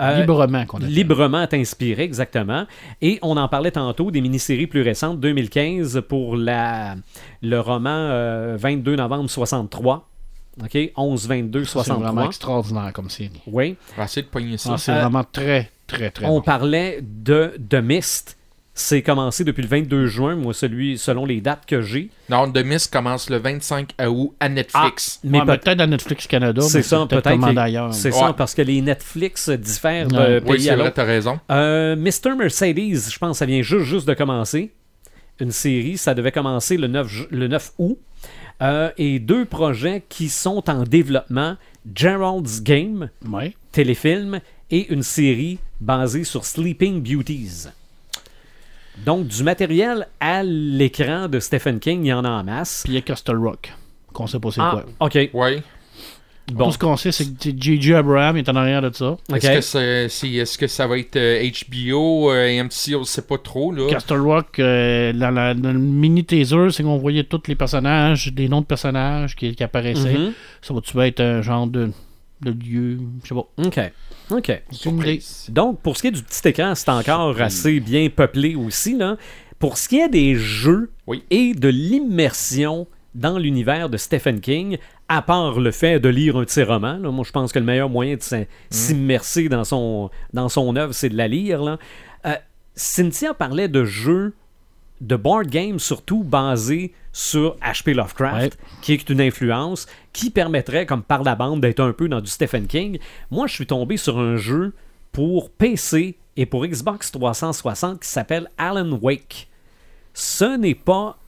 [0.00, 0.90] Euh, Librement qu'on appelle.
[0.92, 2.66] librement inspiré, exactement.
[3.02, 6.96] Et on en parlait tantôt des mini-séries plus récentes, 2015 pour la,
[7.42, 10.08] le roman euh, 22 novembre 63.
[10.62, 10.78] OK?
[10.96, 12.26] 11, 22, C'est vraiment 63.
[12.26, 13.30] extraordinaire comme série.
[13.46, 13.76] Oui.
[13.94, 14.70] On va essayer de pogner ça.
[14.74, 16.40] Ah, c'est Euh, vraiment très, très, très On bon.
[16.42, 18.36] parlait de, de Mist,
[18.76, 22.10] c'est commencé depuis le 22 juin, moi, celui selon les dates que j'ai.
[22.28, 25.20] Non, The Mist commence le 25 août à Netflix.
[25.22, 27.92] Mais Ouais, peut- peut-être à Netflix Canada, c'est mais ça, peut-être.
[27.92, 28.18] C'est Ouais.
[28.18, 31.38] ça, parce que les Netflix diffèrent de oui, c'est à vrai, t'as raison.
[31.50, 32.34] Euh, Mr.
[32.36, 34.72] Mercedes, je pense que ça vient juste, juste de commencer.
[35.40, 37.98] Une série, ça devait commencer le 9, ju- le 9 août.
[38.62, 41.56] Euh, et deux projets qui sont en développement
[41.94, 43.54] Gerald's Game, Ouais.
[43.72, 47.66] téléfilm, et une série basée sur Sleeping Beauties.
[49.04, 52.82] Donc, du matériel à l'écran de Stephen King, il y en a en masse.
[52.84, 53.72] Puis il y a Castle Rock,
[54.12, 55.06] qu'on sait pas c'est Ah, quoi.
[55.06, 55.30] ok.
[55.32, 55.62] Oui.
[56.52, 56.66] Bon.
[56.66, 57.94] Tout ce qu'on sait, c'est que J.J.
[57.94, 59.12] Abraham est en arrière de ça.
[59.12, 59.18] Ok.
[59.36, 63.04] Est-ce que, c'est- c'est- est-ce que ça va être euh, HBO, euh, AMC, on ne
[63.04, 63.72] sait pas trop.
[63.72, 63.86] Là.
[63.88, 68.30] Castle Rock, euh, dans, la- dans le mini teaser, c'est qu'on voyait tous les personnages,
[68.30, 70.18] des noms de personnages qui, qui apparaissaient.
[70.18, 70.32] Mhm.
[70.60, 71.90] Ça va-tu être un genre de,
[72.44, 73.48] de lieu Je sais pas.
[73.58, 73.80] OK.
[74.30, 74.62] OK.
[74.86, 75.20] Idée.
[75.48, 78.96] Donc, pour ce qui est du petit écran, c'est encore assez bien peuplé aussi.
[78.96, 79.16] Là.
[79.58, 81.24] Pour ce qui est des jeux Oui.
[81.30, 84.76] et de l'immersion dans l'univers de Stephen King,
[85.08, 87.58] à part le fait de lire un de ses romans, là, moi je pense que
[87.58, 91.62] le meilleur moyen de s'im- s'immerser dans son, dans son œuvre, c'est de la lire.
[91.62, 91.78] Là.
[92.26, 92.34] Euh,
[92.74, 94.34] Cynthia parlait de jeux,
[95.06, 97.94] de board games surtout basés sur H.P.
[97.94, 102.20] Lovecraft, qui est une influence qui permettrait, comme par la bande, d'être un peu dans
[102.20, 102.98] du Stephen King.
[103.30, 104.72] Moi, je suis tombé sur un jeu
[105.12, 109.48] pour PC et pour Xbox 360 qui s'appelle Alan Wake.
[110.14, 111.18] Ce n'est pas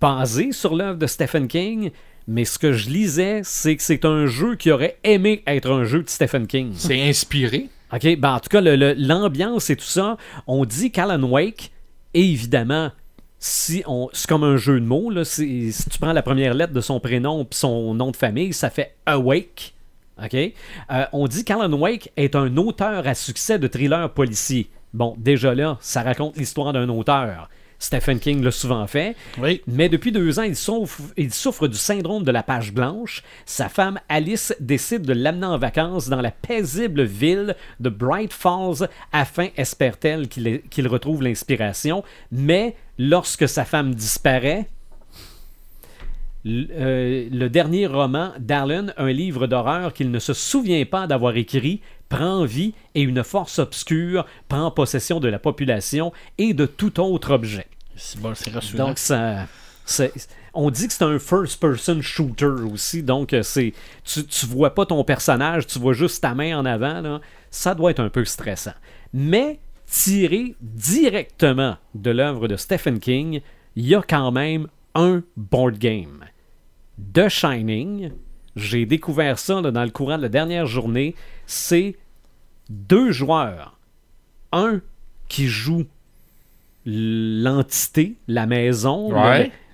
[0.00, 1.90] basé sur l'œuvre de Stephen King,
[2.26, 5.84] mais ce que je lisais, c'est que c'est un jeu qui aurait aimé être un
[5.84, 6.72] jeu de Stephen King.
[6.74, 7.68] C'est inspiré.
[7.92, 11.72] OK, ben en tout cas, l'ambiance et tout ça, on dit qu'Alan Wake,
[12.14, 12.90] évidemment,
[13.44, 16.54] si on, c'est comme un jeu de mots, là, si, si tu prends la première
[16.54, 19.74] lettre de son prénom puis son nom de famille, ça fait Awake.
[20.22, 20.34] OK?
[20.34, 24.70] Euh, on dit qu'Alan Wake est un auteur à succès de thrillers policiers.
[24.94, 27.48] Bon, déjà là, ça raconte l'histoire d'un auteur.
[27.80, 29.16] Stephen King l'a souvent fait.
[29.38, 29.60] Oui.
[29.66, 33.24] Mais depuis deux ans, il souffre, il souffre du syndrome de la page blanche.
[33.44, 38.88] Sa femme Alice décide de l'amener en vacances dans la paisible ville de Bright Falls
[39.12, 42.04] afin, espère-t-elle, qu'il qu'il retrouve l'inspiration.
[42.30, 42.76] Mais
[43.08, 44.68] lorsque sa femme disparaît,
[46.44, 51.36] l- euh, le dernier roman d'Allen, un livre d'horreur qu'il ne se souvient pas d'avoir
[51.36, 57.00] écrit, prend vie et une force obscure prend possession de la population et de tout
[57.00, 57.66] autre objet.
[58.76, 58.88] Bon.
[58.88, 59.46] Donc, ça,
[60.54, 63.02] on dit que c'est un first-person shooter aussi.
[63.02, 63.72] Donc, euh, c'est
[64.04, 67.00] tu, tu vois pas ton personnage, tu vois juste ta main en avant.
[67.00, 67.20] là.
[67.50, 68.74] Ça doit être un peu stressant.
[69.14, 69.58] Mais
[69.92, 73.42] tiré directement de l'œuvre de Stephen King,
[73.76, 76.24] il y a quand même un board game.
[77.12, 78.10] The Shining,
[78.56, 81.14] j'ai découvert ça là, dans le courant de la dernière journée.
[81.46, 81.96] C'est
[82.70, 83.78] deux joueurs.
[84.52, 84.80] Un
[85.28, 85.84] qui joue
[86.86, 89.10] l'entité, la maison,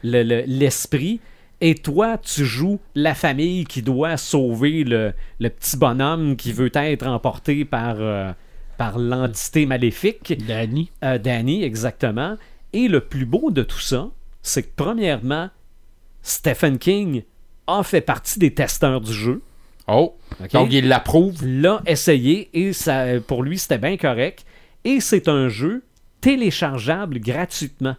[0.02, 1.20] le- le- l'esprit.
[1.60, 6.70] et toi, tu joues la famille qui doit sauver le, le petit bonhomme qui veut
[6.74, 8.30] être emporté par, euh,
[8.78, 10.32] par l'entité maléfique.
[10.46, 10.90] Danny.
[11.04, 12.36] Euh, Danny, exactement.
[12.72, 14.08] Et le plus beau de tout ça,
[14.42, 15.50] c'est que premièrement,
[16.22, 17.24] Stephen King
[17.66, 19.42] a fait partie des testeurs du jeu.
[19.88, 20.16] Oh.
[20.52, 21.44] Donc, il l'approuve.
[21.44, 24.46] l'a essayé et ça, pour lui, c'était bien correct.
[24.84, 25.82] Et c'est un jeu
[26.20, 27.96] téléchargeable gratuitement.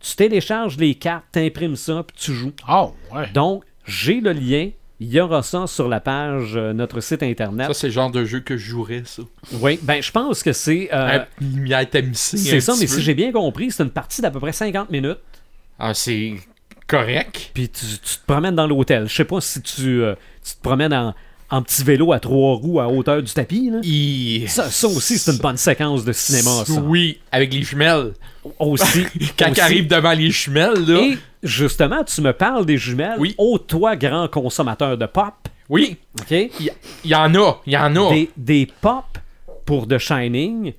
[0.00, 2.52] Tu télécharges les cartes, t'imprimes ça, puis tu joues.
[2.68, 3.30] Oh, ouais.
[3.32, 4.70] Donc, j'ai le lien.
[5.02, 7.66] Il y aura ça sur la page, euh, notre site internet.
[7.66, 9.22] Ça, c'est le genre de jeu que je jouerais, ça.
[9.54, 10.88] oui, ben je pense que c'est.
[10.92, 11.24] euh,
[12.12, 12.92] c'est ça, mais peu.
[12.92, 15.18] si j'ai bien compris, c'est une partie d'à peu près 50 minutes.
[15.78, 16.34] Ah, c'est
[16.86, 17.50] correct.
[17.52, 19.08] Puis tu, tu te promènes dans l'hôtel.
[19.08, 21.14] Je sais pas si tu, euh, tu te promènes en,
[21.52, 23.70] en petit vélo à trois roues à hauteur du tapis.
[23.70, 23.78] là.
[23.84, 26.80] Il- Ça, ça aussi, c'est une bonne séquence de cinéma, ça.
[26.80, 28.14] Oui, avec les jumelles.
[28.58, 29.04] Aussi.
[29.38, 29.54] Quand aussi.
[29.56, 31.00] il arrive devant les jumelles, là.
[31.02, 33.16] Et justement, tu me parles des jumelles.
[33.18, 33.34] Oui.
[33.38, 35.34] Oh, toi, grand consommateur de pop,
[35.68, 36.30] Oui, OK?
[36.30, 36.50] il
[37.04, 37.60] il y, en a.
[37.66, 38.10] Il y en a.
[38.12, 39.04] Des, des pop
[39.66, 40.72] pour The Shining,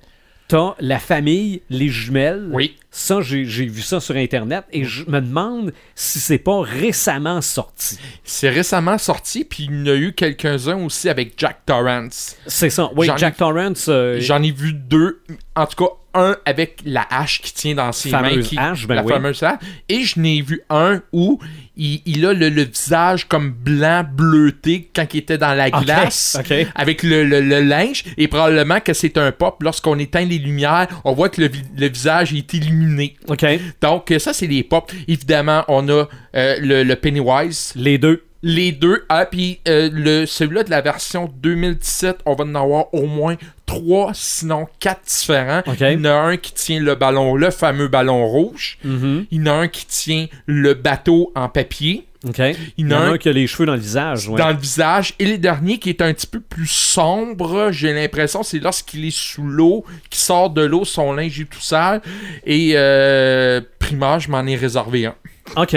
[0.48, 2.48] t'as la famille, les jumelles.
[2.52, 2.76] Oui.
[2.90, 7.40] Ça, j'ai j'ai vu ça sur Internet et je me demande si c'est pas récemment
[7.40, 7.98] sorti.
[8.22, 12.36] C'est récemment sorti, puis il y en a eu quelques-uns aussi avec Jack Torrance.
[12.46, 12.90] C'est ça.
[12.94, 15.22] Oui, ai- Jack Torrance, euh, J'en ai vu deux.
[15.56, 18.42] En tout cas, un avec la hache qui tient dans ses Fameuse mains.
[18.42, 19.12] Qui, hache, ben la oui.
[19.12, 19.58] fameuse hache.
[19.88, 21.40] Et je n'ai vu un où
[21.76, 26.36] il, il a le, le visage comme blanc bleuté quand il était dans la glace.
[26.74, 28.04] Avec le, le- le linge.
[28.16, 29.62] Et probablement que c'est un pop.
[29.62, 33.16] Lorsqu'on éteint les lumières, on voit que le, vi- le visage est illuminé.
[33.28, 33.44] OK.
[33.80, 34.90] Donc, ça, c'est les pop.
[35.08, 36.06] Évidemment, on a
[36.36, 37.72] euh, le, le Pennywise.
[37.76, 38.24] Les deux.
[38.46, 39.04] Les deux.
[39.08, 43.36] Ah, puis euh, le, celui-là de la version 2017, on va en avoir au moins
[43.64, 45.62] trois, sinon quatre différents.
[45.66, 45.80] Ok.
[45.80, 48.78] Il y en a un qui tient le ballon, le fameux ballon rouge.
[48.84, 49.24] Mhm.
[49.30, 52.06] Il y en a un qui tient le bateau en papier.
[52.76, 54.28] Il y en a un qui a les cheveux dans le visage.
[54.28, 54.38] ouais.
[54.38, 55.14] dans le visage.
[55.18, 59.14] Et le dernier qui est un petit peu plus sombre, j'ai l'impression, c'est lorsqu'il est
[59.16, 62.02] sous l'eau, qu'il sort de l'eau, son linge est tout sale.
[62.44, 65.14] Et euh, primaire, je m'en ai réservé un.
[65.56, 65.76] OK.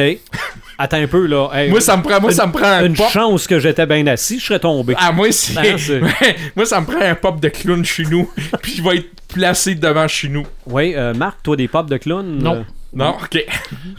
[0.80, 1.50] Attends un peu, là.
[1.54, 3.10] Hey, Moi, ça me prend, moi, ça me prend un une pop.
[3.10, 4.94] chance que j'étais bien assis, je serais tombé.
[4.98, 5.78] Ah, moi, c'est...
[5.78, 6.02] C'est-
[6.56, 8.30] moi, ça me prend un pop de clown chez nous.
[8.62, 10.46] puis il va être placé devant chez nous.
[10.68, 12.38] Oui, euh, Marc, toi, des pop de clown?
[12.38, 12.58] Non.
[12.58, 12.62] euh,
[12.94, 13.44] Non, ok.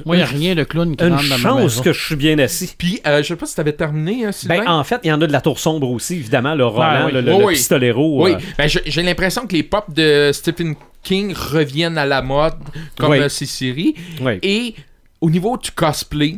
[0.07, 1.82] Moi, il n'y a rien de clown qui une rentre dans ma chance maison.
[1.82, 2.73] que je suis bien assis.
[2.78, 4.61] Puis, euh, je sais pas si t'avais terminé, hein, Sylvain?
[4.65, 7.07] Ben, en fait, il y en a de la tour sombre aussi, évidemment, le Roland,
[7.07, 7.12] oui.
[7.12, 7.55] le, le- Oui, le oui.
[7.55, 8.24] pistolero.
[8.24, 12.23] Oui, euh, ben, je- j'ai l'impression que les pop de Stephen King reviennent à la
[12.23, 12.55] mode,
[12.97, 13.19] comme Oui.
[13.28, 13.97] ces séries.
[14.20, 14.39] oui.
[14.43, 14.74] Et
[15.20, 16.36] au niveau du cosplay,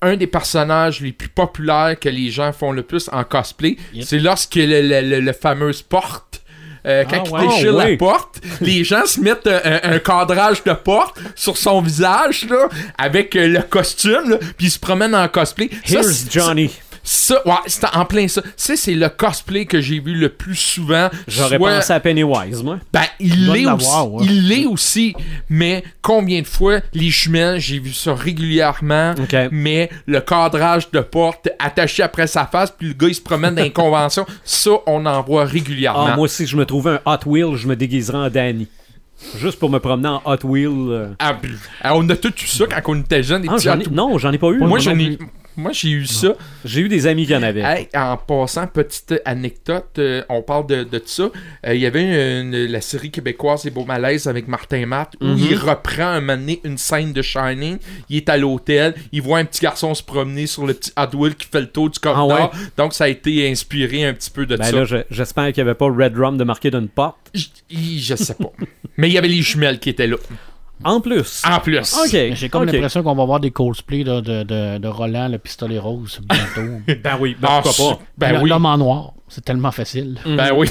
[0.00, 4.04] un des personnages les plus populaires que les gens font le plus en cosplay, Yep.
[4.06, 6.40] c'est lorsque le, le, le- le fameuse porte.
[6.86, 7.48] euh, quand Ah, il ouais.
[7.48, 11.56] déchire Ah, la porte, les gens se mettent un, un- un cadrage de porte sur
[11.56, 15.68] son visage là, avec euh, le costume, là, puis ils se promènent en cosplay.
[15.84, 16.70] Here's c'est- Johnny.
[17.10, 18.42] Ça, ouais, c'est en plein ça.
[18.54, 21.08] Ça, c'est le cosplay que j'ai vu le plus souvent.
[21.26, 22.80] J'aurais Soit- pensé à Pennywise, moi.
[22.92, 23.88] ben, il l'est aussi.
[24.10, 24.24] ouais.
[24.26, 25.14] Il l'est aussi.
[25.48, 29.14] Mais combien de fois, les jumelles, j'ai vu ça régulièrement.
[29.50, 33.54] Mais le cadrage de porte attaché après sa face, puis le gars, il se promène
[33.54, 34.26] dans les conventions.
[34.44, 36.08] Ça, on en voit régulièrement.
[36.12, 38.68] Ah, moi, si je me trouvais un Hot Wheel, je me déguiserais en Danny.
[39.38, 40.68] Juste pour me promener en Hot Wheel.
[40.90, 41.08] euh.
[41.20, 41.38] Ah,
[41.82, 43.40] ah, on a tout eu ça quand on était jeunes.
[43.42, 44.58] des Ah, ai- Non, j'en ai pas eu.
[44.58, 45.18] Moi, j'en ai...
[45.58, 46.34] Moi, j'ai eu ça.
[46.64, 47.62] J'ai eu des amis qui en avaient.
[47.62, 51.24] Hey, en passant, petite anecdote, euh, on parle de, de ça.
[51.66, 52.02] Euh, Il y avait
[52.40, 55.38] une- une- la série québécoise Les Beaux Malaises avec Martin Matt où Mhm.
[55.50, 57.78] il reprend un moment donné une scène de Shining.
[58.08, 61.34] Il est à l'hôtel, il voit un petit garçon se promener sur le petit Wheel
[61.34, 62.52] qui fait le tour du corridor.
[62.76, 64.76] Donc ça a été inspiré un petit peu de Ben ça.
[64.76, 67.16] là, je- j'espère qu'il n'y avait pas Red Rum de marqué d'une porte.
[67.34, 68.52] Je, je sais pas.
[68.96, 70.16] Mais il y avait les jumelles qui étaient là.
[70.84, 71.42] En plus.
[71.44, 71.94] En plus.
[71.94, 72.34] OK.
[72.34, 76.20] J'ai comme l'impression qu'on va voir des cosplays de, de, de Roland, le pistolet rose,
[76.22, 76.82] bientôt.
[77.02, 78.02] Ben oui, ben pourquoi pas?
[78.16, 78.48] Ben oui.
[78.48, 80.18] L'homme en noir, c'est tellement facile.
[80.24, 80.68] Ben oui.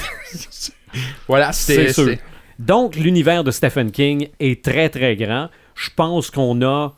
[1.27, 1.91] voilà, c'était.
[1.91, 2.15] C'est sûr.
[2.59, 5.49] Donc, l'univers de Stephen King est très, très grand.
[5.75, 6.93] Je pense qu'on a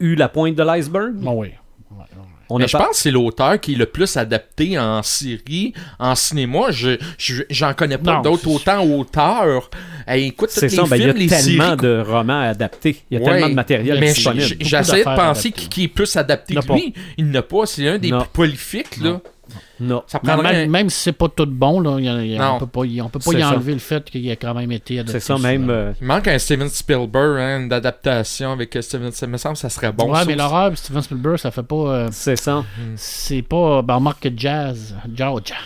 [0.00, 1.12] eu la pointe de l'iceberg.
[1.14, 1.48] Bon, oui.
[1.90, 2.04] Ouais, ouais.
[2.50, 5.02] On Mais a je pas- pense que c'est l'auteur qui est le plus adapté en
[5.02, 6.70] série, en cinéma.
[6.70, 9.70] Je, je- j'en connais pas d'autres autant auteurs.
[10.06, 11.76] Hey, écoute, C'est les ben, il y a tellement séries.
[11.76, 12.96] de romans adaptés.
[13.10, 14.44] Il y a Ouais, tellement de matériel mais disponible.
[14.44, 16.94] j- j'essayais de penser qui, qui est plus adapté Il que lui.
[17.18, 17.66] Il n'a pas.
[17.66, 18.20] C'est un des Non.
[18.20, 18.96] plus prolifiques.
[19.00, 19.10] Là.
[19.10, 19.20] Non.
[20.06, 20.52] Ça Mais prendrait.
[20.52, 22.54] Même, même si c'est pas tout bon, là, il y a- il y a- Non.
[22.56, 23.48] on peut pas, y- on peut pas y ça.
[23.50, 25.18] enlever le fait qu'il a quand même été adapté.
[25.20, 25.68] C'est ça, même.
[25.70, 29.54] euh, Il manque un Steven Spielberg, hein, une adaptation avec euh, Steven Ça me semble
[29.54, 30.10] que ça serait bon.
[30.12, 31.74] ouais, ça mais l'horreur, Steven Spielberg, ça fait pas.
[31.76, 32.62] euh, c'est ça.
[32.96, 33.82] c'est pas.
[33.82, 34.94] Ben, on remarque que jazz.
[35.14, 35.34] Jazz.
[35.44, 35.56] jazz.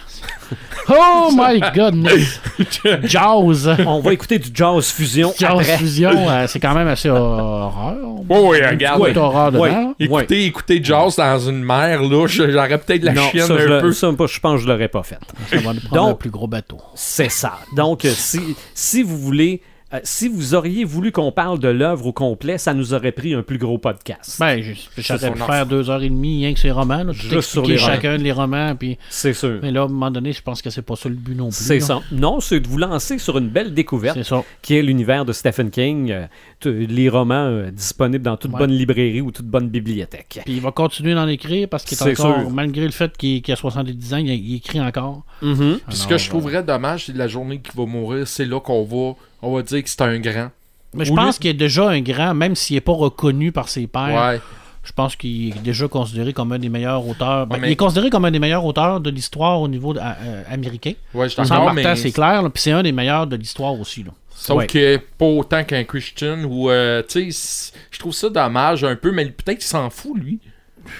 [0.89, 2.41] Oh my goodness!
[3.05, 3.71] Jazz!
[3.87, 5.79] On va écouter du jazz fusion Jazz après.
[5.79, 8.05] fusion, euh, c'est quand même assez horreur.
[8.29, 8.99] Ouais, ouais, regarde.
[9.01, 9.73] Beaucoup d'horreur Ouais.
[9.99, 13.93] Écoutez, écoutez Jazz dans une mer, là, j'aurais peut-être la non, chienne ça, un peu.
[13.93, 15.19] ça, je pense que je l'aurais pas fait.
[15.51, 16.79] Ça va nous prendre Donc- un plus gros bateau.
[16.95, 17.59] C'est ça.
[17.75, 19.63] Donc, si, si vous voulez,
[19.95, 23.35] euh, si vous auriez voulu qu'on parle de l'œuvre au complet, ça nous aurait pris
[23.35, 24.37] un plus gros podcast.
[24.41, 27.05] Ben, je- j'aurais pu faire deux heures et demie rien que ces romans.
[27.05, 28.75] Là, Juste sur les chacun de les romans.
[28.77, 28.99] Puis...
[29.11, 29.59] C'est sûr.
[29.63, 31.49] Mais là, à un moment donné, je pense que c'est pas ça le but non
[31.49, 31.57] plus.
[31.57, 32.01] C'est ça.
[32.13, 34.19] Non, c'est de vous lancer sur une belle découverte
[34.63, 36.27] qui est l'univers de Stephen King, euh,
[36.65, 38.59] les romans euh, disponibles dans toute Ouais.
[38.59, 40.41] bonne librairie ou toute bonne bibliothèque.
[40.45, 42.51] Puis il va continuer d'en écrire parce qu'il est, C'est encore, sûr.
[42.51, 45.23] malgré le fait qu'il a 70 ans, il, il écrit encore.
[45.43, 45.79] Mhm.
[45.89, 48.85] Puis ce que je trouverais dommage, c'est la journée qu'il va mourir, c'est là qu'on
[48.85, 49.15] va,
[49.45, 50.51] on va dire que c'est un grand.
[50.95, 53.51] Mais je Au lieu- pense qu'il est déjà un grand, même s'il n'est pas reconnu
[53.53, 54.31] par ses pairs.
[54.33, 54.41] Ouais.
[54.85, 57.47] Je pense qu'il est déjà considéré comme un des meilleurs auteurs.
[57.47, 59.95] Ben, Ouais, mais- Il est considéré comme un des meilleurs auteurs de l'histoire au niveau
[59.95, 60.93] de- euh, euh, américain.
[61.15, 61.97] Ouais, je suis Sans d'accord, Martin, mais.
[61.97, 62.43] c'est clair.
[62.43, 64.03] là, Puis c'est un des meilleurs de l'histoire aussi.
[64.03, 64.11] Là.
[64.37, 64.67] Sauf Ouais.
[64.67, 66.69] que pas autant qu'un Christian ou.
[66.71, 70.17] euh, tu sais, c- je trouve ça dommage un peu, mais peut-être qu'il s'en fout,
[70.19, 70.39] lui.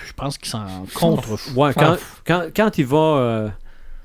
[0.07, 0.65] Je pense qu'il s'en
[0.95, 1.39] contre.
[1.55, 1.97] Ouais, quand,
[2.27, 3.49] quand, quand il va euh,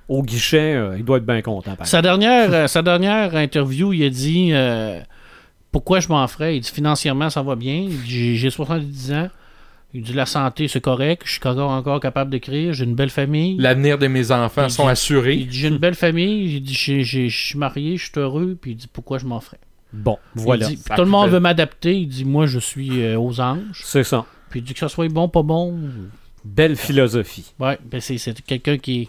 [0.10, 1.76] au guichet, euh, il doit être bien content.
[1.76, 5.00] par Sa dernière, euh, sa dernière interview, il a dit euh,
[5.72, 6.58] Pourquoi je m'en ferais?
[6.58, 7.76] Il dit Financièrement, ça va bien.
[7.76, 9.30] Il dit, J'ai j'ai 70 ans.
[9.94, 11.22] Il dit La santé, c'est correct.
[11.26, 12.74] Je suis encore, encore capable d'écrire.
[12.74, 13.56] J'ai une belle famille.
[13.58, 15.36] L'avenir de mes enfants Il sont dit- assurés.
[15.36, 16.56] Il dit J'ai une belle famille.
[16.56, 18.58] Il dit Je suis marié, je suis heureux.
[18.60, 19.60] Puis il dit Pourquoi je m'en ferais?
[19.94, 20.68] Bon, voilà.
[20.70, 21.96] Il dit, Tout le monde veut m'adapter.
[21.96, 23.82] Il dit Moi, je suis euh, aux anges.
[23.84, 24.26] C'est ça.
[24.50, 25.78] Puis il dit que ça soit bon, pas bon.
[26.46, 27.54] Belle philosophie.
[27.60, 29.08] Ouais, ben c'est c'est quelqu'un qui est,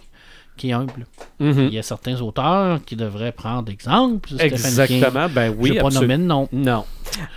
[0.61, 1.07] qui est humble.
[1.41, 1.69] Mhm.
[1.69, 4.29] Il y a certains auteurs qui devraient prendre exemple.
[4.29, 4.41] King.
[4.41, 5.29] Exactement.
[5.31, 6.13] Ben Je oui, vais pas absolument.
[6.13, 6.49] nommer de nom.
[6.53, 6.85] Non.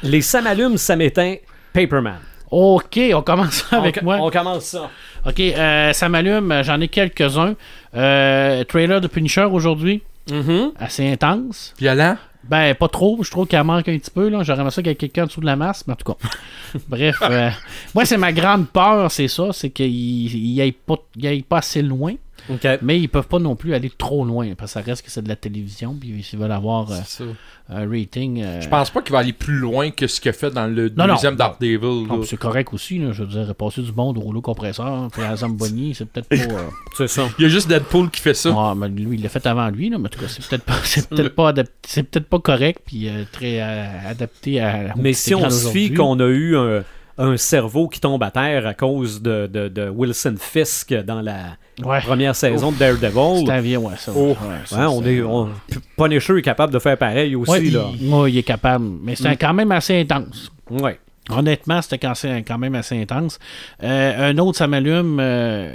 [0.04, 1.36] Les ça m'allume, ça m'éteint.
[1.74, 2.20] Paperman.
[2.52, 4.18] Ok, on commence avec on, moi.
[4.22, 4.90] on commence ça.
[5.26, 6.54] Ok, euh, ça m'allume.
[6.64, 7.56] J'en ai quelques-uns.
[7.96, 10.04] Euh, trailer de Punisher aujourd'hui.
[10.30, 10.72] Mhm.
[10.80, 11.74] Assez intense.
[11.80, 12.18] Violent?
[12.44, 13.20] Ben, pas trop.
[13.24, 14.28] Je trouve qu'elle manque un petit peu.
[14.28, 14.44] là.
[14.44, 15.86] J'aurais aimé ça qu'il y ait quelqu'un en dessous de la masse.
[15.88, 16.18] Mais en tout cas.
[16.90, 17.18] Bref.
[17.22, 17.50] euh,
[17.96, 19.48] moi, c'est ma grande peur, c'est ça.
[19.54, 22.14] C'est qu'il il aille pas, il aille pas assez loin.
[22.82, 24.54] Mais ils peuvent pas non plus aller trop loin.
[24.58, 25.96] Parce que ça reste que c'est de la télévision.
[26.00, 26.96] Puis s'ils veulent avoir euh,
[27.70, 28.42] un rating.
[28.44, 30.68] euh, Je pense pas qu'il va aller plus loin que ce qu'il a fait dans
[30.68, 32.08] le Non, deuxième Daredevil.
[32.10, 32.22] ah, là.
[32.26, 33.00] c'est correct aussi.
[33.00, 35.08] Là, je veux dire, passer du monde au rouleau compresseur.
[35.12, 36.36] Puis à Zamboni, c'est peut-être pas.
[36.54, 37.28] euh, C'est ça.
[37.40, 38.54] Il y a juste Deadpool qui fait ça.
[38.56, 40.64] Ah, mais lui, il l'a fait avant lui, là, mais en tout cas, c'est peut-être
[40.66, 44.94] pas, c'est peut-être pas, peut-être pas correct, puis euh, très euh, adapté à.
[44.98, 46.84] Mais si on se fie qu'on a eu un,
[47.18, 51.58] un cerveau qui tombe à terre à cause de, de- de Wilson Fisk dans la
[51.84, 52.02] Ouais.
[52.02, 54.12] première saison de Daredevil, C'est un vieux, ouais, ça.
[54.16, 54.30] Oh.
[54.30, 54.36] ouais,
[54.66, 55.50] ça, on est, on-
[55.98, 57.52] Punisher est capable de faire pareil aussi.
[57.52, 57.86] Ouais, là.
[58.00, 60.52] il, ouais, il est capable, mais c'est un- quand même assez intense.
[60.70, 61.00] Ouais.
[61.30, 63.40] Honnêtement, c'était quand même assez intense.
[63.82, 65.20] Euh, un autre, ça m'allume.
[65.22, 65.74] euh,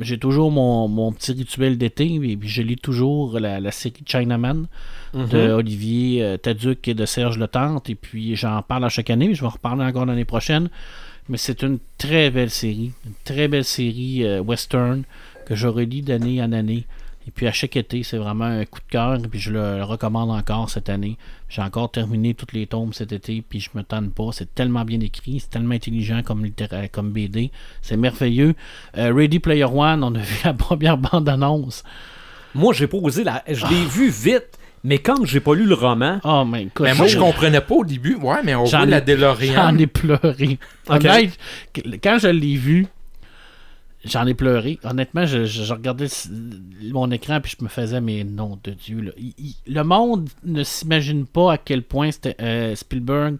[0.00, 4.02] J'ai toujours mon, mon petit rituel d'été, et puis je lis toujours la, la série
[4.04, 4.66] Chinaman
[5.14, 7.90] de Olivier euh, Taduc et de Serge Letente.
[7.90, 10.68] Et puis j'en parle à chaque année, mais je vais en reparler encore l'année prochaine.
[11.28, 15.04] Mais c'est une très belle série, une très belle série euh, western
[15.46, 16.86] que je relis d'année en année.
[17.28, 19.16] Et puis à chaque été, c'est vraiment un coup de cœur.
[19.16, 21.18] Et puis je le recommande encore cette année.
[21.48, 23.42] J'ai encore terminé toutes les tomes cet été.
[23.46, 24.30] Puis je me tanne pas.
[24.32, 25.40] C'est tellement bien écrit.
[25.40, 26.48] C'est tellement intelligent comme,
[26.90, 27.50] comme BD.
[27.82, 28.54] C'est merveilleux.
[28.96, 31.84] Euh, Ready Player One, on a vu la première bande-annonce.
[32.54, 33.44] Moi, j'ai posé la.
[33.48, 36.94] Je l'ai vu vite, mais comme j'ai pas lu le roman, Oh, mais écoute, Mais
[36.94, 38.14] moi, je comprenais pas au début.
[38.16, 39.00] Ouais, mais on J'en voit ai- la
[39.54, 40.58] J'en ai pleuré.
[40.88, 41.38] Honnête,
[42.02, 42.86] quand je l'ai vu,
[44.04, 44.78] j'en ai pleuré.
[44.84, 46.06] Honnêtement, je, je- je regardais
[46.90, 49.00] mon écran puis je me faisais, mais non de Dieu.
[49.00, 49.10] là.
[49.18, 53.36] Il- il- le monde ne s'imagine pas à quel point euh, Spielberg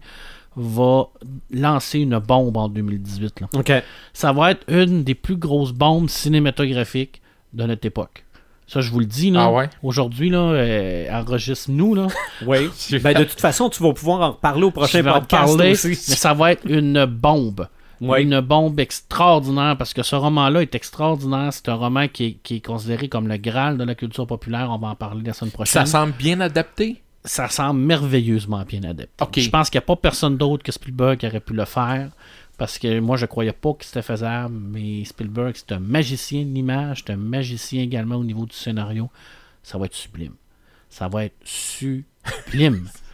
[0.56, 1.04] va
[1.52, 3.40] lancer une bombe en 2018.
[3.40, 3.48] là.
[3.54, 3.72] OK.
[4.12, 7.22] Ça va être une des plus grosses bombes cinématographiques
[7.54, 8.24] de notre époque.
[8.70, 9.46] Ça, je vous le dis, là.
[9.46, 9.68] Ah ouais?
[9.82, 12.06] Aujourd'hui, là, euh, enregistre-nous, là.
[12.46, 12.70] Oui.
[13.02, 15.88] ben, de toute façon, tu vas pouvoir en parler au prochain podcast parler, aussi.
[15.88, 17.66] mais ça va être une bombe.
[18.00, 21.52] Une bombe extraordinaire parce que ce roman-là est extraordinaire.
[21.52, 24.70] C'est un roman qui est, qui est considéré comme le Graal de la culture populaire.
[24.70, 25.84] On va en parler la semaine prochaine.
[25.84, 27.02] Ça semble bien adapté?
[27.24, 29.40] Ça semble merveilleusement bien adapté.
[29.42, 32.10] Je pense qu'il n'y a pas personne d'autre que Spielberg qui aurait pu le faire.
[32.60, 34.54] Parce que moi, je croyais pas que c'était faisable.
[34.54, 37.04] Mais Spielberg, c'est un magicien de l'image.
[37.06, 39.08] C'est un magicien également au niveau du scénario.
[39.62, 40.34] Ça va être sublime.
[40.90, 42.86] Ça va être sublime.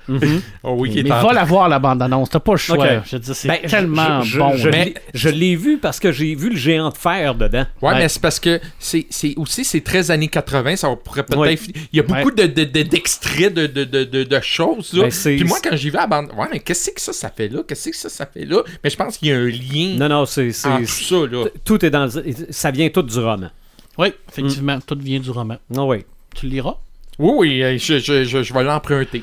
[0.62, 2.30] Oh oui, il est mais va la voir, la bande-annonce.
[2.30, 2.76] T'as pas le choix.
[2.78, 3.02] Ok.
[3.06, 4.56] Je veux dire, c'est Ben, tellement je, je- bon.
[4.56, 7.64] Je, l'ai- je l'ai vu parce que j'ai vu le géant de fer dedans.
[7.82, 7.98] Ouais, Ouais.
[7.98, 11.58] mais c'est parce que c'est c'est aussi c'est très années 80, ça pourrait peut-être Ouais.
[11.92, 15.02] il y a beaucoup de de- de- d'extraits de, de, de, de, de choses là.
[15.04, 17.12] Ben, c'est- Puis moi quand j'y vais à la bande, ouais, mais qu'est-ce que ça
[17.12, 17.60] ça fait là?
[17.66, 18.62] Qu'est-ce que ça ça fait là?
[18.84, 20.52] Mais je pense qu'il y a un lien Non, non, c'est.
[20.52, 21.44] ça là.
[21.64, 22.04] tout est dans.
[22.06, 23.50] le- Ça vient tout du roman.
[23.98, 25.56] Oui, effectivement, tout vient du roman.
[25.76, 26.04] Ah oui.
[26.34, 26.76] Tu le liras?
[27.18, 29.22] Oui oui, euh, je, je, je, je vais l'emprunter.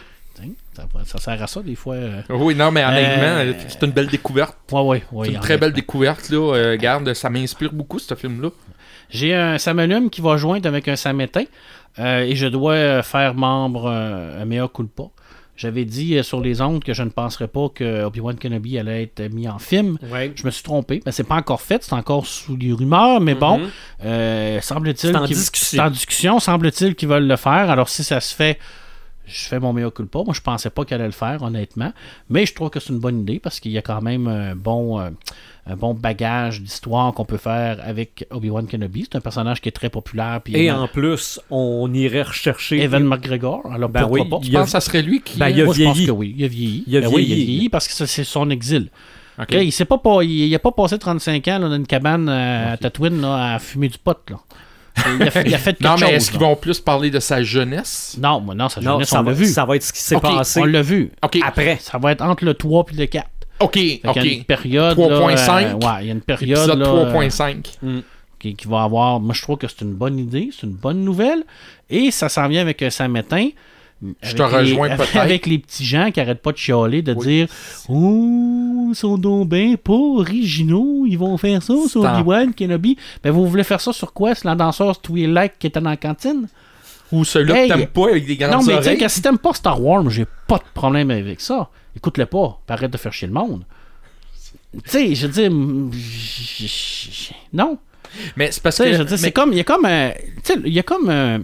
[0.75, 1.95] Ça, ça sert à ça des fois.
[1.95, 2.21] euh.
[2.29, 4.57] Oui, non, mais honnêtement, Euh, c'est une belle découverte.
[4.71, 5.27] Ouais, ouais, ouais.
[5.27, 6.37] C'est une très belle découverte là.
[6.55, 8.49] Euh, Regarde, ça m'inspire beaucoup ce film là.
[9.09, 11.43] J'ai un Samuelum qui va joindre avec un Samétain
[11.99, 15.03] euh, et je dois euh, faire membre euh, un mea culpa.
[15.55, 19.31] J'avais dit sur les ondes que je ne penserais pas que Obi-Wan Kenobi allait être
[19.31, 19.99] mis en film.
[20.11, 20.31] Ouais.
[20.35, 20.99] Je me suis trompé.
[21.05, 23.61] Mais c'est pas encore fait, c'est encore sous les rumeurs, mais bon,
[24.03, 25.11] euh, semble-t-il
[25.53, 27.69] c'est en discussion, semble-t-il qu'ils veulent le faire.
[27.69, 28.57] Alors si ça se fait,
[29.25, 30.19] je fais mon mea culpa.
[30.23, 31.93] Moi, je pensais pas qu'elle allait le faire, honnêtement.
[32.29, 34.55] Mais je trouve que c'est une bonne idée parce qu'il y a quand même un
[34.55, 35.09] bon, euh,
[35.67, 39.07] un bon bagage d'histoire qu'on peut faire avec Obi-Wan Kenobi.
[39.09, 40.41] C'est un personnage qui est très populaire.
[40.43, 42.81] Puis Et en plus, on irait rechercher.
[42.81, 43.61] Evan McGregor.
[43.71, 44.39] Alors Ben pourquoi oui, pas?
[44.43, 46.07] Tu penses que ça serait lui qui Ben, il a Moi, je pense vieilli.
[46.07, 46.35] que oui.
[46.37, 46.83] Il a vieilli.
[46.87, 47.45] Il a Ben oui, il a vieilli.
[47.45, 48.89] vieilli parce que c'est son exil.
[49.49, 52.29] Il s'est pas, pas, il, il a pas passé 35 ans là, dans une cabane
[52.29, 54.17] euh, à Tatooine là, à fumer du pot.
[54.29, 54.37] Là.
[55.19, 56.09] Il, a fait, il a fait quelque Non, mais chose.
[56.15, 56.47] est-ce qu'ils là.
[56.47, 58.15] vont plus parler de sa jeunesse?
[58.21, 59.45] Non, mais non, sa Non, jeunesse, ça on l'a va, vu.
[59.47, 61.11] ça va être ce qui s'est Ok, passé On l'a vu.
[61.23, 61.39] OK.
[61.43, 61.77] après.
[61.81, 63.27] Ça va être entre le 3 et le 4.
[63.59, 64.15] OK, OK.
[64.15, 64.97] y a une période.
[64.97, 65.47] 3.5.
[65.47, 66.59] là, euh, ouais, il y a une période.
[66.69, 67.65] Épisode là, 3.5.
[67.83, 68.01] euh,
[68.39, 69.19] qui, qui va avoir.
[69.19, 71.43] Moi, je trouve que c'est une bonne idée, c'est une bonne nouvelle.
[71.89, 73.49] Et ça s'en vient avec un Samétain.
[74.21, 75.15] Je te Avec les- rejoins peut-être.
[75.17, 77.25] Avec les petits gens qui arrêtent pas de chialer, de Oui.
[77.25, 77.47] dire
[77.89, 82.97] Oh, ils sont donc ben pas originaux, ils vont faire ça sur Obi-Wan, Kenobi.
[83.23, 84.35] Ben, vous voulez faire ça sur quoi?
[84.35, 86.47] C'est la danseuse Twi'lek qui était dans la cantine?
[87.11, 89.09] Ou celui-là Hey, que t'aimes pas avec des grandes Non, mais tu sais, oreilles?
[89.09, 91.69] si t'aimes pas Star Wars, j'ai pas de problème avec ça.
[91.95, 93.63] Écoute-le pas, arrête de faire chier le monde.
[94.73, 95.51] Tu sais, je veux dire.
[95.93, 97.77] j- j- Non.
[98.35, 98.91] Mais c'est parce que.
[98.93, 99.51] je mais- c'est comme.
[99.53, 100.11] Il y a comme un.
[100.43, 101.41] Tu sais, il y a comme un,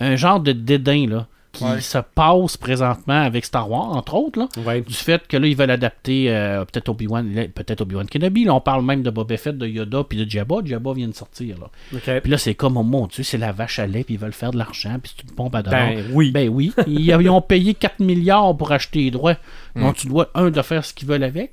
[0.00, 1.26] un genre de dédain, là.
[1.54, 1.80] Qui Ouais.
[1.80, 4.82] se passe présentement avec Star Wars, entre autres, là, Ouais.
[4.82, 8.44] du fait que là, ils veulent adapter euh, peut-être Obi-Wan, peut-être Obi-Wan Kenobi.
[8.44, 10.56] Là, on parle même de Boba Fett, de Yoda, puis de Jabba.
[10.64, 11.56] Jabba vient de sortir.
[11.58, 12.20] Là.
[12.20, 14.32] Puis là, c'est comme, oh mon Dieu, c'est la vache à lait, puis ils veulent
[14.32, 15.88] faire de l'argent, puis c'est une pompe à dollars.
[15.94, 16.30] Ben oui.
[16.32, 16.72] Ben oui.
[16.86, 19.36] Ils, ils ont payé 4 milliards pour acheter les droits.
[19.76, 21.52] Donc, tu dois, un, de faire ce qu'ils veulent avec,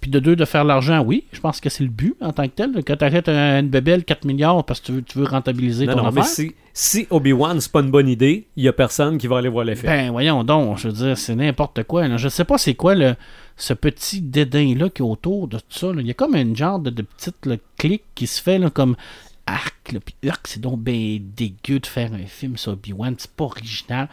[0.00, 1.02] puis de deux, de faire l'argent.
[1.04, 2.70] Oui, je pense que c'est le but en tant que tel.
[2.86, 5.94] Quand tu achètes une bébelle, 4 milliards, parce que tu veux, tu veux rentabiliser Non,
[5.96, 9.18] ton non, mais si, si Obi-Wan, c'est pas une bonne idée, il y a personne
[9.18, 9.86] qui va aller voir l'effet.
[9.88, 12.06] Ben, voyons donc, je veux dire, c'est n'importe quoi.
[12.06, 12.16] là.
[12.16, 13.16] Je sais pas c'est quoi le,
[13.56, 15.92] ce petit dédain-là qui est autour de tout ça.
[15.92, 16.00] là.
[16.00, 18.70] Il y a comme un genre de, de petite là, clique qui se fait là,
[18.70, 18.94] comme
[19.46, 19.92] arc.
[19.92, 23.14] là, Puis arc, c'est donc ben dégueu de faire un film sur Obi-Wan.
[23.18, 24.08] C'est pas original.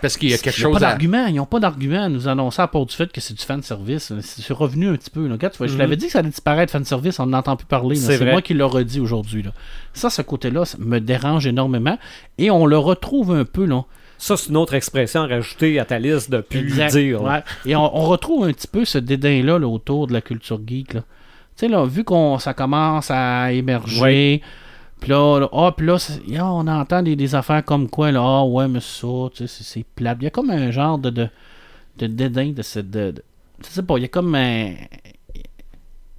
[0.00, 0.90] Parce qu'il y a quelque Ils n'ont chose pas à.
[0.90, 1.26] d'argument.
[1.26, 3.62] Ils n'ont pas d'argument à nous annoncer à part du fait que c'est du fan
[3.62, 4.12] service.
[4.20, 5.26] C'est revenu un petit peu.
[5.26, 5.32] là.
[5.34, 5.78] Regarde, tu vois, Je Mhm.
[5.78, 7.96] l'avais dit que ça allait disparaître fan service, on n'entend plus parler.
[7.96, 9.44] C'est moi qui l'aurais dit aujourd'hui.
[9.92, 11.98] Ça, ce côté-là, ça me dérange énormément.
[12.38, 13.64] Et on le retrouve un peu.
[13.66, 13.82] là.
[14.20, 16.92] Ça, c'est une autre expression rajoutée à ta liste de plus Exact.
[16.96, 17.22] dire.
[17.22, 17.42] Ouais.
[17.66, 20.94] Et on, on retrouve un petit peu ce dédain-là là, autour de la culture geek.
[20.94, 21.00] Là.
[21.56, 24.42] Tu sais, là, vu qu'on ça commence à émerger,
[25.00, 28.10] puis là, là, ah, puis là, c'est- ya, on entend des, des affaires comme quoi,
[28.12, 30.18] là, ah ouais, mais ça, tu sais, c'est- c'est plate.
[30.20, 31.28] Il y a comme un genre de, de,
[31.98, 32.90] de dédain de cette.
[32.90, 33.24] De, de-
[33.62, 34.74] je sais pas, il y a comme un.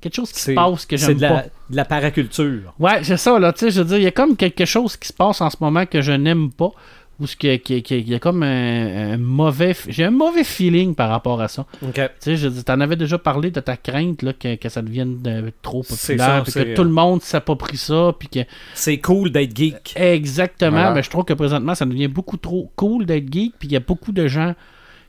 [0.02, 1.44] Quelque chose qui se C'est passe que c'est j'aime pas.
[1.70, 2.74] de la paraculture.
[2.80, 4.96] Ouais, c'est ça, là, tu sais, je veux dire, il y a comme quelque chose
[4.96, 6.72] qui se passe en ce moment que je n'aime pas,
[7.20, 10.44] ou ce qui, qui- qui- il y a comme un, un mauvais, j'ai un mauvais
[10.44, 11.66] feeling par rapport à ça.
[11.82, 14.82] Tu sais, je dis, t'en avais déjà parlé de ta crainte, là, que, que ça
[14.82, 18.40] devienne de- trop populaire, ça, puis c'est- que tout le monde s'approprie ça, puis que...
[18.74, 19.94] C'est cool d'être geek.
[19.96, 20.92] Exactement, Voilà.
[20.94, 23.78] mais je trouve que présentement, ça devient beaucoup trop cool d'être geek, puis il y
[23.78, 24.54] a beaucoup de gens...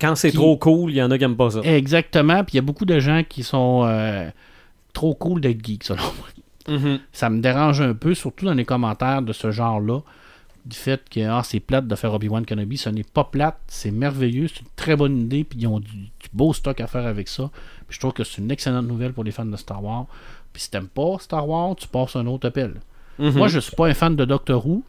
[0.01, 1.61] Quand c'est Qui- trop cool, il y en a qui aiment pas ça.
[1.63, 4.29] Exactement, puis il y a beaucoup de gens qui sont euh,
[4.95, 6.27] trop cool d'être geek, selon moi.
[6.69, 7.01] Mhm.
[7.13, 10.01] ça me dérange un peu, surtout dans les commentaires de ce genre-là,
[10.65, 12.77] du fait que ah, c'est plate de faire Obi-Wan Kenobi.
[12.77, 15.91] Ce n'est pas plate, c'est merveilleux, c'est une très bonne idée, puis ils ont du,
[15.97, 17.51] du beau stock à faire avec ça.
[17.89, 20.07] Puis je trouve que c'est une excellente nouvelle pour les fans de Star Wars.
[20.53, 22.75] Puis si t'aimes pas Star Wars, tu passes un autre appel.
[23.19, 23.35] Mhm.
[23.37, 24.83] Moi, je suis pas un fan de Doctor Who.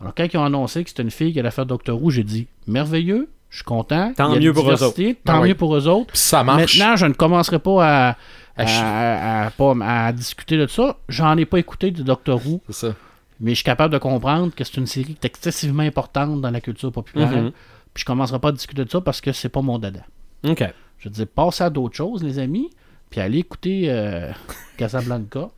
[0.00, 2.24] Alors, quand ils ont annoncé que c'était une fille qui allait faire Doctor Who, j'ai
[2.24, 4.12] dit merveilleux, je suis content.
[4.16, 5.48] Tant mieux de pour eux diversité, Tant Ah oui.
[5.48, 6.06] mieux pour eux autres.
[6.08, 6.78] Puis ça marche.
[6.78, 8.16] Maintenant, je ne commencerai pas à,
[8.56, 10.96] À chi- à, à- pas- à discuter de ça.
[11.08, 12.94] J'en ai pas écouté de Doctor Who, C'est ça.
[13.40, 16.50] Mais je suis capable de comprendre que c'est une série qui est excessivement importante dans
[16.50, 17.30] la culture populaire.
[17.30, 17.52] Mhm.
[17.94, 20.00] Puis je commencerai pas à discuter de ça parce que c'est pas mon dada.
[20.46, 20.62] OK.
[20.98, 22.70] Je veux dire, passez à d'autres choses, les amis,
[23.08, 24.30] puis allez écouter euh,
[24.76, 25.48] Casablanca.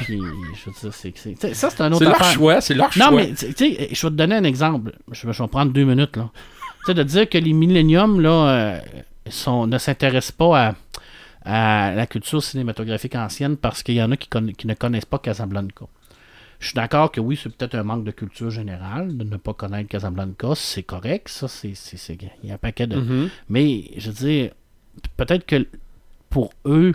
[0.00, 0.18] puis,
[0.54, 3.10] je veux dire, c'est, ça, c'est un autre C'est leur choix, c'est leur Non, choix.
[3.12, 4.92] mais tu sais, je vais te donner un exemple.
[5.10, 6.16] Je, je vais prendre deux minutes.
[6.16, 6.30] là.
[6.80, 8.80] Tu sais, de dire que les milléniums là, euh,
[9.28, 10.74] sont, ne s'intéressent pas
[11.44, 15.18] à, à la culture cinématographique ancienne parce qu'il y en a qui ne connaissent pas
[15.18, 15.86] Casablanca.
[16.60, 19.54] Je suis d'accord que oui, c'est peut-être un manque de culture générale de ne pas
[19.54, 20.48] connaître Casablanca.
[20.54, 21.72] C'est correct, ça, c'est,
[22.44, 22.96] il y a un paquet de.
[22.96, 23.28] Mhm.
[23.48, 24.50] Mais, je veux dire,
[25.16, 25.66] peut-être que
[26.28, 26.92] pour eux,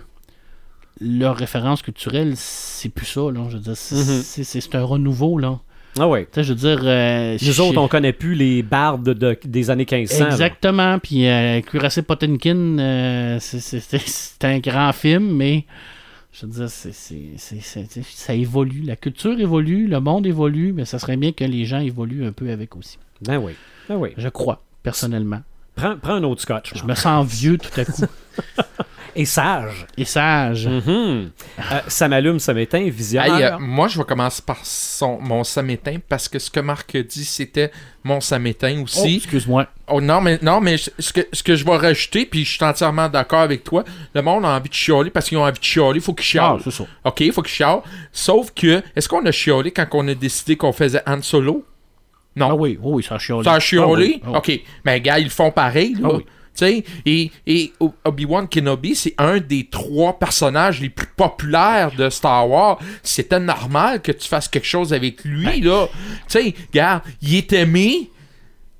[1.01, 3.41] leur référence culturelle, c'est plus ça, là.
[3.49, 4.43] Je veux dire, c'est, Mhm.
[4.43, 5.59] c'est un renouveau, là.
[5.97, 6.81] Ah sais, je veux dire.
[6.83, 10.25] euh, Nous autres, on connaît plus les bardes de- des années 1500.
[10.25, 10.31] là.
[10.31, 10.99] Exactement.
[10.99, 15.65] Puis euh, Cuirassé Potemkin, euh, c'est un grand film, mais
[16.37, 16.91] je veux dire, c'est-
[18.03, 18.81] ça évolue.
[18.81, 22.31] La culture évolue, le monde évolue, mais ça serait bien que les gens évoluent un
[22.33, 22.97] peu avec aussi.
[23.21, 23.53] Ben oui.
[23.87, 24.09] Ben oui.
[24.17, 25.41] Je crois, personnellement.
[25.75, 26.71] Prends, prends un autre scotch.
[26.75, 28.01] Je me sens vieux tout à coup.
[29.17, 29.85] Et sage.
[29.97, 30.67] Et sage.
[30.67, 30.85] Mhm.
[31.59, 33.55] Euh, ça m'allume, ça m'éteint, Hey, visionnaire.
[33.55, 37.01] euh, moi, je vais commencer par son, mon samétain parce que ce que Marc a
[37.01, 37.71] dit, c'était
[38.03, 39.15] mon samétain Oh, aussi.
[39.15, 39.67] excuse-moi.
[39.87, 42.65] Oh, non, mais, non, mais ce que, ce que je vais rajouter, puis je suis
[42.65, 45.63] entièrement d'accord avec toi, le monde a envie de chialer parce qu'ils ont envie de
[45.63, 46.61] chialer, il faut qu'ils Ah, chialent.
[46.65, 46.83] c'est ça.
[47.05, 47.83] OK, il faut qu'ils chialent.
[48.11, 51.65] Sauf que, est-ce qu'on a chialé quand on a décidé qu'on faisait Han Solo?
[52.35, 52.49] Non.
[52.51, 53.43] Ah oui, oui, ça a chiolé.
[53.43, 54.21] Ça a chiolé?
[54.23, 54.55] Ah oui, ah oui.
[54.57, 54.61] OK.
[54.85, 56.09] Mais gars, ils le font pareil, là.
[56.11, 56.25] Ah oui.
[56.57, 57.73] Tu sais, et, et
[58.05, 62.79] Obi-Wan Kenobi, c'est un des trois personnages les plus populaires de Star Wars.
[63.03, 65.63] C'était normal que tu fasses quelque chose avec lui, Ben.
[65.65, 65.87] là.
[66.29, 68.09] Tu sais, regarde, il est aimé,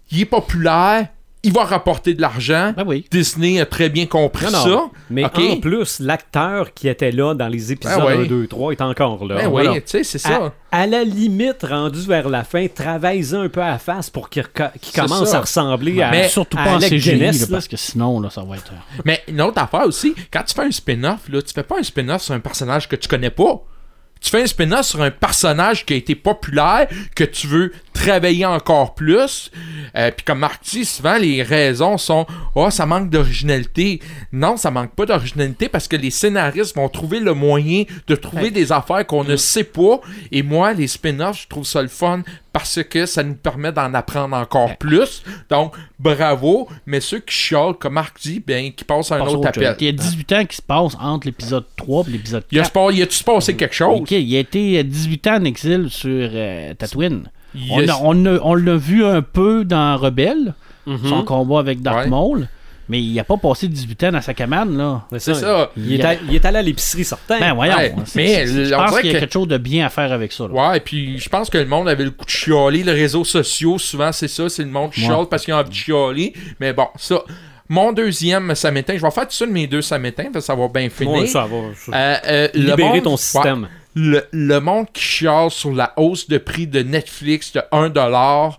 [0.09, 1.09] il est populaire,
[1.45, 2.73] il va rapporter de l'argent.
[2.75, 3.05] Ben oui.
[3.11, 4.63] Disney a très bien compris Non, non.
[4.63, 4.83] ça.
[5.09, 8.17] Mais en plus, l'acteur qui était là dans les épisodes Ah ouais.
[8.17, 9.35] 1, 2, 3 est encore là.
[9.35, 9.71] Ben Voilà.
[9.71, 10.51] oui, tu sais, c'est ça.
[10.71, 14.29] À, à la limite, rendu vers la fin, travaille un peu à la face pour
[14.29, 14.43] qu'il
[14.95, 15.37] commence ça.
[15.37, 17.51] à ressembler à, Mais Surtout à pas en Alec CGI, Guinness, là, là.
[17.51, 18.71] parce que sinon, là, ça va être...
[18.73, 21.79] euh, Mais une autre affaire aussi, quand tu fais un spin-off, là, tu fais pas
[21.79, 23.61] un spin-off sur un personnage que tu connais pas.
[24.21, 27.71] Tu fais un spin-off sur un personnage qui a été populaire, que tu veux
[28.05, 29.51] travailler encore plus.
[29.97, 32.25] Euh, Puis comme Marc dit, souvent les raisons sont
[32.55, 33.99] Oh, ça manque d'originalité.
[34.31, 38.43] Non, ça manque pas d'originalité parce que les scénaristes vont trouver le moyen de trouver
[38.43, 38.51] Ouais.
[38.51, 39.99] des affaires qu'on ne sait pas.
[40.31, 42.21] Et moi, les spin-offs, je trouve ça le fun
[42.53, 45.23] parce que ça nous permet d'en apprendre encore plus.
[45.49, 46.69] Donc, bravo.
[46.85, 49.63] Mais ceux qui chialent, comme Marc dit, ben, qui passent à un Passe autre chose.
[49.65, 49.75] appel.
[49.81, 52.91] Il y a 18 ans qui se passent entre l'épisode 3 et l'épisode 4.
[52.91, 53.99] Il y a-tu passé quelque chose?
[54.01, 57.29] Ok, il a été 18 ans en exil sur euh, Tatooine.
[57.71, 57.89] On, Yes.
[57.89, 60.53] a- on, a- on l'a vu un peu dans Rebelle,
[60.85, 60.99] Mhm.
[61.09, 62.07] son combat avec Darth Ouais.
[62.09, 62.47] Maul,
[62.89, 65.03] mais il a pas passé 18 ans dans sa cabane, là.
[65.17, 65.71] C'est ça.
[65.75, 67.39] Il est, à- il est allé à l'épicerie, certain.
[67.39, 69.57] Ben voyons, Ouais, c'est- mais c'est- je pense qu'il y a que- quelque chose de
[69.57, 70.47] bien à faire avec ça.
[70.47, 70.53] là.
[70.69, 72.83] Ouais, et puis je pense que le monde avait le coup de chialer.
[72.83, 75.07] Les réseaux sociaux, souvent, c'est ça, c'est le monde qui Ouais.
[75.07, 76.33] chiale parce qu'ils ont envie de chialer.
[76.59, 77.21] Mais bon, ça.
[77.67, 79.81] Mon deuxième samétain, je vais faire tout ça de mes deux
[80.31, 81.13] que ça va bien finir.
[81.21, 81.55] Ouais, ça va.
[81.55, 83.67] Euh, euh, le Libérer monde- ton ouais, système.
[83.95, 88.51] Le, le monde qui chiale sur la hausse de prix de Netflix de 1$,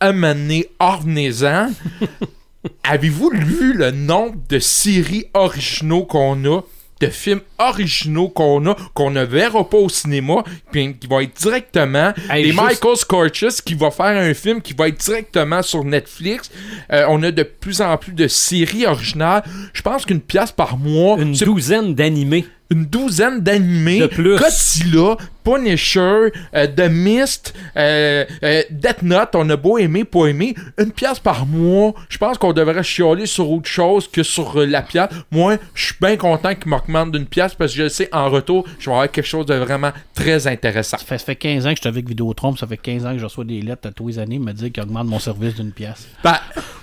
[0.00, 1.70] un moment donné, revenez-en.
[2.84, 6.60] Avez-vous lu le nombre de séries originaux qu'on a,
[7.00, 11.40] de films originaux qu'on a, qu'on ne verra pas au cinéma, puis qui vont être
[11.40, 15.82] directement Hey, juste- Michael Scorches qui va faire un film qui va être directement sur
[15.84, 16.50] Netflix.
[16.92, 19.42] Euh, on a de plus en plus de séries originales.
[19.72, 22.44] Je pense qu'une pièce par mois, Une douzaine d'animés.
[22.70, 23.98] Une douzaine d'animés.
[24.38, 30.54] Godzilla, Punisher, euh, The Mist, euh, euh, Death Note, on a beau aimer, pas aimer.
[30.78, 34.66] Une pièce par mois, je pense qu'on devrait chialer sur autre chose que sur euh,
[34.66, 35.08] la pièce.
[35.30, 38.66] Moi, je suis bien content qu'il m'augmente d'une pièce parce que je sais, en retour,
[38.78, 40.98] je vais avoir quelque chose de vraiment très intéressant.
[40.98, 43.12] Ça fait, ça fait 15 ans que je suis avec Vidéotron, ça fait 15 ans
[43.12, 45.54] que je reçois des lettres à tous les années me dire qu'ils augmentent mon service
[45.54, 46.06] d'une pièce.
[46.24, 46.36] Ben,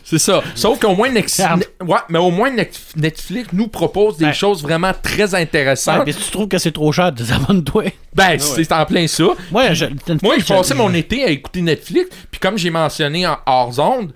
[0.04, 0.42] c'est ça.
[0.56, 1.42] Sauf qu'au moins, Nex-
[1.86, 2.50] ouais, mais au moins
[2.96, 4.34] Netflix nous propose des Ben.
[4.34, 6.04] choses vraiment très intéressantes.
[6.06, 7.84] mais si tu trouves que c'est trop cher, désabonne-toi.
[8.14, 9.26] Ben, c'est en plein ça.
[9.52, 9.86] Moi, je,
[10.24, 14.12] Moi, je passais mon été à écouter Netflix, puis comme j'ai mentionné en hors zone,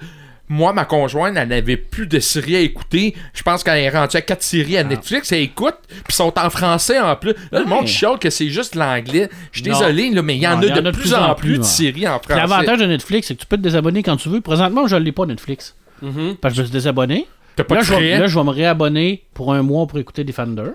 [0.50, 3.16] moi, ma conjointe, elle n'avait plus de séries à écouter.
[3.34, 5.76] Je pense qu'elle est rendue à quatre séries à Netflix, elle écoute,
[6.06, 7.34] puis sont en français en plus.
[7.54, 9.30] Là, le monde chiale que c'est juste l'anglais.
[9.54, 11.58] Je suis désolé, là, mais il y en Non, a de plus en plus de
[11.60, 11.64] ouais.
[11.64, 12.36] séries en français.
[12.36, 14.42] L'avantage de Netflix, c'est que tu peux te désabonner quand tu veux.
[14.42, 15.74] Présentement, je ne l'ai pas, Netflix.
[16.02, 16.36] Mhm.
[16.42, 17.28] Parce que je me suis désabonné.
[17.56, 20.00] T'as pas Là de je, vais, là, je vais me réabonner pour un mois pour
[20.00, 20.72] écouter Defender.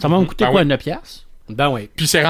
[0.00, 0.66] Ça va me coûter Ben quoi, oui.
[0.66, 1.26] 9 piastres?
[1.48, 1.88] Ben oui.
[1.94, 2.22] Puis c'est.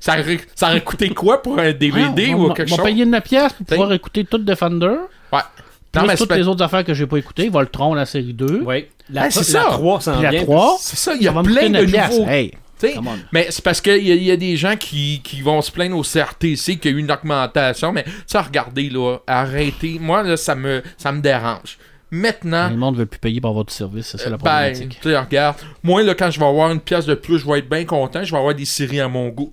[0.00, 2.78] Ça aurait, ça aurait coûté quoi pour un DVD Ouais, ou on quelque on chose?
[2.78, 4.86] va payer 9 piastres pour pouvoir écouter tout Defender.
[5.32, 5.40] Ouais.
[5.92, 7.48] Plus Non, mais toutes les autres affaires que j'ai pas écoutées.
[7.48, 8.62] Voltron, la série 2.
[8.66, 8.86] Oui.
[9.10, 9.68] La, Hey, c'est la ça.
[9.70, 10.42] 3 s'en Puis la vient.
[10.42, 10.76] 3.
[10.80, 12.18] c'est ça, il y a ça plein de 9 piastres.
[12.18, 12.30] nouveaux.
[12.30, 12.52] Hey,
[12.98, 13.02] on.
[13.32, 16.02] mais c'est parce qu'il y, y a des gens qui, qui vont se plaindre au
[16.02, 17.92] CRTC qu'il y a eu une augmentation.
[17.92, 19.98] Mais ça, regardez, là, arrêtez.
[20.00, 21.78] Moi, là, ça me, ça me dérange.
[22.10, 25.00] Maintenant, Le monde ne veut plus payer pour votre service, c'est ça la ben, problématique.
[25.02, 27.58] tu sais, regarde, moi, là, quand je vais avoir une pièce de plus, je vais
[27.58, 28.22] être bien content.
[28.22, 29.52] Je vais avoir des séries à mon goût.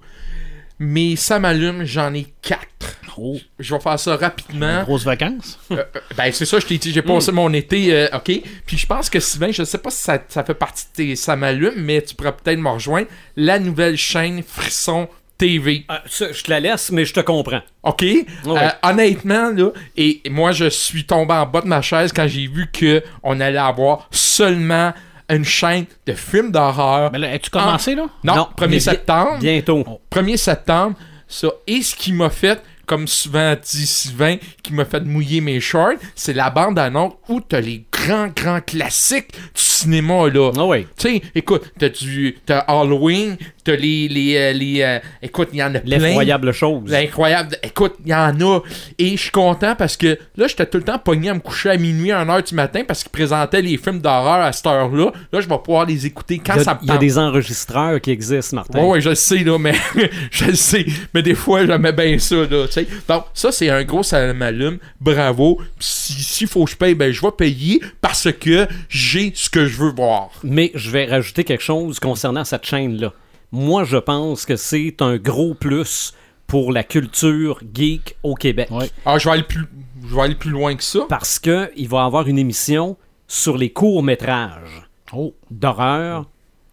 [0.84, 2.98] Mais ça m'allume, j'en ai quatre.
[3.18, 4.84] Oh, Je vais faire ça rapidement.
[4.84, 5.60] grosses vacances?
[5.72, 8.32] Euh, euh, ben, c'est ça, je t'ai dit, j'ai passé mon été, euh, ok.
[8.66, 11.16] Puis je pense que Sylvain, je sais pas si ça, ça fait partie de tes
[11.16, 13.08] Ça m'allume, mais tu pourrais peut-être me rejoindre.
[13.36, 15.08] La nouvelle chaîne Frisson
[15.46, 15.86] TV.
[15.90, 17.62] Ah, ça, je te la laisse, mais je te comprends.
[17.84, 18.02] OK?
[18.02, 18.26] Ouais.
[18.48, 22.48] Euh, honnêtement, là, et moi, je suis tombé en bas de ma chaise quand j'ai
[22.48, 24.94] vu que on allait avoir seulement
[25.30, 27.12] une chaîne de films d'horreur.
[27.12, 28.06] Mais là, as-tu commencé, là?
[28.24, 29.38] Non, Non, 1er mais bi- septembre.
[29.40, 29.84] Bientôt.
[30.12, 30.96] 1er septembre,
[31.28, 31.48] ça.
[31.68, 35.94] Et ce qui m'a fait, comme souvent dit Sylvain, qui m'a fait mouiller mes shorts,
[36.16, 40.52] c'est la bande-annonce où t'as les grands, grands classiques du cinéma, là.
[40.58, 40.88] Ah oui.
[40.98, 45.60] Tu sais, écoute, t'as du t'as Halloween, t'as les les euh, les euh, écoute, il
[45.60, 45.98] y en a plein.
[45.98, 46.94] L'effroyable chose.
[46.94, 47.58] Incroyable.
[47.64, 48.60] Écoute, il y en a.
[48.98, 51.70] Et je suis content parce que là, j'étais tout le temps pogné à me coucher
[51.72, 55.12] à minuit, à 1h du matin parce qu'ils présentaient les films d'horreur à cette heure-là.
[55.32, 57.02] Là, je vais pouvoir les écouter quand ça me il y a tente.
[57.02, 58.80] des enregistreurs qui existent, Martin.
[58.80, 59.74] Ouais, ouais, je le sais, là, mais
[60.32, 60.86] je le sais.
[61.14, 62.88] Mais des fois, j'aimais bien ça, là, tu sais.
[63.08, 64.78] Donc, ça, c'est un gros ça m'allume.
[65.00, 65.60] Bravo.
[65.80, 69.66] Si- S'il faut que je paye, ben, je vais payer parce que j'ai ce que
[69.66, 70.30] je veux voir.
[70.44, 73.14] Mais je vais rajouter quelque chose concernant cette chaîne-là.
[73.52, 76.14] Moi, je pense que c'est un gros plus
[76.48, 78.70] pour la culture geek au Québec.
[78.72, 78.90] Ouais.
[79.06, 79.66] Ah, je vais aller plus,
[80.08, 81.02] je vais aller plus loin que ça.
[81.10, 85.34] Parce qu'il va avoir une émission sur les courts-métrages Oh.
[85.50, 86.26] d'horreur,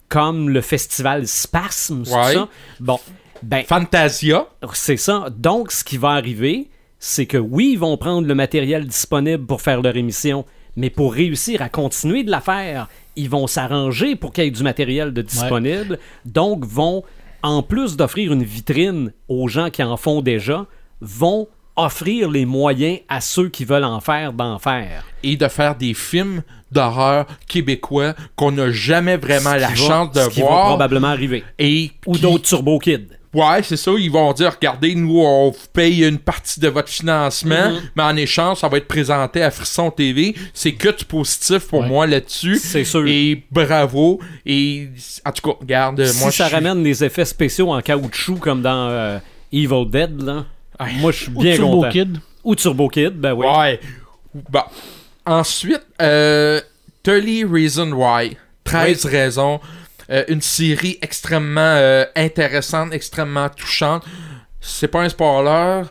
[0.08, 2.34] comme le festival Spasme, c'est Ouais.
[2.34, 2.48] ça?
[2.80, 2.98] Bon,
[3.42, 4.46] ben, Fantasia.
[4.74, 5.26] c'est ça.
[5.36, 6.68] Donc, ce qui va arriver,
[7.00, 10.44] c'est que oui, ils vont prendre le matériel disponible pour faire leur émission,
[10.78, 14.50] mais pour réussir à continuer de la faire, ils vont s'arranger pour qu'il y ait
[14.50, 15.98] du matériel de disponible.
[16.24, 17.02] Donc, vont,
[17.42, 20.66] en plus d'offrir une vitrine aux gens qui en font déjà,
[21.00, 25.04] vont offrir les moyens à ceux qui veulent en faire d'en faire.
[25.24, 30.20] et de faire des films d'horreur québécois qu'on n'a jamais vraiment la va- chance de
[30.20, 30.66] ce qui va voir.
[30.68, 31.42] probablement arriver.
[31.58, 33.08] Et Ou qui- d'autres Turbo Kids.
[33.34, 33.90] Ouais, c'est ça.
[33.98, 38.16] Ils vont dire, regardez, nous, on vous paye une partie de votre financement, mais en
[38.16, 40.34] échange, ça va être présenté à Frisson TV.
[40.54, 41.88] C'est que du positif pour Ouais.
[41.88, 42.56] moi là-dessus.
[42.56, 43.04] C'est sûr.
[43.06, 44.18] Et bravo.
[44.46, 44.88] Et
[45.26, 48.88] en tout cas, regarde, si moi, ça ramène des effets spéciaux en caoutchouc comme dans
[48.88, 49.18] euh,
[49.52, 50.46] Evil Dead, là,
[50.80, 50.92] Ouais.
[51.00, 51.90] moi je suis Ou bien Turbo content.
[51.90, 52.18] Kid.
[52.44, 53.46] Ou Turbo Kid, ben oui.
[53.46, 53.80] Ouais.
[54.48, 54.62] Bon.
[55.26, 56.60] Ensuite, euh,
[57.02, 58.36] 30 Reasons Why.
[58.64, 59.60] 13 raisons.
[60.10, 64.04] Euh, une série extrêmement euh, intéressante, extrêmement touchante.
[64.60, 65.82] C'est pas un spoiler.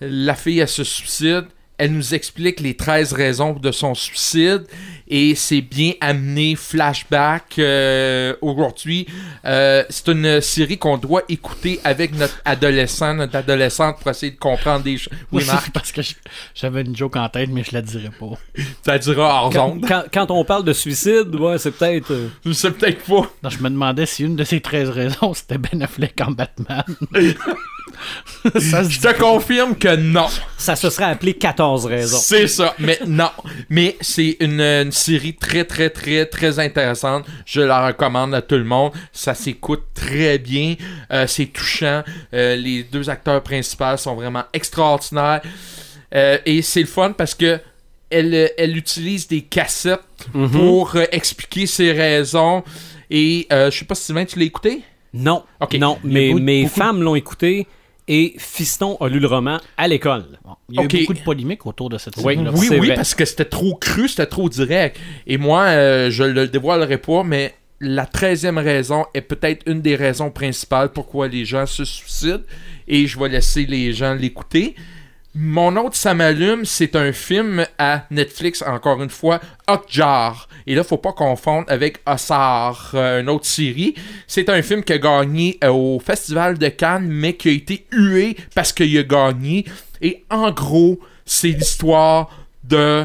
[0.00, 1.46] La fille, elle se suicide.
[1.78, 4.64] Elle nous explique les 13 raisons de son suicide
[5.08, 9.06] et c'est bien amené flashback euh, aujourd'hui.
[9.44, 14.38] Euh, c'est une série qu'on doit écouter avec notre adolescent, notre adolescente pour essayer de
[14.38, 15.12] comprendre des choses.
[15.30, 16.14] Oui, Marc, c'est parce que je-
[16.54, 18.62] j'avais une joke en tête, mais je la dirais pas.
[18.84, 19.86] ça dira hors Quand, onde.
[19.86, 22.10] quand- quand on parle de suicide, ouais, c'est peut-être.
[22.10, 23.30] euh, sais peut-être pas.
[23.42, 26.84] Non, je me demandais si une de ces 13 raisons, c'était Ben Affleck en Batman.
[28.60, 30.26] ça se Je te confirme que non.
[30.58, 32.18] ça se serait appelé 14 raisons.
[32.18, 32.74] C'est ça.
[32.78, 33.30] Mais non.
[33.68, 37.24] Mais c'est une, une série très, très, très, très intéressante.
[37.44, 38.92] Je la recommande à tout le monde.
[39.12, 40.74] Ça s'écoute très bien.
[41.12, 42.02] Euh, c'est touchant.
[42.34, 45.40] Euh, les deux acteurs principaux sont vraiment extraordinaires.
[46.14, 47.60] Euh, et c'est le fun parce que
[48.10, 50.00] elle, elle utilise des cassettes
[50.52, 52.62] pour euh, expliquer ses raisons.
[53.10, 54.82] Et euh, je sais pas si Sylvain, tu l'as écouté?
[55.14, 55.74] Non, Ok.
[55.74, 57.66] non, mais mes beaucoup femmes l'ont écouté
[58.08, 60.24] et Fiston a lu le roman à l'école.
[60.44, 62.34] Bon, il y a eu beaucoup de polémiques autour de cette Oui.
[62.34, 62.50] série-là.
[62.54, 64.96] Oui, oui, parce que c'était trop cru, c'était trop direct.
[65.26, 69.96] Et moi, euh, je le dévoilerai pas, mais la treizième raison est peut-être une des
[69.96, 72.42] raisons principales pourquoi les gens se suicident.
[72.88, 74.74] Et je vais laisser les gens l'écouter.
[75.38, 79.38] Mon autre Ça m'allume, c'est un film à Netflix, encore une fois,
[79.68, 80.48] Hotjar.
[80.66, 83.94] Et là, faut pas confondre avec Ossar, euh, une autre série.
[84.26, 87.86] C'est un film qui a gagné euh, au Festival de Cannes, mais qui a été
[87.92, 89.66] hué parce qu'il a gagné.
[90.00, 92.30] Et en gros, c'est l'histoire
[92.64, 93.04] de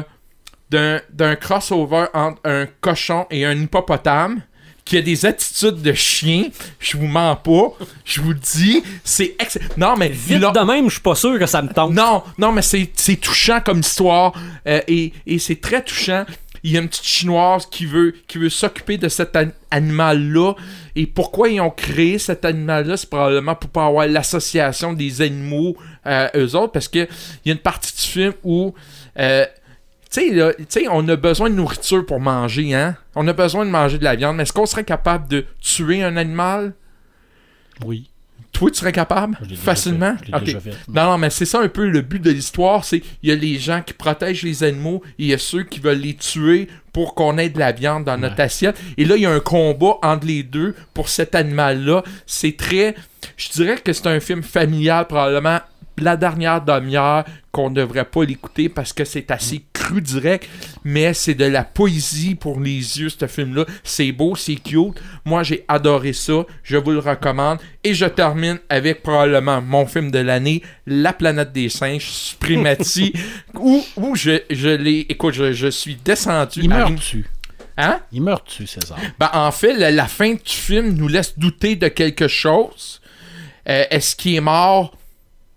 [0.70, 4.40] d'un d'un crossover entre un cochon et un hippopotame
[4.84, 6.48] qui a des attitudes de chien.
[6.80, 7.72] Je vous mens pas.
[8.04, 8.82] Je vous le dis.
[9.04, 11.92] C'est ex- Non, mais Vite de même, je suis pas sûr que ça me tente.
[11.92, 14.32] non, non, mais c'est c'est touchant comme histoire
[14.66, 16.24] euh, et, et c'est très touchant.
[16.64, 20.54] Il y a une petite chinoise qui veut, qui veut s'occuper de cet an- animal-là.
[20.94, 22.96] Et pourquoi ils ont créé cet animal-là?
[22.96, 25.76] C'est probablement pour pas avoir l'association des animaux
[26.06, 26.72] euh, eux autres.
[26.72, 27.00] Parce que
[27.44, 28.74] il y a une partie du film où.
[29.18, 29.44] euh,
[30.12, 32.96] tu sais, on a besoin de nourriture pour manger, hein?
[33.14, 34.36] On a besoin de manger de la viande.
[34.36, 36.74] Mais est-ce qu'on serait capable de tuer un animal?
[37.84, 38.08] Oui.
[38.52, 39.34] Toi, tu serais capable?
[39.40, 40.14] Je l'ai déjà Facilement?
[40.18, 40.26] fait.
[40.26, 40.44] Je l'ai Ok.
[40.44, 40.70] déjà fait.
[40.88, 43.34] Non, non, mais c'est ça un peu le but de l'histoire, c'est il y a
[43.34, 46.68] les gens qui protègent les animaux et il y a ceux qui veulent les tuer
[46.92, 48.78] pour qu'on ait de la viande dans notre assiette.
[48.98, 52.02] Et là, il y a un combat entre les deux pour cet animal-là.
[52.26, 52.94] C'est très...
[53.38, 55.60] Je dirais que c'est un film familial, probablement
[55.98, 59.62] la dernière demi-heure qu'on ne devrait pas l'écouter parce que c'est assez
[59.92, 60.48] cru direct,
[60.84, 63.66] mais c'est de la poésie pour les yeux, ce film-là.
[63.84, 65.00] C'est beau, c'est cute.
[65.24, 66.44] Moi, j'ai adoré ça.
[66.62, 67.58] Je vous le recommande.
[67.84, 73.12] Et je termine avec probablement mon film de l'année, La planète des singes, Suprimati,
[73.54, 75.00] où, où je, je l'ai...
[75.08, 76.60] Écoute, je, je suis descendu...
[76.62, 77.26] Il à- meurt-tu?
[77.76, 78.00] Hein?
[78.12, 78.98] Il meurt-tu, César?
[79.18, 83.00] Ben, en fait, la, la fin du film nous laisse douter de quelque chose.
[83.68, 84.96] Euh, Est-ce qu'il est mort?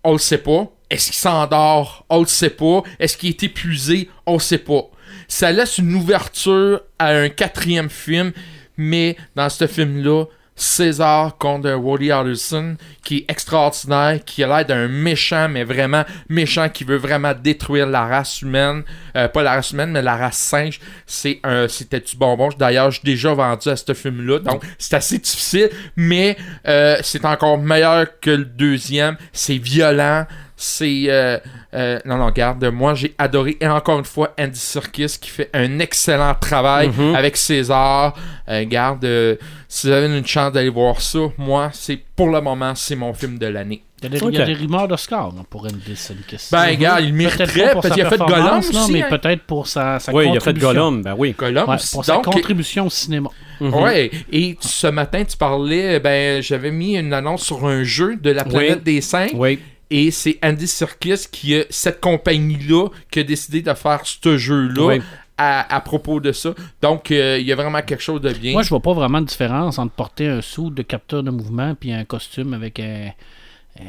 [0.03, 0.71] On le sait pas.
[0.89, 2.05] Est-ce qu'il s'endort?
[2.09, 2.83] On le sait pas.
[2.99, 4.09] Est-ce qu'il est épuisé?
[4.25, 4.89] On le sait pas.
[5.27, 8.31] Ça laisse une ouverture à un quatrième film,
[8.77, 10.25] mais dans ce film-là,
[10.57, 16.69] César contre Woody Harrelson, qui est extraordinaire, qui a l'air d'un méchant, mais vraiment méchant,
[16.69, 18.83] qui veut vraiment détruire la race humaine.
[19.17, 20.79] Euh, pas la race humaine, mais la race singe.
[21.05, 22.49] C'est un, c'était du bonbon.
[22.57, 26.37] D'ailleurs, suis déjà vendu à ce film-là, donc c'est assez difficile, mais
[26.67, 29.17] euh, c'est encore meilleur que le deuxième.
[29.33, 30.25] C'est violent.
[30.57, 31.05] C'est.
[31.07, 31.37] euh,
[31.73, 32.63] euh, non, non, garde.
[32.65, 33.57] Moi, j'ai adoré.
[33.59, 38.13] Et encore une fois, Andy Serkis qui fait un excellent travail avec César.
[38.47, 39.03] Euh, garde.
[39.05, 39.35] euh,
[39.67, 43.13] si vous avez une chance d'aller voir ça, moi, c'est pour le moment, c'est mon
[43.13, 43.83] film de l'année.
[44.01, 44.47] Il y a des, il y a Ok.
[44.47, 46.49] des rumeurs d'Oscar pour Andy Serkis.
[46.51, 48.91] Ben, gars, il Peut-être mériterait, parce qu'il a fait Gollum performance, non, aussi.
[48.93, 49.07] mais hein.
[49.09, 50.67] peut-être pour sa, sa Oui, il a fait contribution.
[50.69, 51.35] Gollum, ben oui.
[51.37, 51.91] Gollum Ouais, aussi.
[51.95, 53.29] pour sa contribution au cinéma.
[53.59, 58.29] Ouais, et ce matin, tu parlais, ben, j'avais mis une annonce sur un jeu de
[58.31, 58.93] la planète Oui.
[58.95, 59.31] des singes.
[59.33, 59.59] Oui.
[59.89, 64.85] Et c'est Andy Serkis qui a cette compagnie-là qui a décidé de faire ce jeu-là
[64.85, 65.01] Oui.
[65.37, 66.53] à, à propos de ça.
[66.81, 68.53] Donc, euh, il y a vraiment quelque chose de bien.
[68.53, 71.75] Moi, je vois pas vraiment de différence entre porter un sou de capteur de mouvement
[71.75, 73.11] puis un costume avec un,
[73.79, 73.83] un-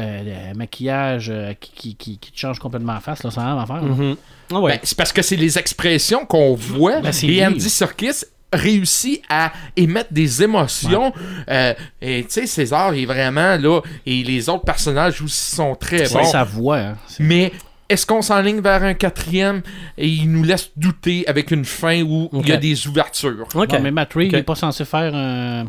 [0.00, 3.22] un- un maquillage euh, qui, qui, qui- qui te change complètement la face.
[3.22, 3.82] Là, ça n'a rien à faire.
[3.82, 4.16] Mhm.
[4.52, 4.72] Ah ouais.
[4.72, 7.00] Ben, c'est parce que c'est les expressions qu'on voit.
[7.00, 7.44] Ben, et.
[7.46, 11.12] Andy Serkis réussi à émettre des émotions.
[11.48, 16.06] Euh, et tu sais, César est vraiment là, et les autres personnages aussi sont très
[16.06, 16.24] C'est bons.
[16.24, 16.78] sa voix.
[16.78, 16.96] hein.
[17.18, 17.52] Mais
[17.88, 19.62] est-ce qu'on s'enligne vers un quatrième
[19.98, 23.46] et il nous laisse douter avec une fin où il y a des ouvertures?
[23.54, 23.72] Ok.
[23.72, 25.64] Non, mais Matt Reeves n'est pas censé faire un-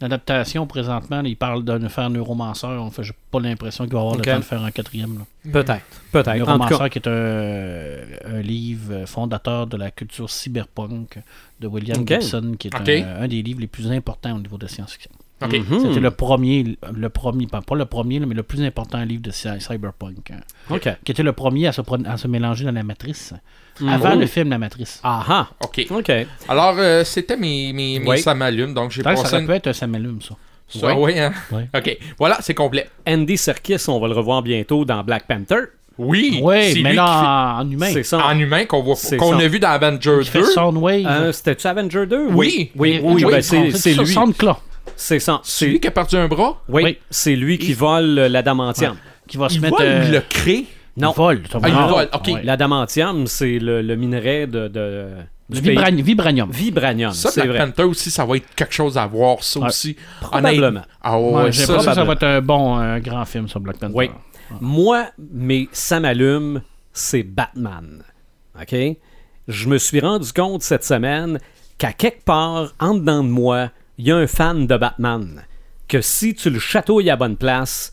[0.00, 1.22] adaptation présentement.
[1.22, 1.28] là.
[1.28, 2.66] Il parle de faire Neuromancer.
[2.66, 5.18] On fait j'ai pas l'impression qu'il va avoir le temps de faire un quatrième.
[5.18, 5.50] là.
[5.52, 5.84] Peut-être.
[6.12, 6.36] Peut-être.
[6.38, 11.18] Neuromancer cas, qui est un, un livre fondateur de la culture cyberpunk
[11.60, 12.06] de William.
[12.06, 15.10] Gibson, qui est un, un des livres les plus importants au niveau de science-fiction.
[15.42, 15.52] Ok.
[15.52, 15.80] Mhm.
[15.82, 19.30] C'était le premier, le premier, pas pas le premier, mais le plus important livre de
[19.30, 20.30] cy- cyberpunk.
[20.30, 20.40] hein,
[20.70, 20.88] OK.
[21.04, 23.34] qui était le premier à se, pro- à se mélanger dans la matrice.
[23.80, 23.88] Mm.
[23.88, 24.18] Avant Oh.
[24.18, 25.00] le film La Matrice.
[25.02, 25.48] Ah ah.
[25.62, 25.86] OK.
[25.90, 26.12] OK.
[26.48, 28.18] Alors, euh, c'était mes, mes, mes Oui.
[28.20, 29.46] ça m'allume, donc j'ai que ça une...
[29.46, 30.34] pu être un Samelum, ça.
[30.68, 31.32] Ça, oui, hein?
[31.52, 31.68] Ouais.
[31.76, 31.98] OK.
[32.18, 32.88] Voilà, c'est complet.
[33.06, 35.66] Andy Serkis, on va le revoir bientôt dans Black Panther.
[35.98, 37.88] Oui, Oui, c'est mais là, en, en humain.
[37.92, 38.18] C'est ça.
[38.26, 40.44] en humain qu'on voit qu'on a vu dans Avengers Il fait 2.
[40.46, 41.06] Soundwave.
[41.06, 42.26] Euh, C'était-tu Avenger 2?
[42.32, 42.34] Oui.
[42.34, 44.12] Oui, Oui, oui, oui, ben, oui, c'est c'est ça, lui.
[44.12, 44.56] Soundclaw,
[44.96, 45.40] C'est ça.
[45.42, 46.60] C'est lui qui a perdu un bras?
[46.68, 46.98] oui, Oui.
[47.10, 48.96] c'est lui qui vole euh, l'adamantium.
[49.26, 49.76] qui va se Il mettre.
[49.78, 50.66] vole ou euh, il le crée?
[50.96, 51.12] Non.
[51.12, 51.42] il vole.
[51.50, 51.66] ça va.
[51.66, 51.86] Ah, il Non.
[51.88, 52.26] vole, OK.
[52.28, 52.42] Ouais.
[52.42, 55.08] L'adamantium, c'est le, le minerai de, de
[55.50, 56.50] Le du pays- vibra- vibranium.
[56.50, 57.66] Vibranium, Ça, c'est Black vrai.
[57.66, 59.96] Panther aussi, ça va être quelque chose à voir, ça aussi.
[60.20, 60.82] Probablement.
[61.02, 62.06] Ah ouais, Ouais, ça, l'impression que ça probablement.
[62.06, 63.94] va être un bon un grand film sur Black Panther.
[63.94, 64.10] Oui.
[64.60, 66.62] Moi, mais ça m'allume,
[66.92, 68.02] c'est Batman.
[68.60, 68.74] OK?
[69.48, 71.38] Je me suis rendu compte cette semaine
[71.78, 75.42] qu'à quelque part, en dedans de moi, il y a un fan de Batman.
[75.88, 77.92] Que si tu le chatouilles à bonne place,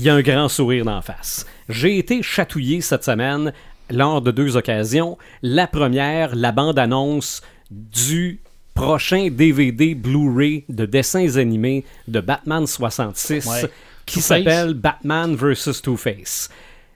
[0.00, 1.44] il y a un grand sourire d'en face.
[1.68, 3.52] J'ai été chatouillé cette semaine
[3.90, 5.18] lors de deux occasions.
[5.42, 8.40] La première, la bande-annonce du
[8.72, 13.70] prochain DVD Blu-ray de dessins animés de Batman 66 Ouais.
[14.06, 15.82] qui s'appelle Batman vs.
[15.82, 16.48] Two-Face.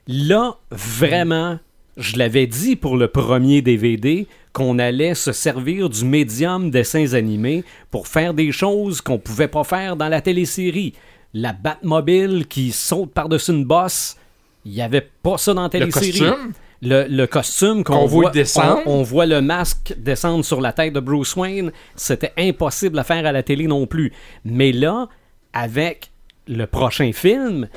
[0.07, 1.59] Là, vraiment,
[1.97, 7.63] je l'avais dit pour le premier DVD qu'on allait se servir du médium dessins animés
[7.91, 10.95] pour faire des choses qu'on pouvait pas faire dans la télésérie.
[11.37, 14.15] La Batmobile qui saute par-dessus une bosse,
[14.63, 16.11] il n'y avait pas ça dans la Le télésérie.
[16.19, 16.53] costume?
[16.81, 18.81] Le, le costume qu'on voit descendre?
[18.85, 21.71] On, on voit le masque descendre sur la tête de Bruce Wayne.
[21.95, 24.13] C'était impossible à faire à la télé non plus.
[24.45, 25.07] Mais là,
[25.53, 26.11] avec
[26.47, 27.67] le prochain film,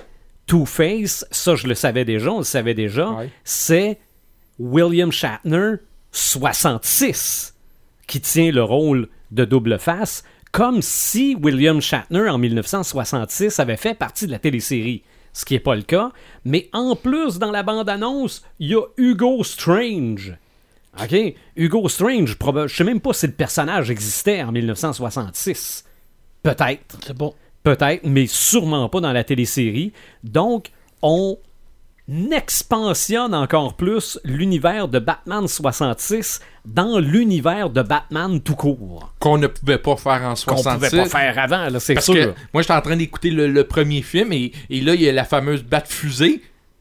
[0.47, 3.29] Two-Face, ça je le savais déjà, on le savait déjà, Ouais.
[3.45, 3.99] c'est
[4.59, 5.75] William Shatner
[6.13, 7.55] 66
[8.07, 13.95] qui tient le rôle de double face, comme si William Shatner en 1966 avait fait
[13.95, 15.03] partie de la télésérie.
[15.33, 16.11] Ce qui n'est pas le cas.
[16.45, 20.37] Mais en plus, dans la bande-annonce, il y a Hugo Strange.
[21.01, 21.35] OK?
[21.57, 25.85] Hugo Strange, je sais même pas si le personnage existait en 1966.
[26.43, 26.99] Peut-être.
[27.07, 27.35] C'est bon.
[27.63, 29.93] Peut-être, mais sûrement pas dans la télésérie.
[30.25, 30.71] Donc,
[31.03, 31.39] on
[32.33, 39.13] expansionne encore plus l'univers de Batman 66 dans l'univers de Batman tout court.
[39.19, 40.91] Qu'on ne pouvait pas faire en Qu'on 66.
[40.91, 42.15] pouvait pas faire avant, c'est sûr.
[42.15, 45.09] que moi, j'étais en train d'écouter le, le premier film et, et là, il y
[45.09, 45.63] a la fameuse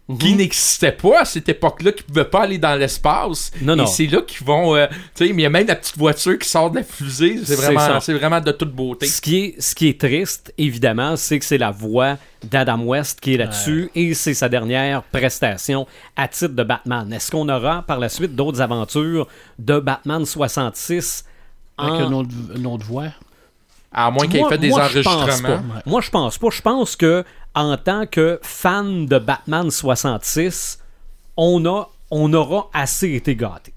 [0.07, 0.38] fusée qui Mhm.
[0.38, 3.51] n'existait pas à cette époque-là, qui pouvait pas aller dans l'espace.
[3.61, 3.84] Non, non.
[3.84, 4.75] Et c'est là qu'ils vont.
[4.75, 6.84] euh, tu sais, mais il y a même la petite voiture qui sort de la
[6.84, 7.39] fusée.
[7.43, 9.05] C'est vraiment, c'est vraiment de toute beauté.
[9.05, 13.19] Ce qui, est, ce qui est triste, évidemment, c'est que c'est la voix d'Adam West
[13.19, 15.85] qui est là-dessus et c'est sa dernière prestation
[16.15, 17.11] à titre de Batman.
[17.11, 19.27] Est-ce qu'on aura par la suite d'autres aventures
[19.59, 21.25] de Batman 66
[21.77, 23.07] Avec en- une, autre, une autre voix?
[23.91, 25.57] À moins qu'il ait fait des moi, je pense enregistrements.
[25.57, 25.81] pas.
[25.85, 26.47] Moi, je pense pas.
[26.51, 27.23] Je pense que
[27.57, 30.79] en tant que fan de Batman 66,
[31.38, 33.73] on, a, on aura assez été gâtés.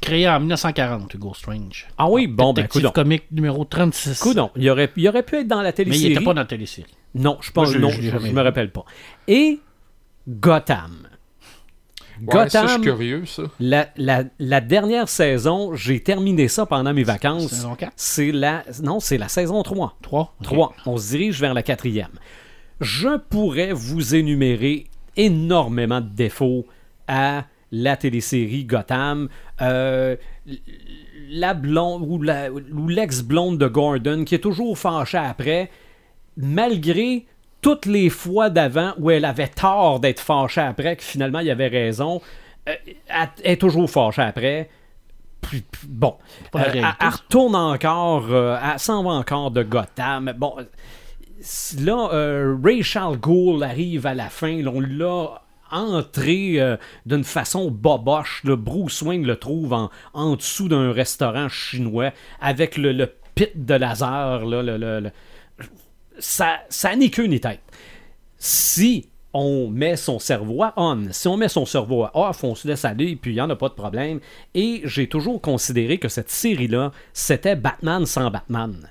[0.00, 1.88] Créé en 1940, Hugo Strange.
[1.98, 2.90] Ah oui, bon, ben, coudon.
[2.90, 4.18] comique numéro 36.
[4.20, 4.50] Coudon.
[4.54, 6.04] Il aurait, il aurait pu être dans la Mais télésérie.
[6.04, 6.94] il n'était pas dans la télésérie.
[7.14, 8.84] Non, je pense Moi, je- non, je me rappelle pas.
[9.26, 9.58] Et
[10.28, 11.08] Gotham.
[12.22, 13.44] Ouais, ça, je suis Gotham, curieux, ça.
[13.58, 17.48] la, la- la dernière saison, j'ai terminé ça pendant mes vacances.
[17.48, 17.92] Saison quatre?
[17.96, 19.96] C'est la non, c'est la saison 3.
[20.02, 20.34] 3.
[20.42, 20.74] 3.
[20.86, 22.10] On se dirige vers la quatrième.
[22.80, 24.86] Je pourrais vous énumérer
[25.16, 26.66] énormément de défauts
[27.08, 29.28] à la télésérie Gotham.
[29.60, 30.16] Euh,
[31.30, 32.20] la blonde ou,
[32.88, 35.70] l'ex-blonde de Gordon qui est toujours fâchée après,
[36.36, 37.26] malgré
[37.60, 41.50] toutes les fois d'avant où elle avait tort d'être fâchée après, que finalement il y
[41.50, 42.20] avait raison,
[42.68, 42.74] euh,
[43.08, 44.70] elle est toujours fâchée après.
[45.42, 46.16] Puis- puis bon,
[46.54, 50.32] Euh, elle, retourne encore, euh, elle s'en va encore de Gotham.
[50.36, 50.54] Bon,
[51.78, 54.64] là, euh, Ray Charles Gould arrive à la fin.
[54.66, 56.76] on l'a entré euh,
[57.06, 58.42] d'une façon boboche.
[58.44, 59.72] Le Bruce Wayne le trouve
[60.12, 64.44] en, dessous d'un restaurant chinois avec le, pit de laser.
[64.44, 65.10] Là, le- le-
[66.18, 67.60] Ça, ça n'est queue ni tête.
[68.38, 71.06] Si on met son cerveau à on.
[71.12, 73.48] Si on met son cerveau à off, on se laisse aller, puis il n'y en
[73.50, 74.18] a pas de problème.
[74.54, 78.90] Et j'ai toujours considéré que cette série-là, c'était Batman sans Batman.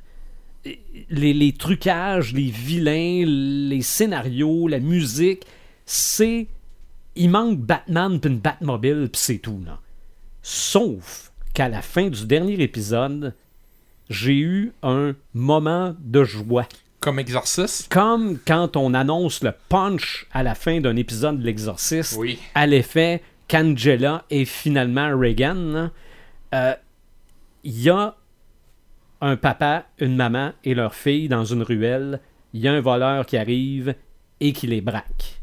[1.10, 5.44] Les, les trucages, les vilains, les scénarios, la musique,
[5.86, 6.48] c'est.
[7.15, 9.80] Il manque Batman puis une Batmobile, puis c'est tout, là.
[10.41, 13.34] Sauf qu'à la fin du dernier épisode,
[14.10, 16.68] j'ai eu un moment de joie.
[16.99, 17.91] Comme exorciste?
[17.91, 22.40] Comme quand on annonce le punch à la fin d'un épisode de l'Exorciste, Oui.
[22.56, 25.90] à l'effet qu'Angela est finalement Reagan.
[26.53, 26.73] Euh,
[27.64, 28.15] Il y a
[29.22, 32.20] un papa, une maman et leur fille dans une ruelle.
[32.54, 33.96] Il y a un voleur qui arrive
[34.40, 35.40] et qui les braque.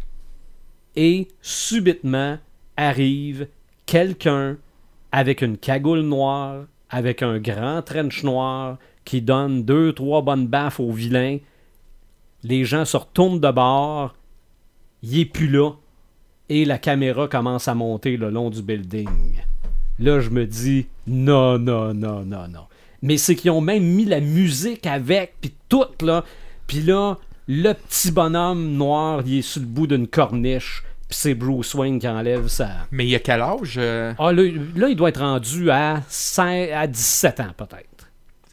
[0.96, 2.38] Et subitement
[2.76, 3.48] arrive
[3.84, 4.56] quelqu'un
[5.12, 10.80] avec une cagoule noire, avec un grand trench noir, qui donne deux, trois bonnes baffes
[10.80, 11.38] au vilain.
[12.42, 14.14] Les gens se retournent de bord.
[15.02, 15.72] Il est plus là.
[16.48, 19.08] Et la caméra commence à monter le long du building.
[19.98, 22.66] Là, je me dis, non, non, non, non, non.
[23.02, 26.24] Mais c'est qu'ils ont même mis la musique avec, puis tout, là.
[26.66, 27.18] Puis là,
[27.48, 31.98] le petit bonhomme noir, il est sur le bout d'une corniche, puis c'est Bruce Wayne
[32.00, 32.68] qui enlève sa...
[32.90, 34.42] Mais il y a quel âge euh, Ah, là,
[34.74, 38.08] là, il doit être rendu à, 5 à 17 ans, peut-être.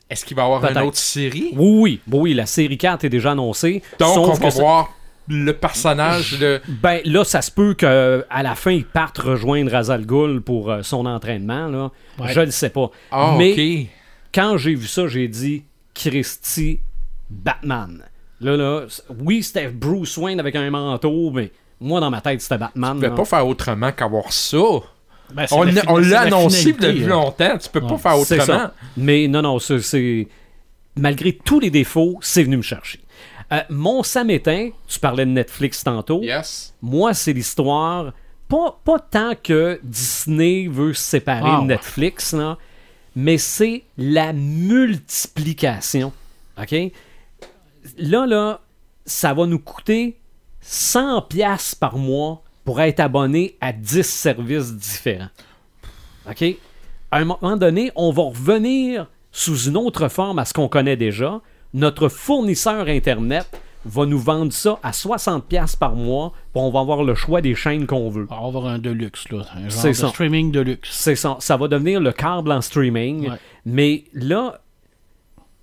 [0.09, 1.49] Est-ce qu'il va y avoir une autre série?
[1.55, 3.81] Oui, oui, oui, la série 4 est déjà annoncée.
[3.97, 4.93] Donc, on va ça- voir
[5.27, 6.61] le personnage de.
[6.67, 10.83] Ben là, ça se peut qu'à la fin, il parte rejoindre Razal Ghul pour euh,
[10.83, 11.67] son entraînement.
[11.67, 11.91] Là.
[12.19, 12.33] Ouais.
[12.33, 12.91] Je le sais pas.
[13.11, 13.89] Ah, Mais ok.
[14.33, 16.79] Quand j'ai vu ça, j'ai dit Christy
[17.29, 18.03] Batman.
[18.41, 18.81] Là, là,
[19.19, 22.95] oui, c'était Bruce Wayne avec un manteau, mais moi, dans ma tête, c'était Batman.
[22.95, 23.15] Tu peux là.
[23.15, 24.57] pas faire autrement qu'avoir ça.
[25.33, 27.07] Ben, On la on annoncé depuis hein.
[27.07, 27.57] longtemps.
[27.57, 28.43] Tu peux pas faire autrement.
[28.43, 28.73] ça.
[28.97, 30.27] Mais non, non, c'est-.
[30.95, 32.99] Malgré tous les défauts, c'est venu me chercher.
[33.51, 36.21] Euh, mon Samétain, tu parlais de Netflix tantôt.
[36.21, 36.75] Yes.
[36.81, 38.13] Moi, c'est l'histoire.
[38.47, 41.67] Pas, pas tant que Disney veut se séparer Ah, de.
[41.67, 42.57] Netflix, là,
[43.15, 46.11] mais c'est la multiplication.
[46.61, 46.75] OK?
[47.97, 48.61] Là, là,
[49.05, 50.17] ça va nous coûter
[50.63, 55.29] 100$ piastres par mois pour être abonné à 10 services différents.
[56.29, 56.43] OK?
[57.11, 60.95] À un moment donné, on va revenir sous une autre forme à ce qu'on connaît
[60.95, 61.41] déjà.
[61.73, 63.47] Notre fournisseur Internet
[63.85, 67.41] va nous vendre ça à 60$ piastres par mois, puis on va avoir le choix
[67.41, 68.27] des chaînes qu'on veut.
[68.29, 69.45] On va avoir un deluxe, là.
[69.55, 70.09] Un genre C'est de ça.
[70.09, 70.89] streaming deluxe.
[70.91, 71.37] C'est ça.
[71.39, 73.29] Ça va devenir le câble en streaming.
[73.29, 73.37] Ouais.
[73.65, 74.59] Mais là,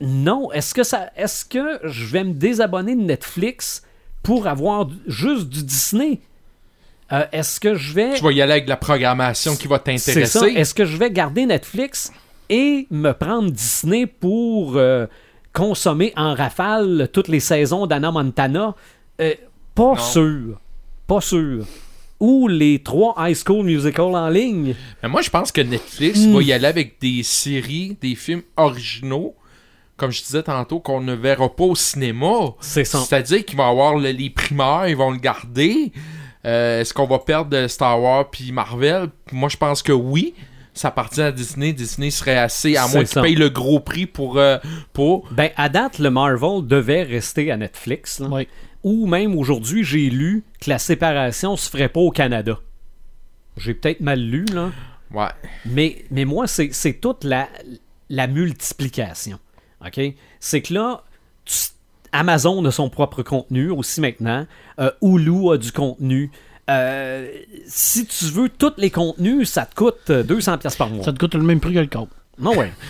[0.00, 0.50] non.
[0.52, 1.10] Est-ce que ça.
[1.16, 3.82] Est-ce que je vais me désabonner de Netflix
[4.22, 6.20] pour avoir juste du Disney?
[7.12, 8.14] Euh, Est-ce que je vais.
[8.14, 10.12] Tu vas y aller avec la programmation qui va C'est ça.
[10.12, 10.58] t'intéresser.
[10.60, 12.12] Est-ce que je vais garder Netflix
[12.48, 15.06] et me prendre Disney pour euh,
[15.52, 18.74] consommer en rafale toutes les saisons d'Anna Montana?
[19.20, 19.34] Euh,
[19.74, 20.58] pas sûr.
[21.06, 21.64] Pas sûr.
[22.20, 24.74] Ou les trois High School Musical en ligne.
[25.02, 26.34] Mais moi, je pense que Netflix Hmm.
[26.34, 29.34] va y aller avec des séries, des films originaux,
[29.96, 32.54] comme je disais tantôt, qu'on ne verra pas au cinéma.
[32.60, 32.98] C'est ça.
[33.00, 35.92] C'est-à-dire qu'ils vont avoir le- les primeurs, ils vont le garder.
[36.46, 39.08] Euh, Est-ce qu'on va perdre Star Wars puis Marvel?
[39.32, 40.34] Moi, je pense que oui.
[40.74, 41.72] Ça appartient à Disney.
[41.72, 43.22] Disney serait assez, à moins qu'ils ça.
[43.22, 44.38] payent le gros prix pour...
[44.38, 44.58] euh,
[44.92, 45.26] pour...
[45.32, 48.20] Ben, à date, le Marvel devait rester à Netflix.
[48.20, 48.28] là.
[48.30, 48.48] Oui.
[48.82, 52.58] Ou même aujourd'hui, j'ai lu que la séparation se ferait pas au Canada.
[53.56, 54.70] J'ai peut-être mal lu, là.
[55.12, 55.28] Ouais.
[55.66, 57.48] Mais, mais moi, c'est c'est toute la,
[58.08, 59.38] la multiplication.
[59.84, 60.00] OK?
[60.38, 61.02] C'est que là,
[61.44, 61.72] tu-
[62.12, 64.46] Amazon a son propre contenu aussi maintenant.
[64.78, 66.30] Euh, Hulu a du contenu.
[66.70, 67.28] Euh,
[67.66, 71.04] si tu veux tous les contenus, ça te coûte euh, 200$ piastres par mois.
[71.04, 72.08] Ça te coûte le même prix que le câble.
[72.38, 72.72] Non, ouais.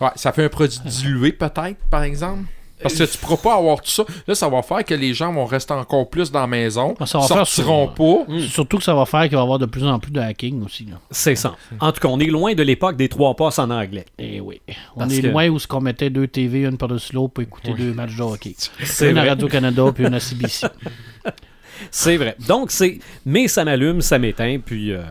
[0.00, 2.44] Ouais, ça fait un produit dilué peut-être, par exemple.
[2.82, 4.04] Parce que tu pourras pas avoir tout ça.
[4.26, 6.94] Là, ça va faire que les gens vont rester encore plus dans la maison.
[6.98, 8.24] Ah, ça va faire sortiront pas.
[8.32, 8.40] Hmm.
[8.40, 10.64] Surtout que ça va faire qu'il va y avoir de plus en plus de hacking
[10.64, 10.86] aussi.
[11.10, 11.54] C'est ça.
[11.78, 14.06] En tout cas, on est loin de l'époque des trois passes en anglais.
[14.18, 14.62] Eh oui.
[14.96, 17.42] On Parce est que- loin où ce qu'on mettait deux TV, une par-dessus l'autre pour
[17.44, 18.54] écouter deux matchs de hockey.
[18.82, 19.24] C'est Une à.
[19.24, 20.66] Radio-Canada puis une à CBC.
[21.90, 22.36] C'est vrai.
[22.46, 22.98] Donc, c'est.
[23.26, 24.92] Mais ça m'allume, ça m'éteint, puis.
[24.92, 25.02] euh,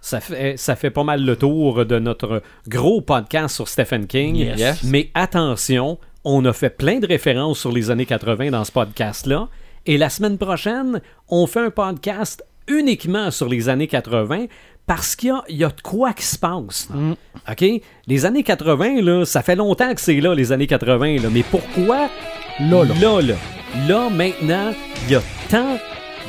[0.00, 4.36] ça fait, ça fait pas mal le tour de notre gros podcast sur Stephen King.
[4.36, 4.82] Yes.
[4.84, 9.48] Mais attention, on a fait plein de références sur les années 80 dans ce podcast-là.
[9.86, 14.46] Et la semaine prochaine, on fait un podcast uniquement sur les années 80
[14.86, 16.88] parce qu'il y a, il y a de quoi qui se passe.
[16.94, 17.14] là.
[17.50, 17.82] OK?
[18.06, 21.22] Les années 80, là, ça fait longtemps que c'est là, les années 80.
[21.22, 21.28] Là.
[21.30, 22.08] Mais pourquoi?
[22.60, 22.94] Là, là.
[23.00, 23.34] là, là,
[23.88, 24.72] là, maintenant,
[25.06, 25.76] il y a tant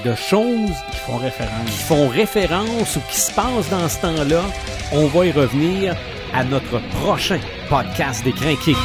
[0.03, 1.69] de choses Ils font référence.
[1.69, 4.43] qui font référence ou qui se passent dans ce temps-là.
[4.91, 5.95] On va y revenir
[6.33, 7.39] à notre prochain
[7.69, 8.75] podcast des Crinqués.